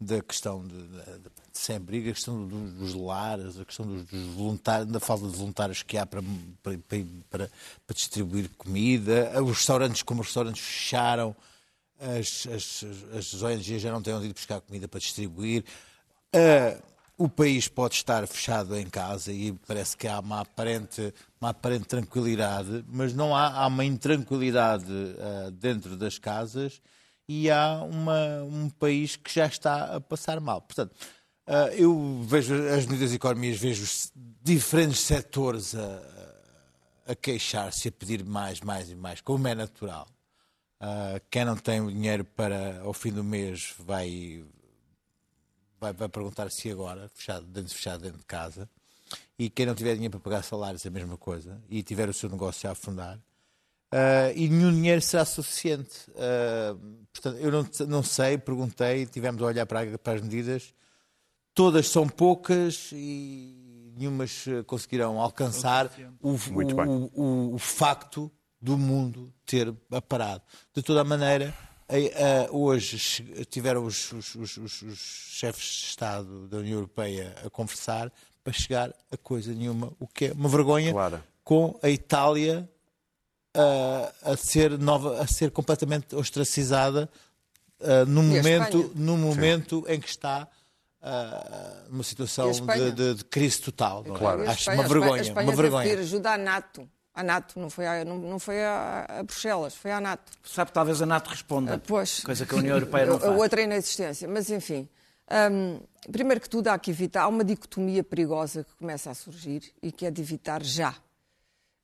da 0.01 0.21
questão 0.23 0.67
de, 0.67 0.77
de, 0.77 1.19
de 1.19 1.31
sem 1.53 1.77
abrigo, 1.77 2.11
a 2.11 2.13
questão 2.13 2.47
dos, 2.47 2.73
dos 2.73 2.95
lares, 2.95 3.59
a 3.59 3.65
questão 3.65 3.87
dos, 3.87 4.05
dos, 4.05 4.25
voluntários, 4.35 4.91
da 4.91 5.01
falta 5.01 5.27
de 5.27 5.37
voluntários 5.37 5.83
que 5.83 5.97
há 5.97 6.05
para, 6.05 6.23
para, 6.63 6.79
para, 7.31 7.51
para 7.87 7.95
distribuir 7.95 8.51
comida, 8.59 9.33
os 9.43 9.59
restaurantes 9.59 10.03
como 10.03 10.21
os 10.21 10.27
restaurantes 10.27 10.63
fecharam, 10.63 11.35
as, 12.01 12.47
as, 12.49 12.85
as 13.17 13.43
ONGs 13.43 13.81
já 13.81 13.91
não 13.91 14.03
têm 14.03 14.15
onde 14.15 14.27
ir 14.27 14.33
buscar 14.33 14.61
comida 14.61 14.89
para 14.89 15.01
distribuir. 15.01 15.65
Uh, 16.35 16.83
o 17.17 17.29
país 17.29 17.69
pode 17.69 17.95
estar 17.95 18.27
fechado 18.27 18.77
em 18.77 18.87
casa 18.87 19.33
e 19.33 19.53
parece 19.69 19.97
que 19.97 20.09
há 20.09 20.19
uma 20.19 20.41
aparente, 20.41 21.15
uma 21.41 21.51
aparente 21.51 21.85
tranquilidade, 21.85 22.85
mas 22.89 23.15
não 23.15 23.35
há, 23.35 23.61
há 23.61 23.67
uma 23.69 23.85
intranquilidade 23.85 24.91
uh, 24.91 25.51
dentro 25.53 25.97
das 25.97 26.19
casas 26.19 26.83
e 27.29 27.51
há 27.51 27.83
uma, 27.83 28.43
um 28.43 28.69
país 28.69 29.17
que 29.17 29.33
já 29.33 29.47
está 29.47 29.97
a 29.97 30.01
passar 30.01 30.41
mal. 30.41 30.61
Portanto, 30.61 30.93
uh, 31.47 31.73
eu 31.75 32.23
vejo 32.23 32.55
as 32.69 32.87
medidas 32.87 33.13
económicas, 33.13 33.59
vejo 33.59 34.11
diferentes 34.43 35.01
setores 35.01 35.75
a, 35.75 37.13
a 37.13 37.15
queixar-se, 37.15 37.89
a 37.89 37.93
pedir 37.93 38.25
mais, 38.25 38.61
mais 38.61 38.91
e 38.91 38.95
mais, 38.95 39.21
como 39.21 39.49
é 39.49 39.55
natural. 39.55 40.07
Uh, 40.81 41.21
quem 41.31 41.45
não 41.45 41.57
tem 41.57 41.81
o 41.81 41.91
dinheiro 41.91 42.25
para 42.25 42.81
ao 42.83 42.93
fim 42.93 43.11
do 43.11 43.25
mês 43.25 43.75
vai, 43.79 44.45
vai, 45.81 45.93
vai 45.93 46.09
perguntar 46.09 46.51
se 46.51 46.71
agora, 46.71 47.09
fechado, 47.15 47.47
dentro, 47.47 47.75
fechado 47.75 48.03
dentro 48.03 48.19
de 48.19 48.27
casa. 48.27 48.69
E 49.39 49.49
quem 49.49 49.67
não 49.67 49.75
tiver 49.75 49.95
dinheiro 49.95 50.13
para 50.13 50.21
pagar 50.21 50.43
salários 50.43 50.85
é 50.85 50.89
a 50.89 50.93
mesma 50.93 51.17
coisa. 51.17 51.63
E 51.69 51.83
tiver 51.83 52.09
o 52.09 52.13
seu 52.13 52.29
negócio 52.29 52.69
a 52.69 52.73
afundar 52.73 53.19
Uh, 53.95 54.35
e 54.35 54.49
nenhum 54.49 54.73
dinheiro 54.73 55.01
será 55.01 55.25
suficiente. 55.25 56.11
Uh, 56.11 57.07
portanto, 57.13 57.39
eu 57.39 57.53
não, 57.53 57.69
não 57.87 58.03
sei, 58.03 58.37
perguntei, 58.37 59.07
tivemos 59.07 59.41
a 59.41 59.47
olhar 59.47 59.67
para, 59.67 59.97
para, 59.99 60.15
as 60.15 60.21
medidas, 60.21 60.75
todas 61.55 61.89
são 61.89 62.09
poucas 62.09 62.91
e 62.93 63.93
nenhumas 63.97 64.47
conseguirão 64.67 65.21
alcançar 65.21 65.89
o, 66.21 66.31
o, 66.31 67.11
o, 67.15 67.55
o, 67.55 67.59
facto 67.59 68.29
do 68.61 68.77
mundo 68.77 69.33
ter 69.47 69.73
parado. 70.09 70.43
De 70.75 70.83
toda 70.83 71.03
a 71.03 71.05
maneira, 71.05 71.55
hoje 72.51 72.99
tiveram 73.49 73.85
os, 73.85 74.11
os, 74.11 74.35
os, 74.35 74.83
os, 74.83 74.99
chefes 74.99 75.63
de 75.63 75.87
Estado 75.91 76.49
da 76.49 76.57
União 76.57 76.79
Europeia 76.79 77.33
a 77.47 77.49
conversar 77.49 78.13
para 78.43 78.53
chegar 78.53 78.93
a 79.13 79.17
coisa 79.17 79.55
nenhuma, 79.55 79.93
o 80.01 80.09
que 80.09 80.25
é 80.27 80.33
uma 80.33 80.49
vergonha 80.49 80.91
claro. 80.91 81.23
com 81.45 81.79
a 81.81 81.89
Itália 81.89 82.69
a, 83.55 84.33
a, 84.33 84.37
ser, 84.37 84.79
nova, 84.79 85.23
a 85.23 85.27
ser 85.27 85.51
completamente 85.51 86.15
ostracizada 86.15 87.09
uh, 87.81 88.05
no, 88.07 88.23
momento, 88.23 88.93
no 88.95 89.17
momento 89.17 89.85
em 89.89 90.01
que 90.01 90.09
está 90.09 90.49
uh, 91.01 91.91
numa 91.91 92.03
situação 92.03 92.51
de, 92.51 92.93
de, 92.93 93.15
de, 93.15 93.25
crise 93.25 93.61
total. 93.61 94.03
Claro. 94.05 94.49
Acho 94.51 94.71
uma 94.73 94.89
vergonha. 94.89 95.23
A 95.23 95.25
Espanha 95.25 95.49
uma 95.49 95.57
vergonha. 95.57 95.89
pedir 95.89 96.01
ajuda 96.01 96.33
à 96.33 96.39
NATO. 96.39 96.89
A 97.15 97.23
NATO, 97.23 97.61
não 97.61 97.71
foi 97.71 97.87
a, 97.87 98.05
não, 98.05 98.19
não 98.19 98.41
foi 98.41 98.61
a, 98.65 99.07
a, 99.21 99.23
Bruxelas, 99.23 99.77
foi 99.77 99.93
a 99.93 100.01
NATO. 100.01 100.33
Sabe, 100.43 100.73
talvez 100.73 101.01
a 101.01 101.07
NATO 101.07 101.29
responda. 101.29 101.77
Uh, 101.77 101.79
pois. 101.79 102.21
Coisa 102.25 102.45
que 102.45 102.55
a 102.55 102.59
União 102.59 102.75
Europeia 102.75 103.07
não 103.07 103.19
faz. 103.21 103.33
A 103.33 103.37
outra 103.37 103.61
é 103.61 103.65
inexistência. 103.65 104.27
Mas, 104.27 104.51
enfim, 104.51 104.89
um, 105.31 105.81
primeiro 106.11 106.41
que 106.41 106.49
tudo, 106.49 106.69
há 106.69 106.79
que 106.79 106.91
evitar. 106.91 107.23
Há 107.23 107.29
uma 107.29 107.45
dicotomia 107.45 108.03
perigosa 108.03 108.65
que 108.65 108.75
começa 108.75 109.13
a 109.13 109.15
surgir 109.15 109.73
e 109.81 109.93
que 109.93 110.07
é 110.07 110.11
de 110.11 110.21
evitar 110.21 110.61
já. 110.65 110.95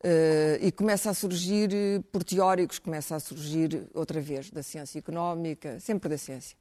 Uh, 0.03 0.57
e 0.63 0.73
começa 0.73 1.11
a 1.11 1.15
surgir 1.15 1.69
eh, 1.75 2.01
por 2.11 2.25
teóricos, 2.25 2.79
começa 2.79 3.15
a 3.15 3.21
surgir 3.21 3.87
outra 3.93 4.19
vez 4.19 4.51
da 4.51 4.63
ciência 4.63 4.99
económica, 4.99 5.79
sempre 5.79 6.09
da 6.09 6.17
ciência. 6.17 6.57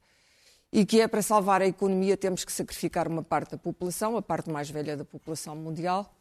E 0.73 0.85
que 0.85 0.99
é 0.99 1.07
para 1.07 1.21
salvar 1.21 1.61
a 1.61 1.65
economia 1.65 2.17
temos 2.17 2.43
que 2.43 2.51
sacrificar 2.51 3.07
uma 3.07 3.23
parte 3.23 3.51
da 3.51 3.57
população, 3.57 4.17
a 4.17 4.21
parte 4.21 4.49
mais 4.49 4.69
velha 4.69 4.97
da 4.97 5.05
população 5.05 5.55
mundial. 5.55 6.13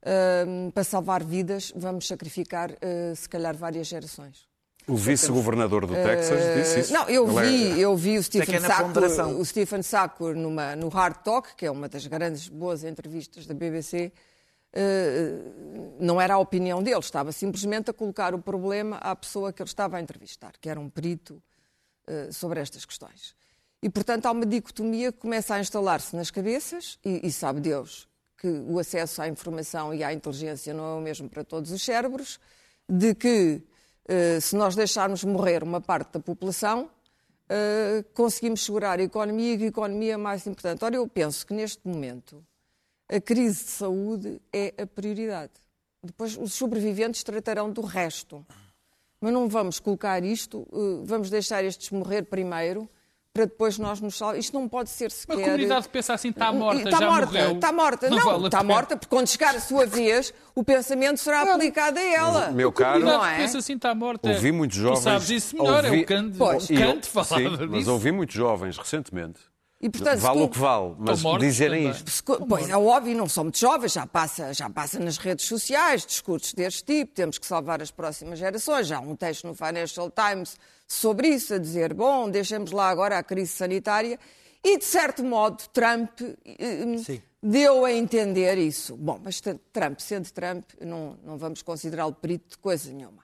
Uh, 0.00 0.72
para 0.72 0.84
salvar 0.84 1.22
vidas, 1.22 1.70
vamos 1.76 2.06
sacrificar, 2.06 2.70
uh, 2.70 3.14
se 3.14 3.28
calhar, 3.28 3.54
várias 3.54 3.86
gerações. 3.86 4.48
O 4.86 4.96
vice-governador 4.96 5.86
do 5.86 5.94
Texas 5.94 6.40
disse 6.56 6.80
isso. 6.80 6.92
Não, 6.92 7.08
eu 7.08 7.26
vi, 7.26 7.72
é... 7.72 7.78
eu 7.78 7.96
vi 7.96 8.18
o 8.18 8.22
Stephen 8.22 8.60
Sackur, 8.60 9.38
o 9.38 9.44
Stephen 9.44 9.82
Sackur 9.82 10.34
numa, 10.34 10.76
no 10.76 10.88
Hard 10.88 11.16
Talk, 11.24 11.54
que 11.56 11.64
é 11.64 11.70
uma 11.70 11.88
das 11.88 12.06
grandes 12.06 12.48
boas 12.48 12.84
entrevistas 12.84 13.46
da 13.46 13.54
BBC, 13.54 14.12
não 15.98 16.20
era 16.20 16.34
a 16.34 16.38
opinião 16.38 16.82
dele, 16.82 16.98
estava 16.98 17.32
simplesmente 17.32 17.90
a 17.90 17.94
colocar 17.94 18.34
o 18.34 18.38
problema 18.38 18.96
à 18.96 19.14
pessoa 19.14 19.52
que 19.52 19.62
ele 19.62 19.68
estava 19.68 19.96
a 19.96 20.00
entrevistar, 20.00 20.52
que 20.60 20.68
era 20.68 20.78
um 20.80 20.88
perito 20.88 21.42
eh, 22.06 22.30
sobre 22.32 22.60
estas 22.60 22.84
questões. 22.84 23.34
E, 23.82 23.88
portanto, 23.88 24.26
há 24.26 24.30
uma 24.30 24.46
dicotomia 24.46 25.12
que 25.12 25.18
começa 25.18 25.54
a 25.54 25.60
instalar-se 25.60 26.16
nas 26.16 26.30
cabeças, 26.30 26.98
e, 27.04 27.26
e, 27.26 27.32
sabe 27.32 27.60
Deus 27.60 28.08
que 28.36 28.48
o 28.48 28.78
acesso 28.78 29.22
à 29.22 29.28
informação 29.28 29.94
e 29.94 30.04
à 30.04 30.12
inteligência 30.12 30.74
não 30.74 30.84
é 30.84 30.98
o 30.98 31.00
mesmo 31.00 31.30
para 31.30 31.44
todos 31.44 31.70
os 31.70 31.82
cérebros, 31.82 32.38
de 32.88 33.14
que 33.14 33.62
eh, 34.06 34.38
se 34.40 34.56
nós 34.56 34.74
deixarmos 34.74 35.24
morrer 35.24 35.62
uma 35.62 35.80
parte 35.80 36.12
da 36.12 36.20
população, 36.20 36.90
conseguimos 38.14 38.64
segurar 38.64 38.98
a 38.98 39.02
economia 39.02 39.54
e 39.54 39.64
a 39.64 39.66
economia 39.66 40.14
é 40.14 40.16
mais 40.16 40.46
importante. 40.46 40.82
Ora, 40.82 40.96
eu 40.96 41.06
penso 41.06 41.46
que 41.46 41.52
neste 41.52 41.86
momento 41.86 42.42
a 43.08 43.20
crise 43.20 43.64
de 43.64 43.70
saúde 43.70 44.40
é 44.52 44.74
a 44.82 44.86
prioridade. 44.86 45.52
Depois 46.02 46.36
os 46.36 46.52
sobreviventes 46.52 47.22
tratarão 47.22 47.70
do 47.70 47.80
resto. 47.80 48.44
Mas 49.20 49.32
não 49.32 49.48
vamos 49.48 49.80
colocar 49.80 50.22
isto, 50.22 50.66
eh, 50.72 51.02
vamos 51.04 51.30
deixar 51.30 51.64
estes 51.64 51.90
morrer 51.90 52.24
primeiro 52.24 52.88
para 53.32 53.46
depois 53.46 53.78
nós 53.78 54.00
nos 54.00 54.16
salvar. 54.16 54.38
Isto 54.38 54.52
não 54.52 54.68
pode 54.68 54.90
ser 54.90 55.10
sequer... 55.10 55.36
Uma 55.36 55.44
comunidade 55.44 55.88
pensa 55.88 56.14
assim, 56.14 56.28
está 56.28 56.52
morta, 56.52 56.82
está 56.82 56.98
já 56.98 57.10
morta, 57.10 57.26
morreu. 57.26 57.52
Está 57.52 57.72
morta, 57.72 58.10
não, 58.10 58.38
não 58.38 58.46
está 58.46 58.62
morta, 58.62 58.96
porque 58.96 59.16
quando 59.16 59.26
chegar 59.26 59.56
a 59.56 59.60
sua 59.60 59.86
vez, 59.86 60.32
o 60.54 60.62
pensamento 60.62 61.18
será 61.18 61.42
aplicado 61.42 61.98
a 61.98 62.02
ela. 62.02 62.50
Meu 62.52 62.70
caro, 62.70 63.00
não 63.00 63.26
é? 63.26 63.38
pensa 63.38 63.58
assim, 63.58 63.74
está 63.74 63.92
morta. 63.92 64.28
Ouvi 64.28 64.52
muitos 64.52 64.76
jovens... 64.76 65.00
Tu 65.00 65.02
sabes 65.02 65.30
isso 65.30 65.56
melhor, 65.56 65.84
ouvi... 65.84 65.98
é 65.98 66.02
o 66.02 66.06
Kant, 66.06 66.38
pois. 66.38 66.68
Kant 66.68 67.08
falava 67.08 67.34
sim, 67.34 67.48
disso. 67.48 67.68
Mas 67.70 67.88
ouvi 67.88 68.12
muitos 68.12 68.36
jovens, 68.36 68.78
recentemente, 68.78 69.40
e, 69.84 69.90
portanto, 69.90 70.20
vale 70.20 70.40
o 70.40 70.48
que 70.48 70.58
vale, 70.58 70.94
mas 70.98 71.20
dizerem 71.38 71.90
isto. 71.90 72.24
Pois 72.48 72.70
é 72.70 72.74
óbvio, 72.74 73.14
não 73.14 73.28
são 73.28 73.44
muito 73.44 73.58
jovens, 73.58 73.92
já 73.92 74.06
passa, 74.06 74.54
já 74.54 74.70
passa 74.70 74.98
nas 74.98 75.18
redes 75.18 75.44
sociais, 75.44 76.06
discursos 76.06 76.54
deste 76.54 76.82
tipo, 76.84 77.12
temos 77.12 77.36
que 77.36 77.44
salvar 77.44 77.82
as 77.82 77.90
próximas 77.90 78.38
gerações. 78.38 78.86
Já 78.86 78.96
há 78.96 79.00
um 79.00 79.14
texto 79.14 79.46
no 79.46 79.54
Financial 79.54 80.10
Times 80.10 80.56
sobre 80.88 81.28
isso, 81.28 81.52
a 81.52 81.58
dizer, 81.58 81.92
bom, 81.92 82.30
deixemos 82.30 82.72
lá 82.72 82.88
agora 82.88 83.18
a 83.18 83.22
crise 83.22 83.52
sanitária. 83.52 84.18
E, 84.64 84.78
de 84.78 84.84
certo 84.86 85.22
modo, 85.22 85.62
Trump 85.70 86.18
eh, 86.46 86.96
Sim. 87.04 87.20
deu 87.42 87.84
a 87.84 87.92
entender 87.92 88.56
isso. 88.56 88.96
Bom, 88.96 89.20
mas 89.22 89.38
Trump, 89.38 89.98
sendo 89.98 90.30
Trump, 90.30 90.64
não, 90.80 91.18
não 91.22 91.36
vamos 91.36 91.60
considerá-lo 91.60 92.14
perito 92.14 92.52
de 92.52 92.56
coisa 92.56 92.90
nenhuma. 92.90 93.22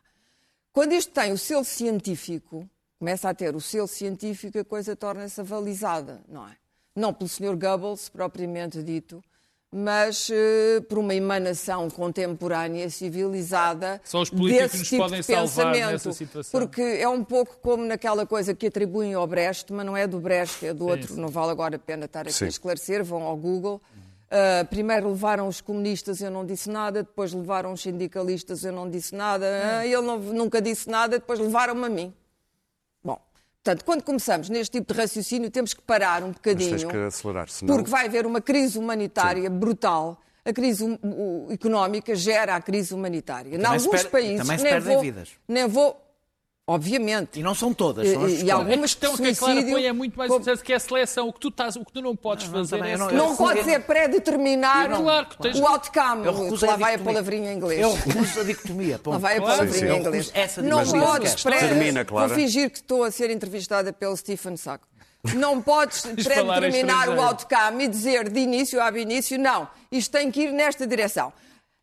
Quando 0.74 0.92
isto 0.92 1.10
tem 1.10 1.32
o 1.32 1.38
selo 1.38 1.64
científico, 1.64 2.68
começa 3.00 3.30
a 3.30 3.34
ter 3.34 3.56
o 3.56 3.60
selo 3.60 3.88
científico, 3.88 4.58
a 4.58 4.64
coisa 4.64 4.94
torna-se 4.94 5.40
avalizada, 5.40 6.20
não 6.28 6.46
é? 6.46 6.52
Não 6.94 7.14
pelo 7.14 7.30
Sr. 7.30 7.56
Goebbels, 7.56 8.10
propriamente 8.10 8.82
dito, 8.82 9.24
mas 9.72 10.28
uh, 10.28 10.82
por 10.82 10.98
uma 10.98 11.14
emanação 11.14 11.88
contemporânea, 11.88 12.90
civilizada, 12.90 14.02
São 14.04 14.20
os 14.20 14.28
políticos 14.28 14.72
desse 14.72 14.72
que 14.72 14.78
nos 14.78 14.88
tipo 14.88 15.02
podem 15.02 15.20
de 15.22 15.26
pensamento. 15.26 15.92
nessa 15.92 16.12
situação. 16.12 16.60
Porque 16.60 16.82
é 16.82 17.08
um 17.08 17.24
pouco 17.24 17.56
como 17.62 17.84
naquela 17.86 18.26
coisa 18.26 18.52
que 18.54 18.66
atribuem 18.66 19.14
ao 19.14 19.26
Brecht, 19.26 19.72
mas 19.72 19.86
não 19.86 19.96
é 19.96 20.06
do 20.06 20.20
Brecht, 20.20 20.66
é 20.66 20.74
do 20.74 20.84
sim, 20.84 20.90
outro, 20.90 21.14
sim. 21.14 21.20
não 21.20 21.28
vale 21.28 21.52
agora 21.52 21.76
a 21.76 21.78
pena 21.78 22.04
estar 22.04 22.22
aqui 22.22 22.32
sim. 22.32 22.44
a 22.44 22.48
esclarecer, 22.48 23.02
vão 23.02 23.22
ao 23.22 23.36
Google. 23.36 23.80
Uh, 24.26 24.64
primeiro 24.68 25.08
levaram 25.08 25.48
os 25.48 25.60
comunistas, 25.60 26.20
eu 26.20 26.30
não 26.30 26.44
disse 26.44 26.68
nada, 26.68 27.02
depois 27.02 27.32
levaram 27.32 27.72
os 27.72 27.80
sindicalistas, 27.80 28.62
eu 28.62 28.72
não 28.72 28.90
disse 28.90 29.14
nada, 29.14 29.46
uh, 29.46 29.84
ele 29.84 30.02
não, 30.02 30.18
nunca 30.18 30.60
disse 30.60 30.88
nada, 30.88 31.18
depois 31.18 31.38
levaram-me 31.38 31.86
a 31.86 31.88
mim. 31.88 32.14
Portanto, 33.62 33.84
quando 33.84 34.02
começamos 34.02 34.48
neste 34.48 34.78
tipo 34.78 34.92
de 34.92 34.98
raciocínio, 34.98 35.50
temos 35.50 35.74
que 35.74 35.82
parar 35.82 36.22
um 36.22 36.32
bocadinho. 36.32 36.70
Mas 36.70 36.82
tens 36.82 36.90
que 36.90 36.98
acelerar, 36.98 37.48
senão... 37.50 37.74
Porque 37.74 37.90
vai 37.90 38.06
haver 38.06 38.24
uma 38.24 38.40
crise 38.40 38.78
humanitária 38.78 39.42
Sim. 39.42 39.58
brutal. 39.58 40.18
A 40.42 40.52
crise 40.52 40.98
económica 41.50 42.14
gera 42.14 42.56
a 42.56 42.60
crise 42.62 42.94
humanitária. 42.94 43.54
Em 43.54 43.64
alguns 43.64 44.02
per... 44.02 44.10
países. 44.10 44.38
Também 44.38 44.56
se 44.56 44.64
perdem 44.64 44.92
vou, 44.94 45.02
vidas. 45.02 45.30
Nem 45.46 45.68
vou. 45.68 46.09
Obviamente. 46.74 47.40
E 47.40 47.42
não 47.42 47.54
são 47.54 47.72
todas, 47.74 48.08
são 48.08 48.24
as 48.24 48.32
E- 48.32 48.44
e 48.44 48.50
algumas 48.50 48.78
A 48.78 48.82
questão 48.82 49.16
que 49.16 49.22
a 49.28 49.34
Clara 49.34 49.54
suicídio- 49.54 49.72
põe 49.74 49.86
é 49.86 49.92
muito 49.92 50.16
mais 50.18 50.30
com- 50.30 50.36
interessante 50.38 50.64
que 50.64 50.72
é 50.72 50.76
a 50.76 50.80
seleção. 50.80 51.28
O 51.28 51.32
que 51.32 51.40
tu, 51.40 51.48
estás, 51.48 51.76
o 51.76 51.84
que 51.84 51.92
tu 51.92 52.00
não 52.00 52.14
podes 52.16 52.46
Não, 52.48 52.52
fazer 52.58 52.76
também 52.76 52.92
é 52.92 52.96
não- 52.96 53.08
seleção. 53.08 53.28
Não 53.28 53.36
pode 53.36 53.62
ser 53.64 53.80
pré-determinar 53.80 54.90
Eu 54.90 55.02
Claro 55.02 55.26
que 55.26 55.38
tens- 55.38 55.58
o 55.58 55.66
outcome. 55.66 56.26
Eu 56.26 56.42
recuso 56.44 56.66
Lá 56.66 56.76
vai 56.76 56.94
a 56.94 56.98
palavrinha 56.98 57.52
em 57.52 57.56
inglês. 57.56 57.80
Eu 57.80 57.92
recuso 57.94 58.40
a 58.40 58.44
dicotomia. 58.44 58.98
ponto. 58.98 59.12
Lá 59.14 59.18
vai 59.18 59.38
a 59.38 59.42
palavrinha 59.42 59.72
Sim, 59.74 59.86
em 59.86 59.98
inglês. 60.00 60.30
Essa 60.34 60.62
não 60.62 60.84
podes 60.86 61.42
pré... 61.42 61.58
Termina, 61.58 62.04
Clara. 62.04 62.28
Vou 62.28 62.36
fingir 62.36 62.70
que 62.70 62.78
estou 62.78 63.04
a 63.04 63.10
ser 63.10 63.30
entrevistada 63.30 63.92
pelo 63.92 64.16
Stephen 64.16 64.56
Sacco. 64.56 64.86
Não 65.34 65.60
podes 65.60 66.00
pré-determinar 66.24 67.08
o 67.10 67.20
outcome 67.20 67.84
e 67.84 67.88
dizer 67.88 68.28
de 68.30 68.40
início 68.40 68.80
ab 68.80 68.98
início, 68.98 69.38
não, 69.38 69.68
isto 69.92 70.10
tem 70.10 70.30
que 70.30 70.42
ir 70.44 70.52
nesta 70.52 70.86
direção. 70.86 71.32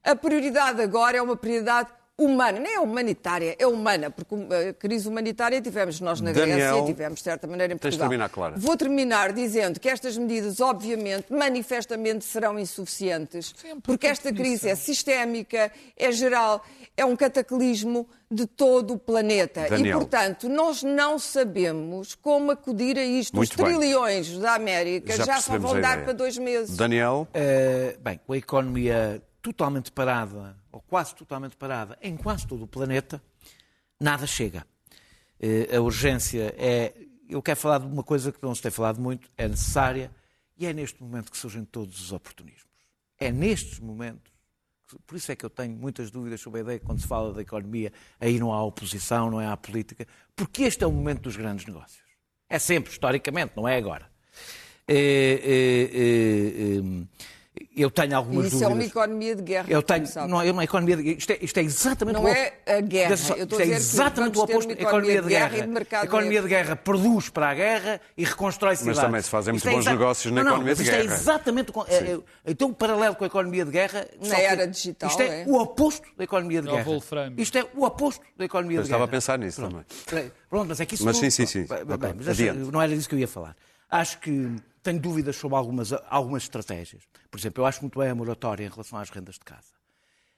A 0.04 0.16
prioridade 0.16 0.82
agora 0.82 1.18
é 1.18 1.22
uma 1.22 1.36
prioridade 1.36 1.90
humana, 2.18 2.60
nem 2.60 2.76
é 2.76 2.80
humanitária, 2.80 3.56
é 3.60 3.68
humana, 3.68 4.10
porque 4.10 4.36
a 4.70 4.74
crise 4.74 5.08
humanitária 5.08 5.62
tivemos 5.62 6.00
nós 6.02 6.20
na 6.20 6.32
Daniel, 6.32 6.58
Grécia, 6.58 6.86
tivemos 6.86 7.20
de 7.20 7.24
certa 7.24 7.46
maneira 7.46 7.74
em 7.74 7.78
tens 7.78 7.94
de 7.94 8.00
Portugal. 8.00 8.10
terminar, 8.10 8.30
Clara. 8.30 8.56
Vou 8.58 8.76
terminar 8.76 9.32
dizendo 9.34 9.80
que 9.80 9.88
estas 9.88 10.18
medidas, 10.18 10.60
obviamente, 10.60 11.32
manifestamente 11.32 12.26
serão 12.26 12.58
insuficientes, 12.58 13.54
porque 13.84 14.08
esta 14.08 14.34
crise 14.34 14.68
é 14.68 14.76
sistémica, 14.76 15.72
é 15.96 16.12
geral, 16.12 16.64
é 16.96 17.06
um 17.06 17.16
cataclismo 17.16 18.08
de 18.30 18.46
todo 18.46 18.96
o 18.96 18.98
planeta. 18.98 19.68
Daniel. 19.70 19.98
E, 19.98 20.00
portanto, 20.00 20.50
nós 20.50 20.84
não 20.84 21.20
sabemos 21.20 22.16
como 22.16 22.52
acudir 22.52 22.98
a 22.98 23.06
isto. 23.06 23.36
Muito 23.36 23.52
Os 23.52 23.56
bem. 23.56 23.78
trilhões 23.78 24.38
da 24.40 24.56
América 24.56 25.16
Já 25.16 25.24
já, 25.24 25.42
só 25.42 25.58
vão 25.58 25.80
dar 25.80 26.04
para 26.04 26.14
dois 26.14 26.38
meses. 26.38 26.76
Daniel, 26.76 27.28
Uh, 27.28 27.98
bem, 28.02 28.20
com 28.26 28.34
a 28.34 28.38
economia 28.38 29.22
totalmente 29.48 29.92
parada, 29.92 30.58
ou 30.72 30.82
quase 30.82 31.16
totalmente 31.16 31.56
parada, 31.56 31.98
em 32.02 32.18
quase 32.18 32.46
todo 32.46 32.66
o 32.66 32.68
planeta, 32.68 33.22
nada 33.98 34.28
chega. 34.28 34.68
Uh, 35.40 35.78
a 35.78 35.80
urgência 35.80 36.54
é. 36.58 36.94
Eu 37.30 37.42
quero 37.42 37.60
falar 37.60 37.80
de 37.80 37.86
uma 37.86 38.04
coisa 38.04 38.32
que 38.32 38.42
não 38.42 38.56
se 38.56 38.62
tem 38.62 38.72
falado 38.72 39.02
muito, 39.02 39.30
é 39.38 39.48
necessária, 39.48 40.12
e 40.58 40.66
é 40.66 40.74
neste 40.74 41.02
momento 41.02 41.30
que 41.32 41.38
surgem 41.38 41.64
todos 41.66 42.00
os 42.02 42.12
oportunismos. 42.12 42.66
É 43.20 43.32
nestes 43.32 43.80
momentos. 43.80 44.32
Por 45.06 45.18
isso 45.18 45.30
é 45.32 45.36
que 45.36 45.46
eu 45.46 45.50
tenho 45.50 45.76
muitas 45.76 46.10
dúvidas 46.10 46.40
sobre 46.40 46.62
a 46.62 46.64
ideia 46.64 46.80
que, 46.80 46.86
quando 46.86 47.02
se 47.02 47.08
fala 47.08 47.34
da 47.34 47.42
economia, 47.42 47.92
aí 48.20 48.40
não 48.40 48.54
há 48.54 48.64
oposição, 48.64 49.30
não 49.30 49.42
é 49.42 49.48
há 49.48 49.58
política, 49.58 50.08
porque 50.36 50.64
este 50.64 50.86
é 50.86 50.88
o 50.88 50.92
momento 50.92 51.24
dos 51.24 51.36
grandes 51.36 51.66
negócios. 51.66 52.02
É 52.50 52.58
sempre, 52.60 52.92
historicamente, 52.92 53.54
não 53.58 53.68
é 53.68 53.76
agora. 53.76 54.10
É, 54.88 54.96
é, 54.96 56.78
é, 56.78 57.08
eu 57.78 57.92
tenho 57.92 58.16
algumas 58.18 58.46
E 58.46 58.48
isso 58.48 58.58
é 58.58 58.68
dúvidas. 58.68 58.74
uma 58.74 58.84
economia 59.04 59.36
de 59.36 59.42
guerra. 59.44 59.66
Eu 59.70 59.82
tenho, 59.84 60.06
não 60.28 60.42
é 60.42 60.52
uma 60.52 60.64
economia 60.64 60.98
de, 60.98 61.12
isto, 61.18 61.32
é, 61.32 61.38
isto 61.42 61.58
é 61.58 61.64
exatamente 61.64 62.16
Não 62.16 62.24
o 62.24 62.28
é 62.28 62.54
a 62.66 62.82
guerra. 62.82 63.08
Deixa 63.10 63.24
só- 63.24 63.34
Eu 63.36 63.44
estou 63.44 63.60
isto 63.60 63.72
é 63.72 63.74
a 63.74 63.78
exatamente 63.78 64.38
o 64.38 64.42
oposto 64.42 64.68
da 64.76 64.82
economia 64.82 65.22
de 65.22 65.28
guerra. 65.30 65.58
e 65.58 65.62
de 65.62 65.68
mercado 65.68 66.02
a 66.02 66.06
economia 66.06 66.42
de 66.42 66.48
guerra 66.48 66.76
produz 66.76 67.30
para 67.30 67.50
a 67.50 67.54
guerra 67.54 68.02
e 68.18 68.24
reconstrói 68.24 68.76
cidades. 68.76 69.00
também 69.00 69.22
se 69.22 69.30
fazem 69.30 69.56
Isto 69.56 69.66
muito 69.66 69.76
bons 69.76 69.82
exa- 69.86 69.92
negócios 69.92 70.32
na 70.34 70.38
Não, 70.38 70.44
não, 70.44 70.52
economia 70.58 70.72
mas 70.72 70.78
de 70.78 70.84
isto 70.84 70.94
é 70.96 71.02
guerra. 71.04 71.14
exatamente 71.16 71.72
o 71.74 71.86
é- 71.88 71.96
é- 71.96 72.20
então 72.46 72.70
o 72.70 72.74
paralelo 72.74 73.16
com 73.16 73.24
a 73.24 73.28
economia 73.28 73.66
de 73.66 73.72
guerra 73.72 74.08
Na 74.22 74.38
era 74.40 74.68
digital, 74.68 75.10
Isto 75.10 75.22
é, 75.22 75.42
é. 75.42 75.46
o 75.48 75.56
oposto 75.60 76.08
da 76.18 76.24
economia 76.24 76.62
de 76.62 76.70
É 76.70 76.72
guerra. 76.72 76.92
Isto 77.38 77.58
é 77.58 77.66
o 77.76 77.84
oposto 77.86 78.22
da 78.38 78.46
economia 78.46 78.78
eu 78.78 78.82
de 78.82 78.88
estava 78.88 79.04
a 79.04 79.08
guerra. 79.08 79.12
pensar 79.18 79.38
nisso 79.40 79.62
Pronto. 79.62 79.86
também. 80.06 80.32
Pronto, 80.50 80.68
mas 80.70 80.80
é 80.80 80.86
que 80.86 80.96
isso 80.96 81.06
Mas 81.06 81.16
não- 81.16 81.22
sim, 81.22 81.30
sim, 81.30 81.46
sim. 81.46 81.66
Bem, 81.68 82.14
mas 82.16 82.40
não 82.72 82.82
era 82.82 82.96
disso 82.96 83.08
que 83.10 83.16
eu 83.16 83.20
ia 83.20 83.28
falar. 83.28 83.56
Acho 83.90 84.20
que 84.20 84.56
tenho 84.84 85.00
dúvidas 85.00 85.36
sobre 85.36 85.58
algumas, 85.58 85.92
algumas 86.10 86.44
estratégias. 86.44 87.04
Por 87.30 87.40
exemplo, 87.40 87.62
eu 87.62 87.66
acho 87.66 87.82
muito 87.82 88.00
bem 88.00 88.10
a 88.10 88.16
moratória 88.16 88.66
em 88.66 88.70
relação 88.70 88.98
às 89.00 89.10
rendas 89.10 89.36
de 89.36 89.42
casa. 89.42 89.76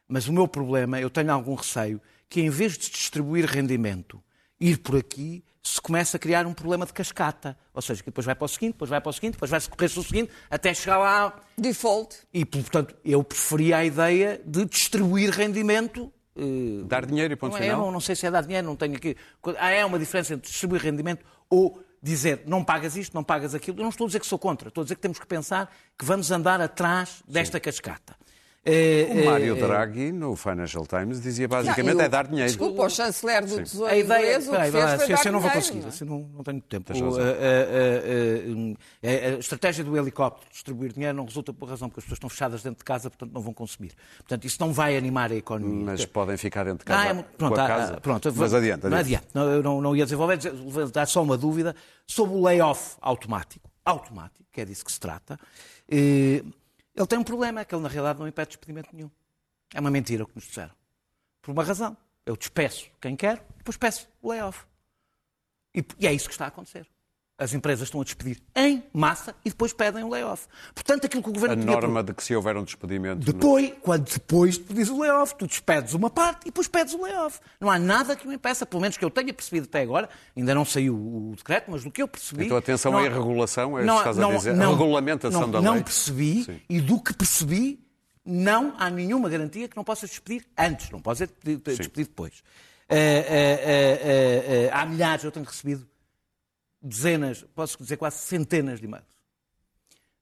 Mas 0.07 0.27
o 0.27 0.33
meu 0.33 0.47
problema, 0.47 0.99
eu 0.99 1.09
tenho 1.09 1.31
algum 1.31 1.53
receio 1.55 2.01
que 2.27 2.41
em 2.41 2.49
vez 2.49 2.77
de 2.77 2.89
distribuir 2.89 3.45
rendimento, 3.45 4.21
ir 4.59 4.77
por 4.79 4.95
aqui, 4.97 5.43
se 5.61 5.79
começa 5.79 6.17
a 6.17 6.19
criar 6.19 6.47
um 6.47 6.53
problema 6.53 6.85
de 6.85 6.93
cascata. 6.93 7.57
Ou 7.73 7.81
seja, 7.81 8.01
que 8.01 8.09
depois 8.09 8.25
vai 8.25 8.33
para 8.33 8.45
o 8.45 8.47
seguinte, 8.47 8.73
depois 8.73 8.89
vai 8.89 8.99
para 8.99 9.09
o 9.09 9.13
seguinte, 9.13 9.33
depois 9.33 9.51
vai-se 9.51 9.69
correr-se 9.69 9.99
o 9.99 10.03
seguinte, 10.03 10.31
até 10.49 10.73
chegar 10.73 10.97
lá. 10.97 11.39
Default. 11.57 12.17
E, 12.33 12.43
portanto, 12.45 12.95
eu 13.05 13.23
preferia 13.23 13.77
a 13.77 13.85
ideia 13.85 14.41
de 14.45 14.65
distribuir 14.65 15.29
rendimento. 15.31 16.11
eh, 16.35 16.83
Dar 16.85 17.05
dinheiro 17.05 17.33
e 17.33 17.35
ponto 17.35 17.51
não, 17.51 17.59
é, 17.59 17.61
final. 17.63 17.79
não, 17.81 17.91
não 17.91 17.99
sei 17.99 18.15
se 18.15 18.25
é 18.25 18.31
dar 18.31 18.41
dinheiro, 18.41 18.65
não 18.65 18.75
tenho 18.75 18.95
aqui. 18.95 19.15
Ah, 19.57 19.69
é 19.71 19.85
uma 19.85 19.99
diferença 19.99 20.33
entre 20.33 20.49
distribuir 20.49 20.81
rendimento 20.81 21.23
ou 21.49 21.83
dizer 22.01 22.43
não 22.45 22.63
pagas 22.63 22.95
isto, 22.95 23.13
não 23.13 23.23
pagas 23.23 23.53
aquilo. 23.53 23.79
Eu 23.79 23.83
não 23.83 23.89
estou 23.89 24.05
a 24.05 24.07
dizer 24.07 24.19
que 24.19 24.27
sou 24.27 24.39
contra, 24.39 24.69
estou 24.69 24.81
a 24.81 24.85
dizer 24.85 24.95
que 24.95 25.01
temos 25.01 25.19
que 25.19 25.27
pensar 25.27 25.73
que 25.97 26.05
vamos 26.05 26.31
andar 26.31 26.61
atrás 26.61 27.23
desta 27.27 27.59
cascata. 27.59 28.15
Eh, 28.71 29.07
O 29.21 29.25
Mário 29.25 29.57
eh, 29.57 29.59
Draghi, 29.59 30.11
no 30.11 30.35
Financial 30.35 30.85
Times, 30.85 31.21
dizia 31.21 31.47
basicamente 31.47 31.93
Não, 31.95 32.01
eu- 32.01 32.05
é 32.05 32.09
dar 32.09 32.27
dinheiro. 32.27 32.47
Desculpa, 32.49 32.83
o 32.85 32.89
chanceler 32.89 33.45
do 33.45 33.57
Tesouro 33.63 33.91
A 33.91 33.97
ideia. 33.97 34.19
inglês 34.19 34.47
o 34.47 34.51
que 34.51 34.57
fez 34.57 34.71
vai 34.71 34.71
foi 34.71 34.79
dar 35.15 35.25
eu 35.25 35.31
não 35.31 35.39
vou 35.39 35.49
dinheiro, 35.49 35.53
conseguir, 35.53 35.79
não 35.79 35.85
é? 35.85 35.89
assim 35.89 36.05
não, 36.05 36.19
não 36.35 36.43
tenho 36.43 36.61
tempo. 36.61 36.91
A, 36.93 36.95
a- 36.95 36.99
a- 39.03 39.31
a- 39.31 39.35
a 39.35 39.39
estratégia 39.39 39.83
do 39.83 39.97
helicóptero 39.97 40.47
de 40.47 40.53
distribuir 40.53 40.93
dinheiro 40.93 41.15
não 41.17 41.25
resulta 41.25 41.53
por 41.53 41.67
razão 41.69 41.89
porque 41.89 41.99
as 41.99 42.03
pessoas 42.05 42.17
estão 42.17 42.29
fechadas 42.29 42.63
dentro 42.63 42.79
de 42.79 42.83
casa, 42.85 43.09
portanto 43.09 43.31
não 43.33 43.41
vão 43.41 43.53
consumir. 43.53 43.93
Portanto, 44.17 44.45
isso 44.45 44.57
não 44.59 44.71
vai 44.73 44.95
animar 44.97 45.31
a 45.31 45.35
economia. 45.35 45.85
Mas 45.85 46.05
podem 46.05 46.37
ficar 46.37 46.63
dentro 46.65 46.85
de 46.85 46.91
Ah, 46.91 46.95
casa 46.95 47.09
é 47.09 47.13
muito- 47.13 47.27
pronto, 47.37 47.55
com 47.55 47.61
a 47.61 47.67
casa. 47.67 47.93
ah, 47.95 48.01
pronto, 48.01 48.33
Mas 48.35 48.51
vou- 48.51 48.59
adiante, 48.59 48.87
Não, 48.87 48.97
adiante. 48.97 49.27
Não, 49.33 49.43
eu 49.49 49.63
não, 49.63 49.81
não 49.81 49.95
ia 49.95 50.03
desenvolver, 50.05 50.37
levantar 50.43 51.05
só 51.07 51.23
uma 51.23 51.37
dúvida 51.37 51.75
sobre 52.05 52.35
o 52.35 52.41
layoff 52.43 52.95
automático. 53.01 53.69
Automático, 53.85 54.45
que 54.51 54.61
é 54.61 54.65
disso 54.65 54.85
que 54.85 54.91
se 54.91 54.99
trata. 54.99 55.39
Eh, 55.89 56.43
Ele 56.95 57.07
tem 57.07 57.19
um 57.19 57.23
problema, 57.23 57.61
é 57.61 57.65
que 57.65 57.73
ele 57.73 57.81
na 57.81 57.89
realidade 57.89 58.19
não 58.19 58.27
impede 58.27 58.49
despedimento 58.49 58.89
nenhum. 58.93 59.11
É 59.73 59.79
uma 59.79 59.91
mentira 59.91 60.23
o 60.23 60.27
que 60.27 60.35
nos 60.35 60.45
disseram. 60.45 60.73
Por 61.41 61.51
uma 61.51 61.63
razão. 61.63 61.95
Eu 62.25 62.35
despeço 62.35 62.91
quem 63.01 63.15
quer, 63.15 63.43
depois 63.57 63.77
peço 63.77 64.07
o 64.21 64.29
layoff. 64.29 64.65
E, 65.73 65.83
e 65.97 66.07
é 66.07 66.13
isso 66.13 66.27
que 66.27 66.33
está 66.33 66.45
a 66.45 66.49
acontecer. 66.49 66.87
As 67.39 67.53
empresas 67.53 67.87
estão 67.87 68.01
a 68.01 68.03
despedir 68.03 68.41
em 68.53 68.83
massa 68.93 69.33
e 69.45 69.49
depois 69.49 69.71
pedem 69.71 70.03
o 70.03 70.09
layoff. 70.09 70.45
Portanto, 70.75 71.05
aquilo 71.05 71.23
que 71.23 71.29
o 71.29 71.31
A 71.31 71.35
governo 71.35 71.55
podia 71.63 71.71
norma 71.71 72.03
de 72.03 72.13
que 72.13 72.21
se 72.21 72.35
houver 72.35 72.57
um 72.57 72.63
despedimento. 72.65 73.25
depois, 73.25 73.71
quando 73.81 74.03
depois 74.11 74.57
dizes 74.57 74.89
o 74.89 74.99
layoff, 74.99 75.33
tu 75.35 75.47
despedes 75.47 75.93
uma 75.93 76.09
parte 76.09 76.41
e 76.41 76.45
depois 76.45 76.67
pedes 76.67 76.93
o 76.93 77.01
layoff. 77.01 77.39
Não 77.61 77.69
há 77.71 77.79
nada 77.79 78.15
que 78.15 78.27
me 78.27 78.35
impeça, 78.35 78.65
pelo 78.65 78.81
menos 78.81 78.97
que 78.97 79.05
eu 79.05 79.09
tenha 79.09 79.33
percebido 79.33 79.65
até 79.69 79.79
agora, 79.81 80.09
ainda 80.35 80.53
não 80.53 80.65
saiu 80.65 80.95
o 80.95 81.33
decreto, 81.37 81.71
mas 81.71 81.83
do 81.83 81.89
que 81.91 82.01
eu 82.01 82.07
percebi. 82.09 82.45
Então, 82.45 82.57
atenção 82.57 82.91
não- 82.91 82.99
à 82.99 83.05
irregulação, 83.05 83.79
é 83.79 83.83
que 83.85 83.89
estás 83.89 84.19
a 84.19 84.31
dizer? 84.35 84.61
A 84.61 84.67
regulamentação 84.69 85.41
não, 85.41 85.49
da 85.51 85.61
Não 85.61 85.73
lei. 85.75 85.83
percebi 85.83 86.43
Sim. 86.43 86.59
e 86.69 86.81
do 86.81 86.99
que 87.01 87.13
percebi, 87.13 87.79
não 88.25 88.73
há 88.77 88.89
nenhuma 88.89 89.29
garantia 89.29 89.67
que 89.69 89.77
não 89.77 89.83
possas 89.85 90.09
despedir 90.09 90.45
antes, 90.57 90.89
não 90.91 90.99
podes 90.99 91.21
despedir, 91.27 91.57
despedir 91.77 92.05
depois. 92.05 92.43
Eh, 92.91 93.25
eh, 93.29 94.65
eh, 94.65 94.69
há 94.73 94.85
milhares, 94.85 95.23
eu 95.23 95.31
tenho 95.31 95.45
recebido 95.45 95.87
dezenas, 96.81 97.45
posso 97.55 97.77
dizer 97.77 97.97
quase 97.97 98.17
centenas 98.17 98.79
de 98.79 98.85
e-mails. 98.85 99.05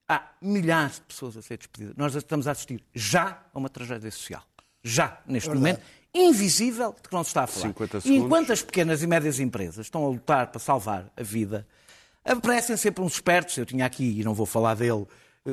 Há 0.07 0.31
milhares 0.41 0.95
de 0.95 1.01
pessoas 1.01 1.35
a 1.35 1.41
ser 1.41 1.57
despedidas. 1.57 1.95
Nós 1.97 2.15
estamos 2.15 2.47
a 2.47 2.51
assistir 2.51 2.83
já 2.93 3.43
a 3.53 3.59
uma 3.59 3.69
tragédia 3.69 4.09
social. 4.09 4.43
Já, 4.81 5.19
neste 5.25 5.49
momento, 5.49 5.81
invisível, 6.13 6.93
de 6.93 7.09
que 7.09 7.13
não 7.13 7.23
se 7.23 7.29
está 7.29 7.43
a 7.43 7.47
falar. 7.47 7.67
50 7.67 8.01
E 8.05 8.15
enquanto 8.15 8.53
as 8.53 8.61
pequenas 8.61 9.03
e 9.03 9.07
médias 9.07 9.39
empresas 9.39 9.85
estão 9.85 10.05
a 10.05 10.09
lutar 10.09 10.47
para 10.47 10.59
salvar 10.59 11.11
a 11.15 11.23
vida, 11.23 11.67
aparecem 12.23 12.77
sempre 12.77 13.03
uns 13.03 13.13
espertos. 13.13 13.57
Eu 13.57 13.65
tinha 13.65 13.85
aqui, 13.85 14.19
e 14.19 14.23
não 14.23 14.33
vou 14.33 14.45
falar 14.45 14.75
dele, 14.75 15.05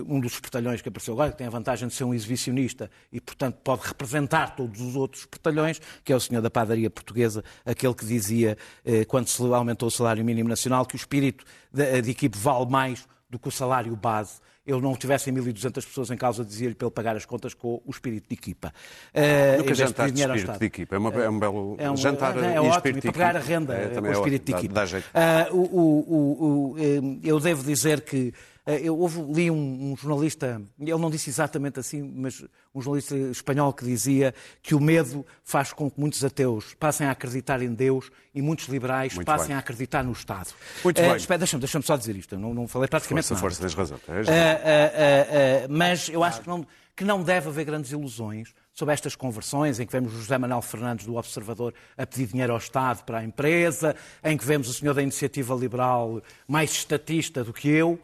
um 0.03 0.19
dos 0.21 0.33
espertalhões 0.35 0.81
que 0.83 0.89
apareceu 0.89 1.15
agora, 1.15 1.31
que 1.33 1.39
tem 1.39 1.47
a 1.47 1.51
vantagem 1.51 1.89
de 1.89 1.95
ser 1.95 2.05
um 2.05 2.13
exibicionista 2.15 2.91
e, 3.13 3.21
portanto, 3.21 3.57
pode 3.63 3.87
representar 3.87 4.55
todos 4.57 4.81
os 4.81 4.97
outros 4.97 5.23
espertalhões, 5.23 5.81
que 6.05 6.13
é 6.13 6.17
o 6.17 6.21
senhor 6.21 6.41
da 6.41 6.51
padaria 6.51 6.91
portuguesa, 6.91 7.43
aquele 7.65 7.95
que 7.95 8.05
dizia, 8.05 8.57
eh, 8.85 9.05
quando 9.05 9.29
se 9.29 9.43
aumentou 9.43 9.89
o 9.89 9.91
salário 9.91 10.25
mínimo 10.25 10.49
nacional, 10.49 10.85
que 10.87 10.95
o 10.95 10.99
espírito 10.99 11.45
de, 11.73 12.03
de 12.03 12.11
equipe 12.11 12.37
vale 12.39 12.67
mais 12.71 13.07
do 13.31 13.39
que 13.39 13.49
o 13.49 13.51
salário 13.51 13.95
base. 13.97 14.41
Ele 14.67 14.81
não 14.81 14.97
tivesse 14.97 15.31
1.200 15.31 15.75
pessoas 15.85 16.11
em 16.11 16.17
causa, 16.17 16.43
dizia-lhe 16.43 16.75
para 16.75 16.87
ele 16.87 16.95
pagar 16.95 17.15
as 17.17 17.27
contas 17.27 17.53
com 17.53 17.83
o 17.85 17.91
espírito 17.91 18.27
de 18.29 18.35
equipa. 18.35 18.73
Eh, 19.13 19.57
em 19.57 19.59
Nunca 19.59 19.75
vez 19.75 19.77
de 19.77 19.85
espírito 19.85 20.59
de 20.59 20.65
equipa. 20.67 20.95
É, 20.95 20.99
uma- 20.99 21.11
é 21.23 21.29
um 21.29 21.39
belo 21.39 21.77
É 21.79 21.91
um- 21.91 21.97
jantar 21.99 22.35
é 22.39 22.55
e 22.55 22.59
ótimo, 22.59 22.75
espírito 22.77 23.07
e 23.09 23.13
para 23.13 23.27
pagar 23.27 23.37
a 23.37 23.41
renda 23.41 23.75
É, 23.75 24.01
o 24.01 24.07
é 24.07 24.13
espírito 24.13 24.45
de 24.47 24.53
equipa. 24.53 24.73
dá- 24.75 24.81
Dá 24.81 24.87
jeito. 24.87 25.07
Ah, 25.13 25.49
o- 25.51 25.59
o- 25.59 26.73
o- 26.73 26.77
eh, 26.79 27.19
eu 27.29 27.39
devo 27.41 27.63
dizer 27.63 28.01
que 28.01 28.33
eh, 28.33 28.54
eu 28.67 28.97
houve, 28.99 29.21
li 29.33 29.51
um, 29.51 29.93
um 29.93 29.97
jornalista, 29.97 30.63
ele 30.81 30.97
não 30.97 31.11
disse 31.11 31.29
exatamente 31.29 31.79
assim, 31.79 32.03
mas 32.03 32.43
um 32.75 32.81
jornalista 32.81 33.15
espanhol 33.15 33.73
que 33.73 33.85
dizia 33.85 34.35
que 34.63 34.75
o 34.75 34.81
medo 34.81 35.25
faz 35.43 35.73
com 35.73 35.91
que 35.91 36.01
muitos 36.01 36.25
ateus 36.25 36.73
passem 36.75 37.07
a 37.07 37.11
acreditar 37.11 37.61
em 37.61 37.75
Deus 37.75 38.11
e 38.35 38.41
muitos 38.41 38.67
liberais 38.69 39.15
Muito 39.15 39.27
passem 39.27 39.49
bem. 39.49 39.57
a 39.57 39.59
acreditar 39.59 40.03
no 40.03 40.13
Estado. 40.13 40.49
Muito 40.83 40.99
Eh, 40.99 41.07
bem. 41.09 41.17
espera, 41.17 41.39
Deixa-me 41.39 41.61
deixa 41.61 41.83
só 41.83 41.97
dizer 41.97 42.17
isto, 42.17 42.35
eu 42.35 42.39
não, 42.39 42.55
não 42.55 42.67
falei 42.67 42.89
praticamente 42.89 43.29
Força, 43.29 43.35
nada. 43.35 43.41
força, 43.43 43.61
tens 43.61 43.75
razão. 43.75 43.99
Tens 43.99 44.27
razão. 44.29 44.35
ah, 44.35 45.65
ah, 45.65 45.67
mas 45.69 46.09
eu 46.09 46.25
acho 46.25 46.41
que 46.41 46.49
não, 46.49 46.67
que 46.97 47.05
não 47.05 47.23
deve 47.23 47.49
haver 47.49 47.65
grandes 47.65 47.91
ilusões 47.93 48.55
sobre 48.73 48.93
estas 48.95 49.15
conversões, 49.15 49.79
em 49.79 49.87
que 49.87 49.93
vemos 49.93 50.13
o 50.15 50.17
José 50.17 50.37
Manuel 50.39 50.63
Fernandes 50.63 51.07
do 51.07 51.17
Observador 51.17 51.75
a 51.97 52.07
pedir 52.07 52.27
dinheiro 52.27 52.53
ao 52.53 52.59
Estado 52.59 53.05
para 53.05 53.19
a 53.19 53.25
empresa, 53.25 53.95
em 54.23 54.37
que 54.37 54.45
vemos 54.45 54.69
o 54.69 54.73
senhor 54.75 54.95
da 54.95 55.03
Iniciativa 55.03 55.55
Liberal 55.55 56.23
mais 56.49 56.71
estatista 56.73 57.45
do 57.45 57.53
que 57.53 57.69
eu. 57.69 58.01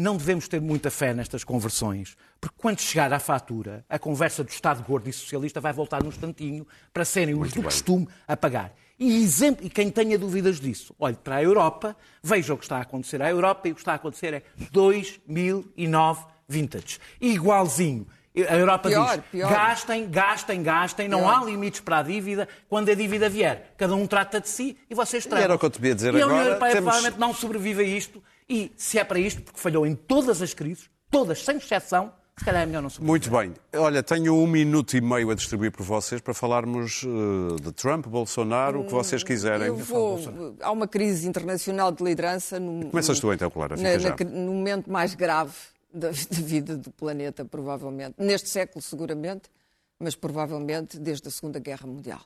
Não 0.00 0.16
devemos 0.16 0.48
ter 0.48 0.62
muita 0.62 0.90
fé 0.90 1.12
nestas 1.12 1.44
conversões, 1.44 2.16
porque 2.40 2.56
quando 2.56 2.80
chegar 2.80 3.12
à 3.12 3.18
fatura, 3.18 3.84
a 3.86 3.98
conversa 3.98 4.42
do 4.42 4.48
Estado 4.48 4.82
gordo 4.82 5.10
e 5.10 5.12
socialista 5.12 5.60
vai 5.60 5.74
voltar 5.74 6.02
num 6.02 6.08
instantinho 6.08 6.66
para 6.90 7.04
serem 7.04 7.34
os 7.38 7.50
do 7.50 7.56
bem. 7.56 7.64
costume 7.64 8.08
a 8.26 8.34
pagar. 8.34 8.72
E, 8.98 9.22
exemplo, 9.22 9.66
e 9.66 9.68
quem 9.68 9.90
tenha 9.90 10.18
dúvidas 10.18 10.58
disso, 10.58 10.94
olhe 10.98 11.16
para 11.16 11.36
a 11.36 11.42
Europa, 11.42 11.94
veja 12.22 12.54
o 12.54 12.56
que 12.56 12.64
está 12.64 12.78
a 12.78 12.80
acontecer 12.80 13.20
à 13.20 13.28
Europa 13.28 13.68
e 13.68 13.72
o 13.72 13.74
que 13.74 13.80
está 13.82 13.92
a 13.92 13.96
acontecer 13.96 14.32
é 14.32 14.42
2009 14.70 16.24
vintage. 16.48 16.98
Igualzinho. 17.20 18.06
A 18.48 18.56
Europa 18.56 18.88
Pior, 18.88 19.16
diz, 19.16 19.24
pior. 19.32 19.50
gastem, 19.50 20.08
gastem, 20.08 20.62
gastem, 20.62 21.08
não 21.08 21.18
Pior. 21.18 21.42
há 21.42 21.44
limites 21.44 21.80
para 21.80 21.98
a 21.98 22.02
dívida. 22.02 22.48
Quando 22.68 22.88
a 22.88 22.94
dívida 22.94 23.28
vier, 23.28 23.74
cada 23.76 23.94
um 23.96 24.06
trata 24.06 24.40
de 24.40 24.48
si 24.48 24.78
e 24.88 24.94
vocês 24.94 25.26
tratam. 25.26 25.44
era 25.44 25.54
o 25.56 25.58
que 25.58 25.66
eu 25.66 25.70
te 25.70 25.84
ia 25.84 25.94
dizer 25.94 26.14
E 26.14 26.22
a 26.22 26.26
União 26.26 26.28
agora, 26.30 26.44
Europeia 26.48 26.72
temos- 26.72 26.84
provavelmente 26.90 27.18
não 27.20 27.34
sobrevive 27.34 27.82
a 27.82 27.84
isto. 27.86 28.22
E 28.50 28.72
se 28.76 28.98
é 28.98 29.04
para 29.04 29.18
isto, 29.20 29.40
porque 29.42 29.60
falhou 29.60 29.86
em 29.86 29.94
todas 29.94 30.42
as 30.42 30.52
crises, 30.52 30.90
todas, 31.08 31.44
sem 31.44 31.56
exceção, 31.56 32.12
se 32.36 32.44
calhar 32.44 32.62
é 32.62 32.66
melhor 32.66 32.82
não 32.82 32.90
sobreviver. 32.90 33.30
Muito 33.30 33.54
bem. 33.70 33.80
Olha, 33.80 34.02
tenho 34.02 34.34
um 34.34 34.46
minuto 34.46 34.96
e 34.96 35.00
meio 35.00 35.30
a 35.30 35.34
distribuir 35.34 35.70
por 35.70 35.84
vocês 35.84 36.20
para 36.20 36.34
falarmos 36.34 37.02
eh, 37.04 37.62
de 37.62 37.70
Trump, 37.72 38.06
Bolsonaro, 38.06 38.80
o 38.80 38.84
que 38.86 38.92
vocês 38.92 39.22
quiserem. 39.22 39.68
Eu 39.68 39.76
vou, 39.76 40.18
há 40.60 40.72
uma 40.72 40.88
crise 40.88 41.28
internacional 41.28 41.92
de 41.92 42.02
liderança 42.02 42.58
no, 42.58 42.90
Começas 42.90 43.20
tu 43.20 43.32
então, 43.32 43.50
Clara, 43.50 43.76
fica 43.76 43.92
na- 43.92 43.98
já. 43.98 44.16
no 44.24 44.52
momento 44.54 44.90
mais 44.90 45.14
grave 45.14 45.52
da, 45.92 46.08
da 46.08 46.40
vida 46.42 46.76
do 46.76 46.90
planeta, 46.90 47.44
provavelmente. 47.44 48.14
Neste 48.18 48.48
século, 48.48 48.82
seguramente, 48.82 49.50
mas 49.98 50.14
provavelmente 50.16 50.98
desde 50.98 51.28
a 51.28 51.30
Segunda 51.30 51.58
Guerra 51.60 51.86
Mundial. 51.86 52.22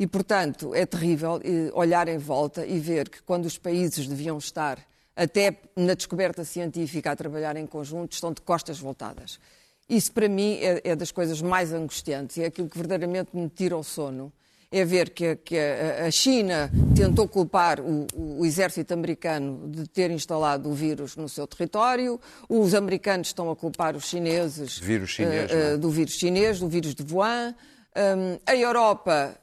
E, 0.00 0.06
portanto, 0.06 0.74
é 0.74 0.84
terrível 0.84 1.40
eh, 1.44 1.70
olhar 1.72 2.08
em 2.08 2.18
volta 2.18 2.66
e 2.66 2.78
ver 2.80 3.08
que 3.08 3.22
quando 3.22 3.46
os 3.46 3.56
países 3.56 4.08
deviam 4.08 4.36
estar, 4.36 4.78
até 5.16 5.56
na 5.76 5.94
descoberta 5.94 6.44
científica, 6.44 7.10
a 7.12 7.16
trabalhar 7.16 7.56
em 7.56 7.66
conjunto, 7.66 8.12
estão 8.12 8.32
de 8.32 8.40
costas 8.40 8.78
voltadas. 8.78 9.38
Isso, 9.88 10.12
para 10.12 10.28
mim, 10.28 10.58
é, 10.60 10.80
é 10.84 10.96
das 10.96 11.12
coisas 11.12 11.40
mais 11.42 11.72
angustiantes 11.72 12.36
e 12.38 12.42
é 12.42 12.46
aquilo 12.46 12.68
que 12.68 12.76
verdadeiramente 12.78 13.30
me 13.34 13.48
tira 13.48 13.76
o 13.76 13.84
sono. 13.84 14.32
É 14.72 14.84
ver 14.84 15.10
que, 15.10 15.26
a- 15.26 15.36
que 15.36 15.56
a, 15.56 16.06
a 16.06 16.10
China 16.10 16.68
tentou 16.96 17.28
culpar 17.28 17.78
o, 17.80 18.06
o- 18.14 18.44
exército 18.46 18.92
americano 18.92 19.68
de 19.68 19.86
ter 19.86 20.10
instalado 20.10 20.68
o 20.68 20.72
vírus 20.74 21.14
no 21.16 21.28
seu 21.28 21.46
território, 21.46 22.18
os 22.48 22.74
americanos 22.74 23.28
estão 23.28 23.48
a 23.50 23.54
culpar 23.54 23.94
os 23.94 24.06
chineses 24.08 24.78
Vírus 24.78 25.10
chinês, 25.10 25.50
eh, 25.50 25.54
não 25.54 25.62
é? 25.62 25.72
eh, 25.74 25.76
do 25.76 25.90
vírus 25.90 26.14
chinês, 26.14 26.58
do 26.58 26.66
vírus 26.68 26.92
de 26.94 27.04
Wuhan. 27.14 27.54
Hum, 27.96 28.38
a 28.44 28.56
Europa, 28.56 29.36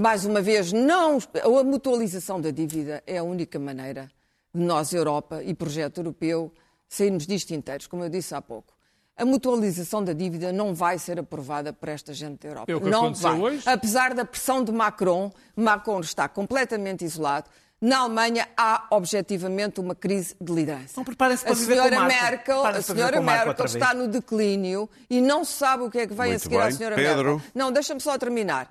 mais 0.00 0.24
uma 0.24 0.40
vez, 0.40 0.72
não. 0.72 1.18
A 1.42 1.64
mutualização 1.64 2.40
da 2.40 2.50
dívida 2.50 3.02
é 3.06 3.18
a 3.18 3.22
única 3.22 3.58
maneira 3.58 4.10
nós, 4.58 4.92
Europa 4.92 5.42
e 5.42 5.54
projeto 5.54 5.98
europeu, 5.98 6.52
sairmos 6.88 7.26
disto 7.26 7.50
inteiros, 7.52 7.86
como 7.86 8.04
eu 8.04 8.08
disse 8.08 8.34
há 8.34 8.40
pouco. 8.42 8.72
A 9.16 9.24
mutualização 9.24 10.02
da 10.04 10.12
dívida 10.12 10.52
não 10.52 10.72
vai 10.72 10.96
ser 10.96 11.18
aprovada 11.18 11.72
por 11.72 11.88
esta 11.88 12.14
gente 12.14 12.42
da 12.42 12.48
Europa. 12.48 12.70
É 12.70 12.76
o 12.76 12.80
que 12.80 12.88
não 12.88 13.12
vai. 13.12 13.38
hoje. 13.40 13.62
Apesar 13.68 14.14
da 14.14 14.24
pressão 14.24 14.62
de 14.62 14.70
Macron, 14.70 15.32
Macron 15.56 16.00
está 16.00 16.28
completamente 16.28 17.04
isolado. 17.04 17.50
Na 17.80 17.98
Alemanha 18.00 18.48
há 18.56 18.86
objetivamente 18.90 19.80
uma 19.80 19.94
crise 19.94 20.36
de 20.40 20.52
liderança. 20.52 20.88
Então 20.92 21.04
preparem-se 21.04 21.44
para 21.44 21.52
a 21.52 21.56
senhora. 21.56 22.04
Merkel, 22.06 22.64
a 22.66 22.82
senhora 22.82 23.20
Merkel 23.20 23.66
está 23.66 23.94
no 23.94 24.06
declínio 24.08 24.88
e 25.10 25.20
não 25.20 25.44
se 25.44 25.52
sabe 25.52 25.84
o 25.84 25.90
que 25.90 25.98
é 25.98 26.06
que 26.06 26.14
vem 26.14 26.26
a 26.26 26.28
Muito 26.30 26.42
seguir 26.42 26.58
à 26.58 26.64
bem. 26.66 26.72
senhora 26.72 26.96
Pedro. 26.96 27.30
Merkel. 27.34 27.50
Não, 27.54 27.70
deixa-me 27.72 28.00
só 28.00 28.16
terminar. 28.18 28.70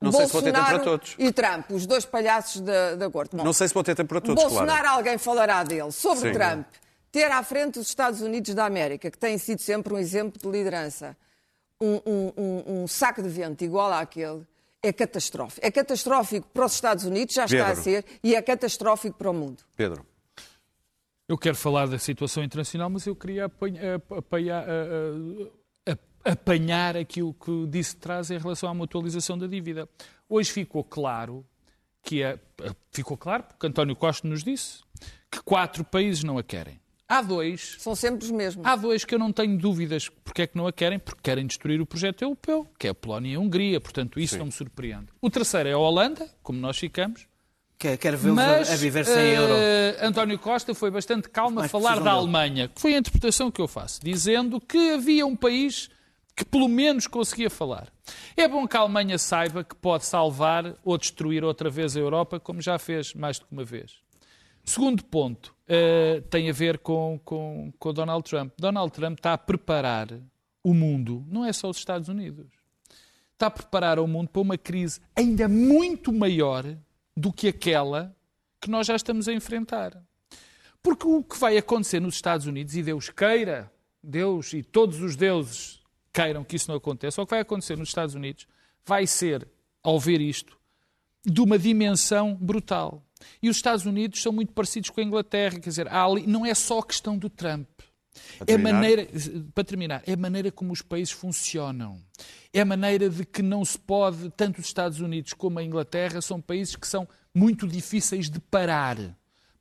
Não 0.00 0.12
sei 0.12 0.26
se 0.26 0.32
vou 0.32 0.42
ter 0.42 0.52
tempo 0.52 0.58
Bolsonaro 0.64 0.84
para 0.84 0.92
todos. 0.98 1.14
E 1.18 1.32
Trump, 1.32 1.70
os 1.70 1.86
dois 1.86 2.04
palhaços 2.04 2.60
da, 2.60 2.94
da 2.94 3.10
corte. 3.10 3.34
Bom, 3.34 3.42
Não 3.44 3.52
sei 3.52 3.66
se 3.68 3.74
vou 3.74 3.82
ter 3.82 3.94
tempo 3.96 4.08
para 4.08 4.20
todos, 4.20 4.42
Bolsonaro, 4.42 4.80
Clara. 4.82 4.90
alguém 4.96 5.18
falará 5.18 5.64
dele. 5.64 5.90
Sobre 5.90 6.32
Sim. 6.32 6.38
Trump, 6.38 6.66
ter 7.10 7.30
à 7.32 7.42
frente 7.42 7.78
os 7.78 7.88
Estados 7.88 8.20
Unidos 8.20 8.54
da 8.54 8.64
América, 8.64 9.10
que 9.10 9.18
tem 9.18 9.36
sido 9.38 9.60
sempre 9.60 9.92
um 9.92 9.98
exemplo 9.98 10.40
de 10.40 10.48
liderança, 10.48 11.16
um, 11.80 12.00
um- 12.06 12.32
um- 12.36 12.82
um 12.82 12.88
saco 12.88 13.22
de 13.22 13.28
vento 13.28 13.64
igual 13.64 13.92
àquele, 13.92 14.46
é 14.82 14.92
catastrófico. 14.92 15.66
É 15.66 15.70
catastrófico 15.70 16.46
para 16.54 16.66
os 16.66 16.74
Estados 16.74 17.04
Unidos, 17.04 17.34
já 17.34 17.44
está 17.46 17.64
a 17.64 17.68
Pedro. 17.70 17.82
ser, 17.82 18.04
e 18.22 18.36
é 18.36 18.42
catastrófico 18.42 19.16
para 19.18 19.30
o 19.30 19.34
mundo. 19.34 19.64
Pedro. 19.76 20.06
Eu 21.28 21.36
quero 21.36 21.56
falar 21.56 21.86
da 21.86 21.98
situação 21.98 22.42
internacional, 22.42 22.88
mas 22.88 23.06
eu 23.06 23.14
queria 23.14 23.46
apanha- 23.46 23.96
ap- 23.96 24.12
apanhar, 24.12 24.62
a- 24.62 24.72
a- 24.72 25.44
a- 25.44 25.48
apanhar 26.28 26.96
aquilo 26.96 27.32
que 27.32 27.66
disse 27.66 27.94
de 27.94 28.00
trás 28.00 28.30
em 28.30 28.38
relação 28.38 28.68
à 28.68 28.74
mutualização 28.74 29.38
da 29.38 29.46
dívida. 29.46 29.88
Hoje 30.28 30.52
ficou 30.52 30.84
claro 30.84 31.44
que 32.02 32.22
é, 32.22 32.38
ficou 32.90 33.16
claro, 33.16 33.44
porque 33.44 33.66
António 33.66 33.96
Costa 33.96 34.28
nos 34.28 34.44
disse, 34.44 34.80
que 35.30 35.42
quatro 35.42 35.84
países 35.84 36.22
não 36.22 36.38
a 36.38 36.42
querem. 36.42 36.80
Há 37.08 37.22
dois 37.22 37.76
São 37.78 37.94
sempre 37.94 38.26
os 38.26 38.30
mesmos. 38.30 38.66
Há 38.66 38.76
dois 38.76 39.04
que 39.04 39.14
eu 39.14 39.18
não 39.18 39.32
tenho 39.32 39.56
dúvidas 39.56 40.10
porque 40.22 40.42
é 40.42 40.46
que 40.46 40.56
não 40.56 40.66
a 40.66 40.72
querem, 40.72 40.98
porque 40.98 41.20
querem 41.22 41.46
destruir 41.46 41.80
o 41.80 41.86
projeto 41.86 42.22
europeu, 42.22 42.66
que 42.78 42.86
é 42.86 42.90
a 42.90 42.94
Polónia 42.94 43.32
e 43.32 43.34
a 43.34 43.40
Hungria, 43.40 43.80
portanto 43.80 44.20
isso 44.20 44.36
não 44.36 44.46
me 44.46 44.52
surpreende. 44.52 45.06
O 45.20 45.30
terceiro 45.30 45.68
é 45.68 45.72
a 45.72 45.78
Holanda, 45.78 46.28
como 46.42 46.58
nós 46.58 46.76
ficamos, 46.76 47.26
Quer, 47.78 47.96
quer 47.96 48.16
vê-los 48.16 48.38
a, 48.40 48.72
a 48.72 48.76
viver 48.76 49.04
sem 49.04 49.14
eh, 49.16 49.36
euro. 49.36 49.54
António 50.02 50.36
Costa 50.36 50.74
foi 50.74 50.90
bastante 50.90 51.28
calmo 51.28 51.60
a 51.60 51.68
falar 51.68 51.94
da 51.94 52.00
dele. 52.00 52.08
Alemanha, 52.10 52.68
que 52.68 52.80
foi 52.80 52.94
a 52.94 52.98
interpretação 52.98 53.52
que 53.52 53.60
eu 53.60 53.68
faço, 53.68 54.00
dizendo 54.02 54.60
que 54.60 54.94
havia 54.94 55.24
um 55.24 55.36
país 55.36 55.88
que 56.38 56.44
pelo 56.44 56.68
menos 56.68 57.08
conseguia 57.08 57.50
falar. 57.50 57.92
É 58.36 58.46
bom 58.46 58.64
que 58.68 58.76
a 58.76 58.80
Alemanha 58.80 59.18
saiba 59.18 59.64
que 59.64 59.74
pode 59.74 60.04
salvar 60.04 60.76
ou 60.84 60.96
destruir 60.96 61.42
outra 61.42 61.68
vez 61.68 61.96
a 61.96 62.00
Europa, 62.00 62.38
como 62.38 62.62
já 62.62 62.78
fez 62.78 63.12
mais 63.12 63.40
do 63.40 63.46
que 63.46 63.52
uma 63.52 63.64
vez. 63.64 63.96
Segundo 64.64 65.04
ponto 65.04 65.52
eh, 65.66 66.22
tem 66.30 66.48
a 66.48 66.52
ver 66.52 66.78
com, 66.78 67.18
com, 67.24 67.72
com 67.76 67.92
Donald 67.92 68.22
Trump. 68.22 68.52
Donald 68.56 68.92
Trump 68.92 69.18
está 69.18 69.32
a 69.32 69.38
preparar 69.38 70.10
o 70.62 70.72
mundo, 70.72 71.26
não 71.28 71.44
é 71.44 71.52
só 71.52 71.68
os 71.68 71.78
Estados 71.78 72.08
Unidos, 72.08 72.46
está 73.32 73.48
a 73.48 73.50
preparar 73.50 73.98
o 73.98 74.06
mundo 74.06 74.28
para 74.28 74.42
uma 74.42 74.56
crise 74.56 75.00
ainda 75.16 75.48
muito 75.48 76.12
maior 76.12 76.64
do 77.16 77.32
que 77.32 77.48
aquela 77.48 78.14
que 78.60 78.70
nós 78.70 78.86
já 78.86 78.94
estamos 78.94 79.26
a 79.26 79.32
enfrentar. 79.32 80.00
Porque 80.80 81.06
o 81.06 81.24
que 81.24 81.36
vai 81.36 81.58
acontecer 81.58 81.98
nos 81.98 82.14
Estados 82.14 82.46
Unidos, 82.46 82.76
e 82.76 82.82
Deus 82.84 83.10
queira, 83.10 83.72
Deus 84.00 84.52
e 84.52 84.62
todos 84.62 85.00
os 85.00 85.16
deuses 85.16 85.77
queiram 86.18 86.42
que 86.42 86.56
isso 86.56 86.68
não 86.68 86.76
aconteça, 86.76 87.22
o 87.22 87.26
que 87.26 87.30
vai 87.30 87.40
acontecer 87.40 87.76
nos 87.78 87.88
Estados 87.90 88.14
Unidos 88.16 88.46
vai 88.84 89.06
ser, 89.06 89.46
ao 89.82 90.00
ver 90.00 90.20
isto, 90.20 90.58
de 91.24 91.40
uma 91.40 91.56
dimensão 91.58 92.34
brutal. 92.34 93.04
E 93.42 93.48
os 93.48 93.56
Estados 93.56 93.86
Unidos 93.86 94.20
são 94.20 94.32
muito 94.32 94.52
parecidos 94.52 94.90
com 94.90 95.00
a 95.00 95.04
Inglaterra, 95.04 95.60
quer 95.60 95.68
dizer, 95.68 95.86
ali- 95.88 96.26
não 96.26 96.44
é 96.44 96.54
só 96.54 96.80
a 96.80 96.86
questão 96.86 97.16
do 97.16 97.30
Trump. 97.30 97.68
É 98.48 98.54
a 98.54 98.58
maneira, 98.58 99.06
para 99.54 99.62
terminar, 99.62 100.02
é 100.04 100.14
a 100.14 100.16
maneira 100.16 100.50
como 100.50 100.72
os 100.72 100.82
países 100.82 101.12
funcionam. 101.12 102.00
É 102.52 102.60
a 102.62 102.64
maneira 102.64 103.08
de 103.08 103.24
que 103.24 103.42
não 103.42 103.64
se 103.64 103.78
pode, 103.78 104.28
tanto 104.30 104.58
os 104.60 104.66
Estados 104.66 104.98
Unidos 105.00 105.32
como 105.34 105.60
a 105.60 105.62
Inglaterra, 105.62 106.20
são 106.20 106.40
países 106.40 106.74
que 106.74 106.86
são 106.88 107.06
muito 107.32 107.66
difíceis 107.68 108.28
de 108.28 108.40
parar. 108.40 108.96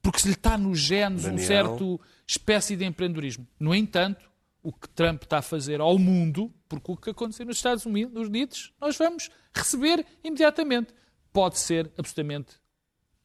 Porque 0.01 0.19
se 0.21 0.27
lhe 0.27 0.33
está 0.33 0.57
nos 0.57 0.79
genes 0.79 1.25
um 1.25 1.29
Daniel. 1.29 1.45
certo 1.47 2.01
espécie 2.25 2.75
de 2.75 2.83
empreendedorismo. 2.85 3.45
No 3.59 3.75
entanto, 3.75 4.26
o 4.67 4.73
que 4.73 4.89
Trump 4.89 5.23
está 5.23 5.37
a 5.37 5.41
fazer 5.41 5.79
ao 5.79 5.97
mundo, 5.97 6.53
porque 6.67 6.91
o 6.91 6.97
que 6.97 7.09
acontecer 7.11 7.45
nos 7.45 7.55
Estados 7.57 7.85
Unidos, 7.85 8.73
nós 8.81 8.97
vamos 8.97 9.29
receber 9.53 10.05
imediatamente. 10.23 10.93
Pode 11.31 11.57
ser 11.59 11.89
absolutamente 11.97 12.55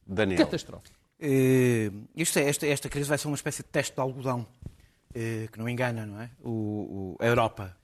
Daniel. 0.07 0.38
catastrófico. 0.45 0.97
Eh, 1.18 1.90
isto 2.14 2.38
é, 2.38 2.49
esta, 2.49 2.66
esta 2.66 2.88
crise 2.88 3.09
vai 3.09 3.18
ser 3.18 3.26
uma 3.26 3.34
espécie 3.36 3.62
de 3.62 3.68
teste 3.70 3.95
de 3.95 4.01
algodão, 4.01 4.47
eh, 5.14 5.49
que 5.51 5.59
não 5.59 5.68
engana, 5.68 6.07
não 6.07 6.20
é? 6.20 6.30
O, 6.43 6.51
o- 6.51 7.16
a 7.20 7.26
Europa 7.26 7.76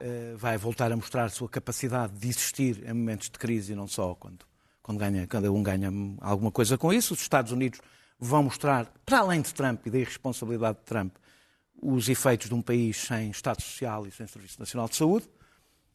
eh, 0.00 0.34
vai 0.36 0.56
voltar 0.58 0.90
a 0.90 0.96
mostrar 0.96 1.24
a 1.24 1.28
sua 1.28 1.48
capacidade 1.48 2.12
de 2.18 2.28
existir 2.28 2.82
em 2.88 2.92
momentos 2.92 3.28
de 3.30 3.38
crise 3.38 3.72
e 3.72 3.76
não 3.76 3.86
só 3.86 4.14
quando, 4.14 4.44
quando 4.82 4.98
ganha, 4.98 5.26
cada 5.26 5.52
um 5.52 5.62
ganha 5.62 5.90
alguma 6.20 6.50
coisa 6.50 6.76
com 6.78 6.92
isso. 6.92 7.14
Os 7.14 7.20
Estados 7.20 7.52
Unidos 7.52 7.80
vão 8.18 8.42
mostrar, 8.44 8.92
para 9.06 9.18
além 9.20 9.40
de 9.40 9.52
Trump 9.54 9.86
e 9.86 9.90
da 9.90 9.98
irresponsabilidade 9.98 10.78
de 10.78 10.84
Trump, 10.84 11.14
os 11.80 12.08
efeitos 12.08 12.48
de 12.48 12.54
um 12.54 12.62
país 12.62 12.96
sem 12.98 13.30
Estado 13.30 13.62
Social 13.62 14.06
e 14.06 14.10
sem 14.10 14.26
Serviço 14.26 14.58
Nacional 14.58 14.88
de 14.88 14.96
Saúde. 14.96 15.28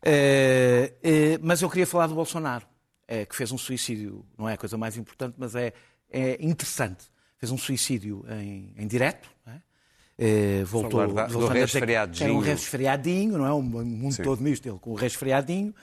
Eh, 0.02 0.94
eh, 1.02 1.40
mas 1.42 1.62
eu 1.62 1.70
queria 1.70 1.88
falar 1.88 2.08
do 2.08 2.16
Bolsonaro, 2.16 2.66
eh, 3.08 3.26
que 3.26 3.36
fez 3.36 3.52
um 3.52 3.58
suicídio, 3.58 4.26
não 4.38 4.48
é 4.50 4.54
a 4.54 4.58
coisa 4.58 4.78
mais 4.78 4.98
importante, 4.98 5.36
mas 5.38 5.56
é, 5.56 5.74
é 6.10 6.38
interessante. 6.44 7.06
Fez 7.38 7.52
um 7.52 7.58
suicídio 7.58 8.26
em, 8.30 8.74
em 8.78 8.88
direto, 8.88 9.30
é? 9.48 10.64
Voltou, 10.66 11.12
da- 11.14 11.26
do 11.28 11.48
resfriadinho. 11.48 12.24
Era 12.24 12.34
um 12.34 12.40
resfriadinho, 12.40 13.38
não 13.38 13.46
é? 13.46 13.52
O 13.52 13.62
mundo 13.62 14.14
Sim. 14.14 14.24
todo 14.24 14.42
nisto, 14.44 14.66
ele 14.68 14.78
com 14.80 14.92
o 14.92 14.96
resfriadinho. 14.96 15.74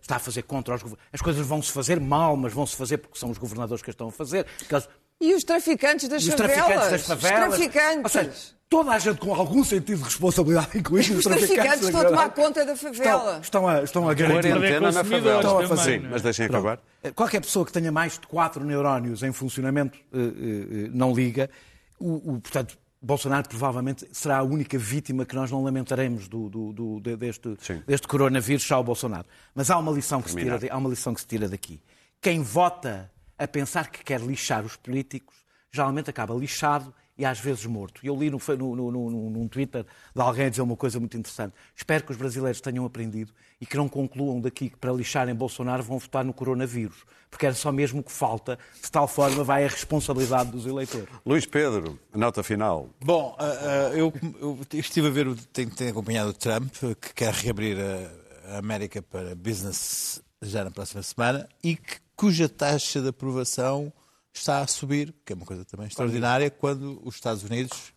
está 0.00 0.16
a 0.16 0.18
fazer 0.18 0.42
contra 0.42 0.74
os 0.74 0.82
governadores. 0.82 1.10
As 1.12 1.20
coisas 1.20 1.46
vão-se 1.46 1.70
fazer 1.70 2.00
mal, 2.00 2.36
mas 2.36 2.52
vão-se 2.52 2.74
fazer 2.74 2.98
porque 2.98 3.18
são 3.18 3.30
os 3.30 3.38
governadores 3.38 3.82
que 3.82 3.90
as 3.90 3.94
estão 3.94 4.08
a 4.08 4.12
fazer. 4.12 4.46
eles- 4.70 4.88
E 5.20 5.34
os 5.34 5.42
traficantes 5.44 6.08
das 6.08 6.22
e 6.22 6.28
os 6.28 6.34
favelas? 6.34 6.56
traficantes 6.64 6.90
das 6.90 7.02
favelas. 7.20 7.48
Os 7.52 7.58
traficantes. 7.58 8.04
Ou 8.04 8.08
seja, 8.22 8.32
toda 8.68 8.90
a 8.92 8.98
gente 8.98 9.18
com 9.18 9.34
algum 9.34 9.64
sentido 9.64 9.98
de 9.98 10.04
responsabilidade, 10.04 10.68
incluindo 10.78 11.18
os 11.18 11.24
traficantes 11.24 11.82
estão 11.82 12.00
a 12.00 12.04
tomar 12.04 12.30
conta 12.30 12.64
da 12.64 12.72
Estão, 12.74 12.92
favela. 12.94 13.38
estão, 13.42 13.68
a, 13.68 13.82
estão 13.82 14.08
a 14.08 14.14
garantir. 14.14 14.50
Quarentena 14.52 14.92
na 14.92 15.04
favela. 15.04 15.36
Estão 15.40 15.58
a 15.58 15.68
fazer. 15.68 16.00
Sim, 16.00 16.06
mas 16.08 16.22
deixem 16.22 16.46
acabar. 16.46 16.78
Eh, 17.02 17.10
Qualquer 17.10 17.40
pessoa 17.40 17.66
que 17.66 17.72
tenha 17.72 17.90
mais 17.90 18.12
de 18.12 18.26
quatro 18.28 18.64
neurónios 18.64 19.22
em 19.24 19.32
funcionamento 19.32 19.98
eh, 20.12 20.18
eh, 20.18 20.90
não 20.92 21.12
liga. 21.12 21.50
O, 21.98 22.34
o- 22.34 22.40
portanto, 22.40 22.78
Bolsonaro 23.02 23.48
provavelmente 23.48 24.06
será 24.12 24.38
a 24.38 24.42
única 24.44 24.78
vítima 24.78 25.24
que 25.24 25.34
nós 25.34 25.50
não 25.50 25.64
lamentaremos 25.64 26.28
do, 26.28 26.48
do- 26.48 26.72
do- 26.72 27.00
de- 27.00 27.16
deste, 27.16 27.56
Sim. 27.60 27.82
deste 27.86 28.06
coronavírus, 28.06 28.62
já 28.64 28.78
o 28.78 28.84
Bolsonaro. 28.84 29.26
Mas 29.54 29.68
há 29.70 29.78
uma 29.78 29.90
lição 29.90 30.22
que 30.22 30.30
se 30.30 30.36
tira, 30.36 30.58
há 30.70 30.76
uma 30.76 30.88
lição 30.90 31.12
que 31.14 31.20
se 31.20 31.26
tira 31.26 31.48
daqui, 31.48 31.80
quem 32.20 32.40
vota 32.42 33.10
a 33.38 33.46
pensar 33.46 33.90
que 33.90 34.02
quer 34.02 34.20
lixar 34.20 34.64
os 34.64 34.76
políticos, 34.76 35.36
geralmente 35.70 36.10
acaba 36.10 36.34
lixado 36.34 36.92
e 37.18 37.24
às 37.24 37.40
vezes 37.40 37.66
morto. 37.66 38.00
E 38.04 38.06
eu 38.06 38.16
li 38.16 38.30
no, 38.30 38.38
no, 38.56 38.76
no, 38.76 39.10
no, 39.10 39.30
num 39.30 39.48
Twitter 39.48 39.84
de 40.14 40.22
alguém 40.22 40.46
a 40.46 40.48
dizer 40.48 40.62
uma 40.62 40.76
coisa 40.76 41.00
muito 41.00 41.16
interessante. 41.16 41.52
Espero 41.74 42.04
que 42.04 42.12
os 42.12 42.16
brasileiros 42.16 42.60
tenham 42.60 42.86
aprendido 42.86 43.32
e 43.60 43.66
que 43.66 43.76
não 43.76 43.88
concluam 43.88 44.40
daqui 44.40 44.70
que 44.70 44.76
para 44.76 44.92
lixarem 44.92 45.34
Bolsonaro 45.34 45.82
vão 45.82 45.98
votar 45.98 46.24
no 46.24 46.32
coronavírus, 46.32 47.04
porque 47.28 47.44
era 47.44 47.54
só 47.56 47.72
mesmo 47.72 48.00
o 48.00 48.04
que 48.04 48.12
falta, 48.12 48.56
de 48.80 48.90
tal 48.90 49.08
forma 49.08 49.42
vai 49.42 49.64
a 49.64 49.68
responsabilidade 49.68 50.52
dos 50.52 50.64
eleitores. 50.64 51.08
Luís 51.26 51.44
Pedro, 51.44 51.98
nota 52.14 52.44
final. 52.44 52.88
Bom, 53.00 53.36
uh, 53.38 53.42
uh, 53.42 53.96
eu, 53.96 54.12
eu, 54.40 54.58
estive 54.74 55.08
a 55.08 55.10
ver, 55.10 55.26
o, 55.26 55.34
tenho, 55.34 55.70
tenho, 55.70 55.90
acompanhado 55.90 56.30
o 56.30 56.32
Trump, 56.34 56.72
que 57.00 57.14
quer 57.14 57.32
reabrir 57.34 57.76
a, 57.80 58.54
a 58.54 58.58
América 58.58 59.02
para 59.02 59.34
business 59.34 60.22
já 60.40 60.62
na 60.62 60.70
próxima 60.70 61.02
semana 61.02 61.48
e 61.64 61.74
que, 61.74 61.96
cuja 62.18 62.48
taxa 62.48 63.00
de 63.00 63.08
aprovação 63.08 63.92
está 64.32 64.60
a 64.60 64.66
subir, 64.66 65.14
que 65.24 65.32
é 65.32 65.36
uma 65.36 65.46
coisa 65.46 65.64
também 65.64 65.86
extraordinária, 65.86 66.50
quando 66.50 67.00
os 67.04 67.14
Estados 67.14 67.44
Unidos. 67.44 67.92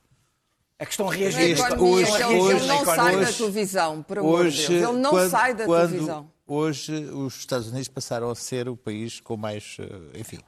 É 0.77 0.85
que 0.85 0.91
estão 0.91 1.09
a 1.09 1.13
reagir. 1.13 1.51
Este, 1.51 1.73
hoje, 1.73 2.11
ele, 2.11 2.39
hoje, 2.39 2.57
ele 2.57 2.67
não 2.67 2.85
sai 2.85 3.15
hoje, 3.15 3.25
da 3.25 3.37
televisão, 3.37 4.03
por 4.03 4.19
amor 4.19 4.45
hoje, 4.45 4.61
de 4.61 4.67
Deus. 4.67 4.89
Ele 4.89 4.99
não 4.99 5.09
quando, 5.09 5.29
sai 5.29 5.53
da 5.55 5.65
quando, 5.65 5.89
televisão. 5.89 6.31
Hoje 6.45 6.93
os 7.05 7.35
Estados 7.39 7.67
Unidos 7.69 7.87
passaram 7.87 8.29
a 8.29 8.35
ser 8.35 8.69
o 8.69 8.77
país 8.77 9.19
com 9.19 9.35
mais, 9.35 9.77
eh, 9.79 10.19
enfim, 10.19 10.39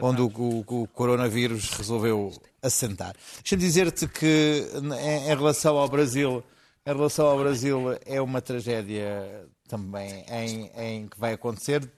onde 0.00 0.20
o, 0.20 0.26
o, 0.26 0.82
o, 0.82 0.88
coronavírus 0.88 1.70
resolveu 1.70 2.32
assentar. 2.62 3.16
Deixa-me 3.42 3.62
dizer-te 3.62 4.06
que 4.06 4.68
em, 4.74 5.30
em, 5.30 5.36
relação 5.36 5.76
ao 5.76 5.88
Brasil, 5.88 6.44
em 6.86 6.92
relação 6.92 7.26
ao 7.26 7.38
Brasil 7.38 7.80
é 8.04 8.20
uma 8.20 8.40
tragédia 8.40 9.46
também 9.68 10.24
em, 10.28 10.70
em 10.76 11.08
que 11.08 11.18
vai 11.18 11.32
acontecer 11.32 11.88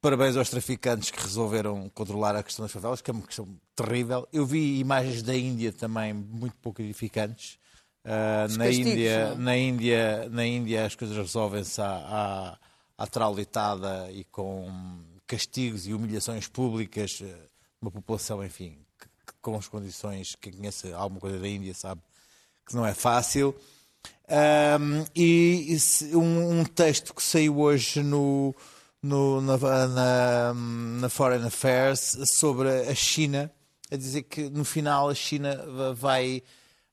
Parabéns 0.00 0.34
aos 0.34 0.48
traficantes 0.48 1.10
que 1.10 1.20
resolveram 1.20 1.90
controlar 1.90 2.34
a 2.34 2.42
questão 2.42 2.64
das 2.64 2.72
favelas, 2.72 3.02
que 3.02 3.10
é 3.10 3.12
uma 3.12 3.26
questão 3.26 3.46
terrível. 3.76 4.26
Eu 4.32 4.46
vi 4.46 4.78
imagens 4.78 5.22
da 5.22 5.36
Índia 5.36 5.72
também 5.72 6.14
muito 6.14 6.56
pouco 6.56 6.80
edificantes. 6.80 7.58
Uh, 8.02 8.56
na, 8.56 8.70
Índia, 8.70 9.34
na, 9.34 9.56
Índia, 9.58 10.28
na 10.30 10.46
Índia 10.46 10.86
as 10.86 10.94
coisas 10.94 11.14
resolvem-se 11.14 11.82
à, 11.82 11.86
à, 11.86 12.58
à 12.96 13.06
traulitada 13.06 14.10
e 14.10 14.24
com 14.24 14.70
castigos 15.26 15.86
e 15.86 15.92
humilhações 15.92 16.48
públicas. 16.48 17.22
Ah, 17.22 17.48
uma 17.82 17.90
população, 17.90 18.42
enfim, 18.42 18.78
que, 18.98 19.06
que, 19.06 19.34
com 19.42 19.54
as 19.54 19.68
condições, 19.68 20.34
quem 20.40 20.54
conhece 20.54 20.90
alguma 20.94 21.20
coisa 21.20 21.38
da 21.38 21.46
Índia 21.46 21.74
sabe 21.74 22.00
que 22.66 22.74
não 22.74 22.86
é 22.86 22.94
fácil. 22.94 23.54
Um, 24.30 25.04
e 25.14 25.76
um, 26.14 26.60
um 26.60 26.64
texto 26.64 27.12
que 27.14 27.22
saiu 27.22 27.58
hoje 27.58 28.02
no, 28.02 28.54
no, 29.02 29.40
na, 29.40 29.56
na, 29.58 30.54
na, 30.54 31.08
Foreign 31.08 31.46
Affairs 31.46 32.18
sobre 32.26 32.68
a 32.68 32.94
China, 32.94 33.50
a 33.90 33.96
dizer 33.96 34.22
que 34.22 34.48
no 34.50 34.64
final 34.64 35.08
a 35.08 35.14
China 35.14 35.56
vai 35.94 36.42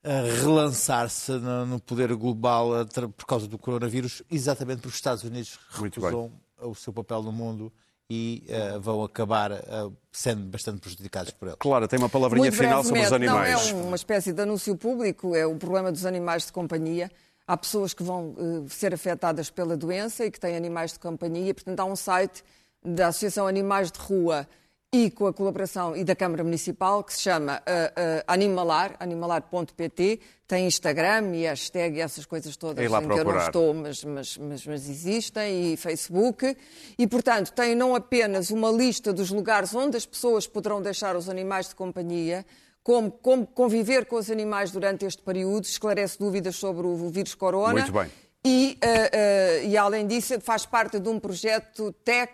eh, 0.03 0.21
relançar-se 0.41 1.31
no, 1.33 1.65
no, 1.65 1.79
poder 1.79 2.13
global 2.15 2.69
por 3.15 3.25
causa 3.25 3.47
do 3.47 3.57
coronavírus, 3.57 4.23
exatamente 4.31 4.77
porque 4.77 4.89
os 4.89 4.95
Estados 4.95 5.23
Unidos 5.23 5.59
recusam 5.69 6.31
o 6.61 6.73
seu 6.73 6.93
papel 6.93 7.21
no 7.21 7.31
mundo 7.31 7.71
e 8.09 8.47
uh, 8.47 8.79
vão 8.79 9.03
acabar 9.03 9.51
uh, 9.51 9.93
sendo 10.11 10.43
bastante 10.45 10.79
prejudicados 10.79 11.31
por 11.31 11.49
ele. 11.49 11.57
Claro, 11.57 11.87
tem 11.87 11.99
uma 11.99 12.07
palavrinha 12.07 12.45
Muito 12.45 12.57
final 12.57 12.83
sobre 12.83 13.01
os 13.01 13.11
animais. 13.11 13.71
Não, 13.71 13.79
é 13.79 13.83
uma 13.83 13.95
espécie 13.95 14.31
de 14.31 14.41
anúncio 14.41 14.75
público, 14.77 15.35
é 15.35 15.45
o 15.45 15.55
problema 15.55 15.91
dos 15.91 16.05
animais 16.05 16.45
de 16.45 16.53
companhia. 16.53 17.11
Há 17.47 17.55
pessoas 17.55 17.93
que 17.93 18.03
vão 18.03 18.35
uh, 18.37 18.69
ser 18.69 18.93
afetadas 18.93 19.49
pela 19.49 19.77
doença 19.77 20.25
e 20.25 20.31
que 20.31 20.39
têm 20.39 20.55
animais 20.55 20.93
de 20.93 20.99
companhia. 20.99 21.53
Portanto, 21.53 21.79
há 21.79 21.85
um 21.85 21.95
site 21.95 22.43
da 22.83 23.07
Associação 23.07 23.47
Animais 23.47 23.91
de 23.91 23.99
Rua 23.99 24.47
e 24.91 25.11
com 25.11 25.27
a 25.27 25.33
colaboração 25.33 25.95
e 25.95 26.03
da 26.03 26.15
Câmara 26.15 26.43
Municipal 26.43 27.03
que 27.03 27.13
se 27.13 27.21
chama 27.21 27.57
uh, 27.57 27.59
uh, 27.59 28.23
Animalar, 28.25 28.95
animalar.pt, 28.99 30.19
tem 30.47 30.65
Instagram 30.65 31.35
e 31.35 31.43
hashtag 31.43 31.97
e 31.97 32.01
essas 32.01 32.25
coisas 32.25 32.55
todas 32.55 32.83
em 32.83 32.87
procurar. 32.89 33.15
que 33.15 33.19
eu 33.19 33.33
não 33.33 33.37
estou, 33.37 33.73
mas, 33.73 34.03
mas, 34.05 34.37
mas, 34.37 34.65
mas, 34.65 34.89
existem, 34.89 35.73
e 35.73 35.77
Facebook. 35.77 36.55
E, 36.97 37.05
portanto, 37.05 37.51
tem 37.51 37.75
não 37.75 37.95
apenas 37.95 38.49
uma 38.49 38.71
lista 38.71 39.11
dos 39.11 39.29
lugares 39.29 39.75
onde 39.75 39.97
as 39.97 40.05
pessoas 40.05 40.47
poderão 40.47 40.81
deixar 40.81 41.17
os 41.17 41.27
animais 41.27 41.67
de 41.67 41.75
companhia, 41.75 42.45
como, 42.87 43.11
como 43.11 43.45
conviver 43.45 44.05
com 44.05 44.15
os 44.15 44.31
animais 44.31 44.71
durante 44.71 45.03
este 45.03 45.21
período, 45.21 45.65
esclarece 45.65 46.17
dúvidas 46.17 46.55
sobre 46.55 46.87
o 46.87 47.09
vírus 47.09 47.35
corona. 47.35 47.73
Muito 47.73 47.91
bem. 47.91 48.09
E, 48.45 48.79
uh, 48.81 48.87
uh, 48.87 49.67
e, 49.67 49.75
além 49.75 50.07
disso, 50.07 50.39
faz 50.39 50.65
parte 50.65 50.97
de 50.97 51.09
um 51.09 51.19
projeto 51.19 51.91
Tech 52.05 52.31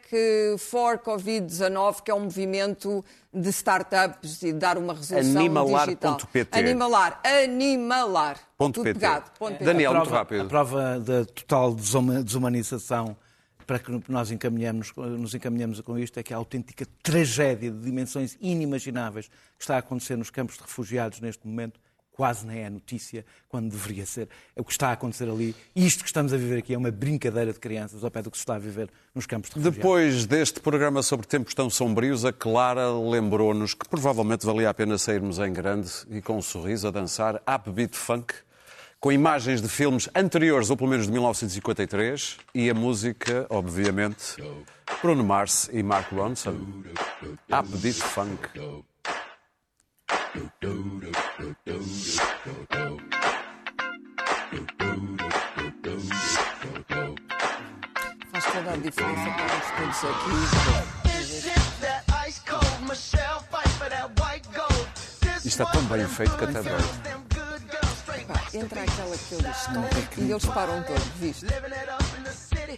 for 0.60 1.00
Covid-19, 1.00 2.04
que 2.04 2.12
é 2.12 2.14
um 2.14 2.20
movimento 2.20 3.04
de 3.34 3.50
startups 3.50 4.44
e 4.44 4.52
de 4.52 4.60
dar 4.60 4.78
uma 4.78 4.94
resolução 4.94 5.42
Animalar. 5.42 5.86
digital. 5.86 6.18
PT. 6.32 6.60
Animalar. 6.60 7.20
Animalar. 7.24 8.38
Ponto 8.56 8.76
Tudo 8.76 8.84
pegado. 8.84 9.32
Ponto 9.40 9.54
PT. 9.54 9.66
Daniel, 9.66 9.90
a 9.90 9.94
prova, 9.96 10.06
muito 10.06 10.20
rápido. 10.20 10.42
A 10.42 10.46
prova 10.46 11.00
da 11.00 11.26
total 11.26 11.74
desumanização 11.74 13.18
para 13.66 13.80
que 13.80 13.92
nós 14.10 14.32
encaminhamos, 14.32 14.94
nos 14.96 15.34
encaminhamos 15.34 15.80
com 15.82 15.98
isto 15.98 16.20
é 16.20 16.24
que 16.24 16.34
a 16.34 16.38
autêntica 16.38 16.86
tragédia 17.02 17.72
de 17.72 17.80
dimensões 17.80 18.38
inimagináveis 18.42 19.28
que 19.28 19.64
está 19.64 19.76
a 19.76 19.80
acontecer 19.80 20.18
nos 20.18 20.30
campos 20.30 20.58
de 20.58 20.62
refugiados 20.62 21.20
neste 21.20 21.48
momento 21.48 21.80
quase 22.14 22.46
nem 22.46 22.60
é 22.60 22.70
notícia, 22.70 23.26
quando 23.50 23.72
deveria 23.72 24.06
ser. 24.06 24.30
É 24.56 24.62
o 24.62 24.64
que 24.64 24.72
está 24.72 24.90
a 24.90 24.92
acontecer 24.94 25.28
ali. 25.28 25.56
Isto 25.76 26.04
que 26.04 26.10
estamos 26.10 26.32
a 26.32 26.38
viver 26.38 26.60
aqui 26.60 26.74
é 26.74 26.78
uma 26.78 26.92
brincadeira 26.92 27.52
de 27.52 27.60
crianças 27.60 28.04
ao 28.04 28.12
pé 28.12 28.22
do 28.22 28.32
que 28.32 28.38
se 28.38 28.42
está 28.42 28.56
a 28.56 28.60
viver 28.60 28.90
nos 29.14 29.26
campos 29.26 29.50
de 29.50 29.56
refugiados. 29.56 29.78
Depois 29.78 30.26
deste 30.26 30.60
programa 30.60 31.02
sobre 31.02 31.28
tempos 31.28 31.54
tão 31.54 31.70
sombrios, 31.70 32.24
a 32.24 32.32
Clara 32.32 32.92
lembrou-nos 32.92 33.74
que 33.74 33.88
provavelmente 33.90 34.46
valia 34.46 34.70
a 34.70 34.74
pena 34.74 34.98
sairmos 34.98 35.40
em 35.40 35.52
grande 35.52 35.90
e 36.10 36.22
com 36.22 36.38
um 36.38 36.42
sorriso 36.42 36.88
a 36.88 36.92
dançar 36.92 37.42
Upbeat 37.48 37.98
Funk 37.98 38.34
com 39.04 39.12
imagens 39.12 39.62
de 39.62 39.68
filmes 39.68 40.10
anteriores, 40.16 40.70
ou 40.70 40.78
pelo 40.78 40.90
menos 40.90 41.08
de 41.08 41.12
1953, 41.12 42.38
e 42.56 42.70
a 42.70 42.74
música, 42.74 43.46
obviamente, 43.50 44.42
Bruno 45.02 45.26
Mars 45.26 45.70
e 45.74 45.84
Mark 45.84 46.10
Ronson. 46.10 46.56
Upbeat 47.52 48.00
Funk. 48.00 48.48
Faz 58.32 58.46
toda 58.54 58.72
a 58.72 58.78
diferença 58.78 59.30
para 59.36 59.58
os 59.58 60.00
todos 60.00 60.04
aqui. 60.06 60.32
Isto 65.36 65.48
está 65.48 65.66
tão 65.66 65.84
bem 65.84 66.08
feito 66.08 66.38
que 66.38 66.44
até 66.46 66.64
dói. 66.64 67.23
Entra 68.54 68.82
aquela 68.82 69.18
que 69.18 69.36
eles 69.36 69.58
estão 69.58 69.86
e 70.18 70.32
eles 70.32 70.46
param 70.46 70.84
todos, 70.84 71.04
viste? 71.20 71.46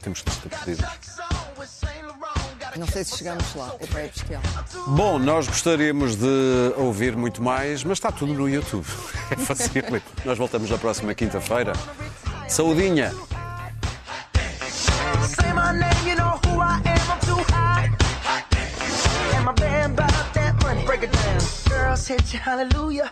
Temos 0.02 0.22
que 0.22 0.30
estar 0.30 0.60
pedidos. 0.60 0.86
Não 2.78 2.88
sei 2.88 3.04
se 3.04 3.18
chegamos 3.18 3.56
lá, 3.56 3.74
é 3.80 3.88
para 3.88 4.02
é 4.02 4.08
bestial. 4.08 4.42
Bom, 4.88 5.18
nós 5.18 5.48
gostaríamos 5.48 6.16
de 6.16 6.74
ouvir 6.78 7.16
muito 7.16 7.42
mais, 7.42 7.84
mas 7.84 7.98
está 7.98 8.12
tudo 8.12 8.34
no 8.34 8.50
YouTube. 8.50 8.86
É 9.32 9.36
fácil. 9.36 9.72
Nós 10.24 10.38
voltamos 10.38 10.70
na 10.70 10.78
próxima 10.78 11.16
quinta-feira. 11.16 11.74
Saudinha! 12.48 13.12
Say 15.24 15.52
my 15.52 15.72
name, 15.74 16.08
you 16.08 16.16
know 16.16 16.40
who 16.46 16.62
I 16.62 16.80
am, 16.86 17.12
I'm 17.12 17.20
too 17.22 17.42
hot. 17.52 17.90
And 19.36 19.46
my 19.46 19.54
band 19.54 19.94
about 19.94 20.34
that 20.36 20.62
money, 20.64 20.86
break 20.86 21.04
it 21.04 21.12
down. 21.12 21.40
Girls 21.68 22.08
hit 22.08 22.32
you, 22.34 22.40
hallelujah. 22.40 23.12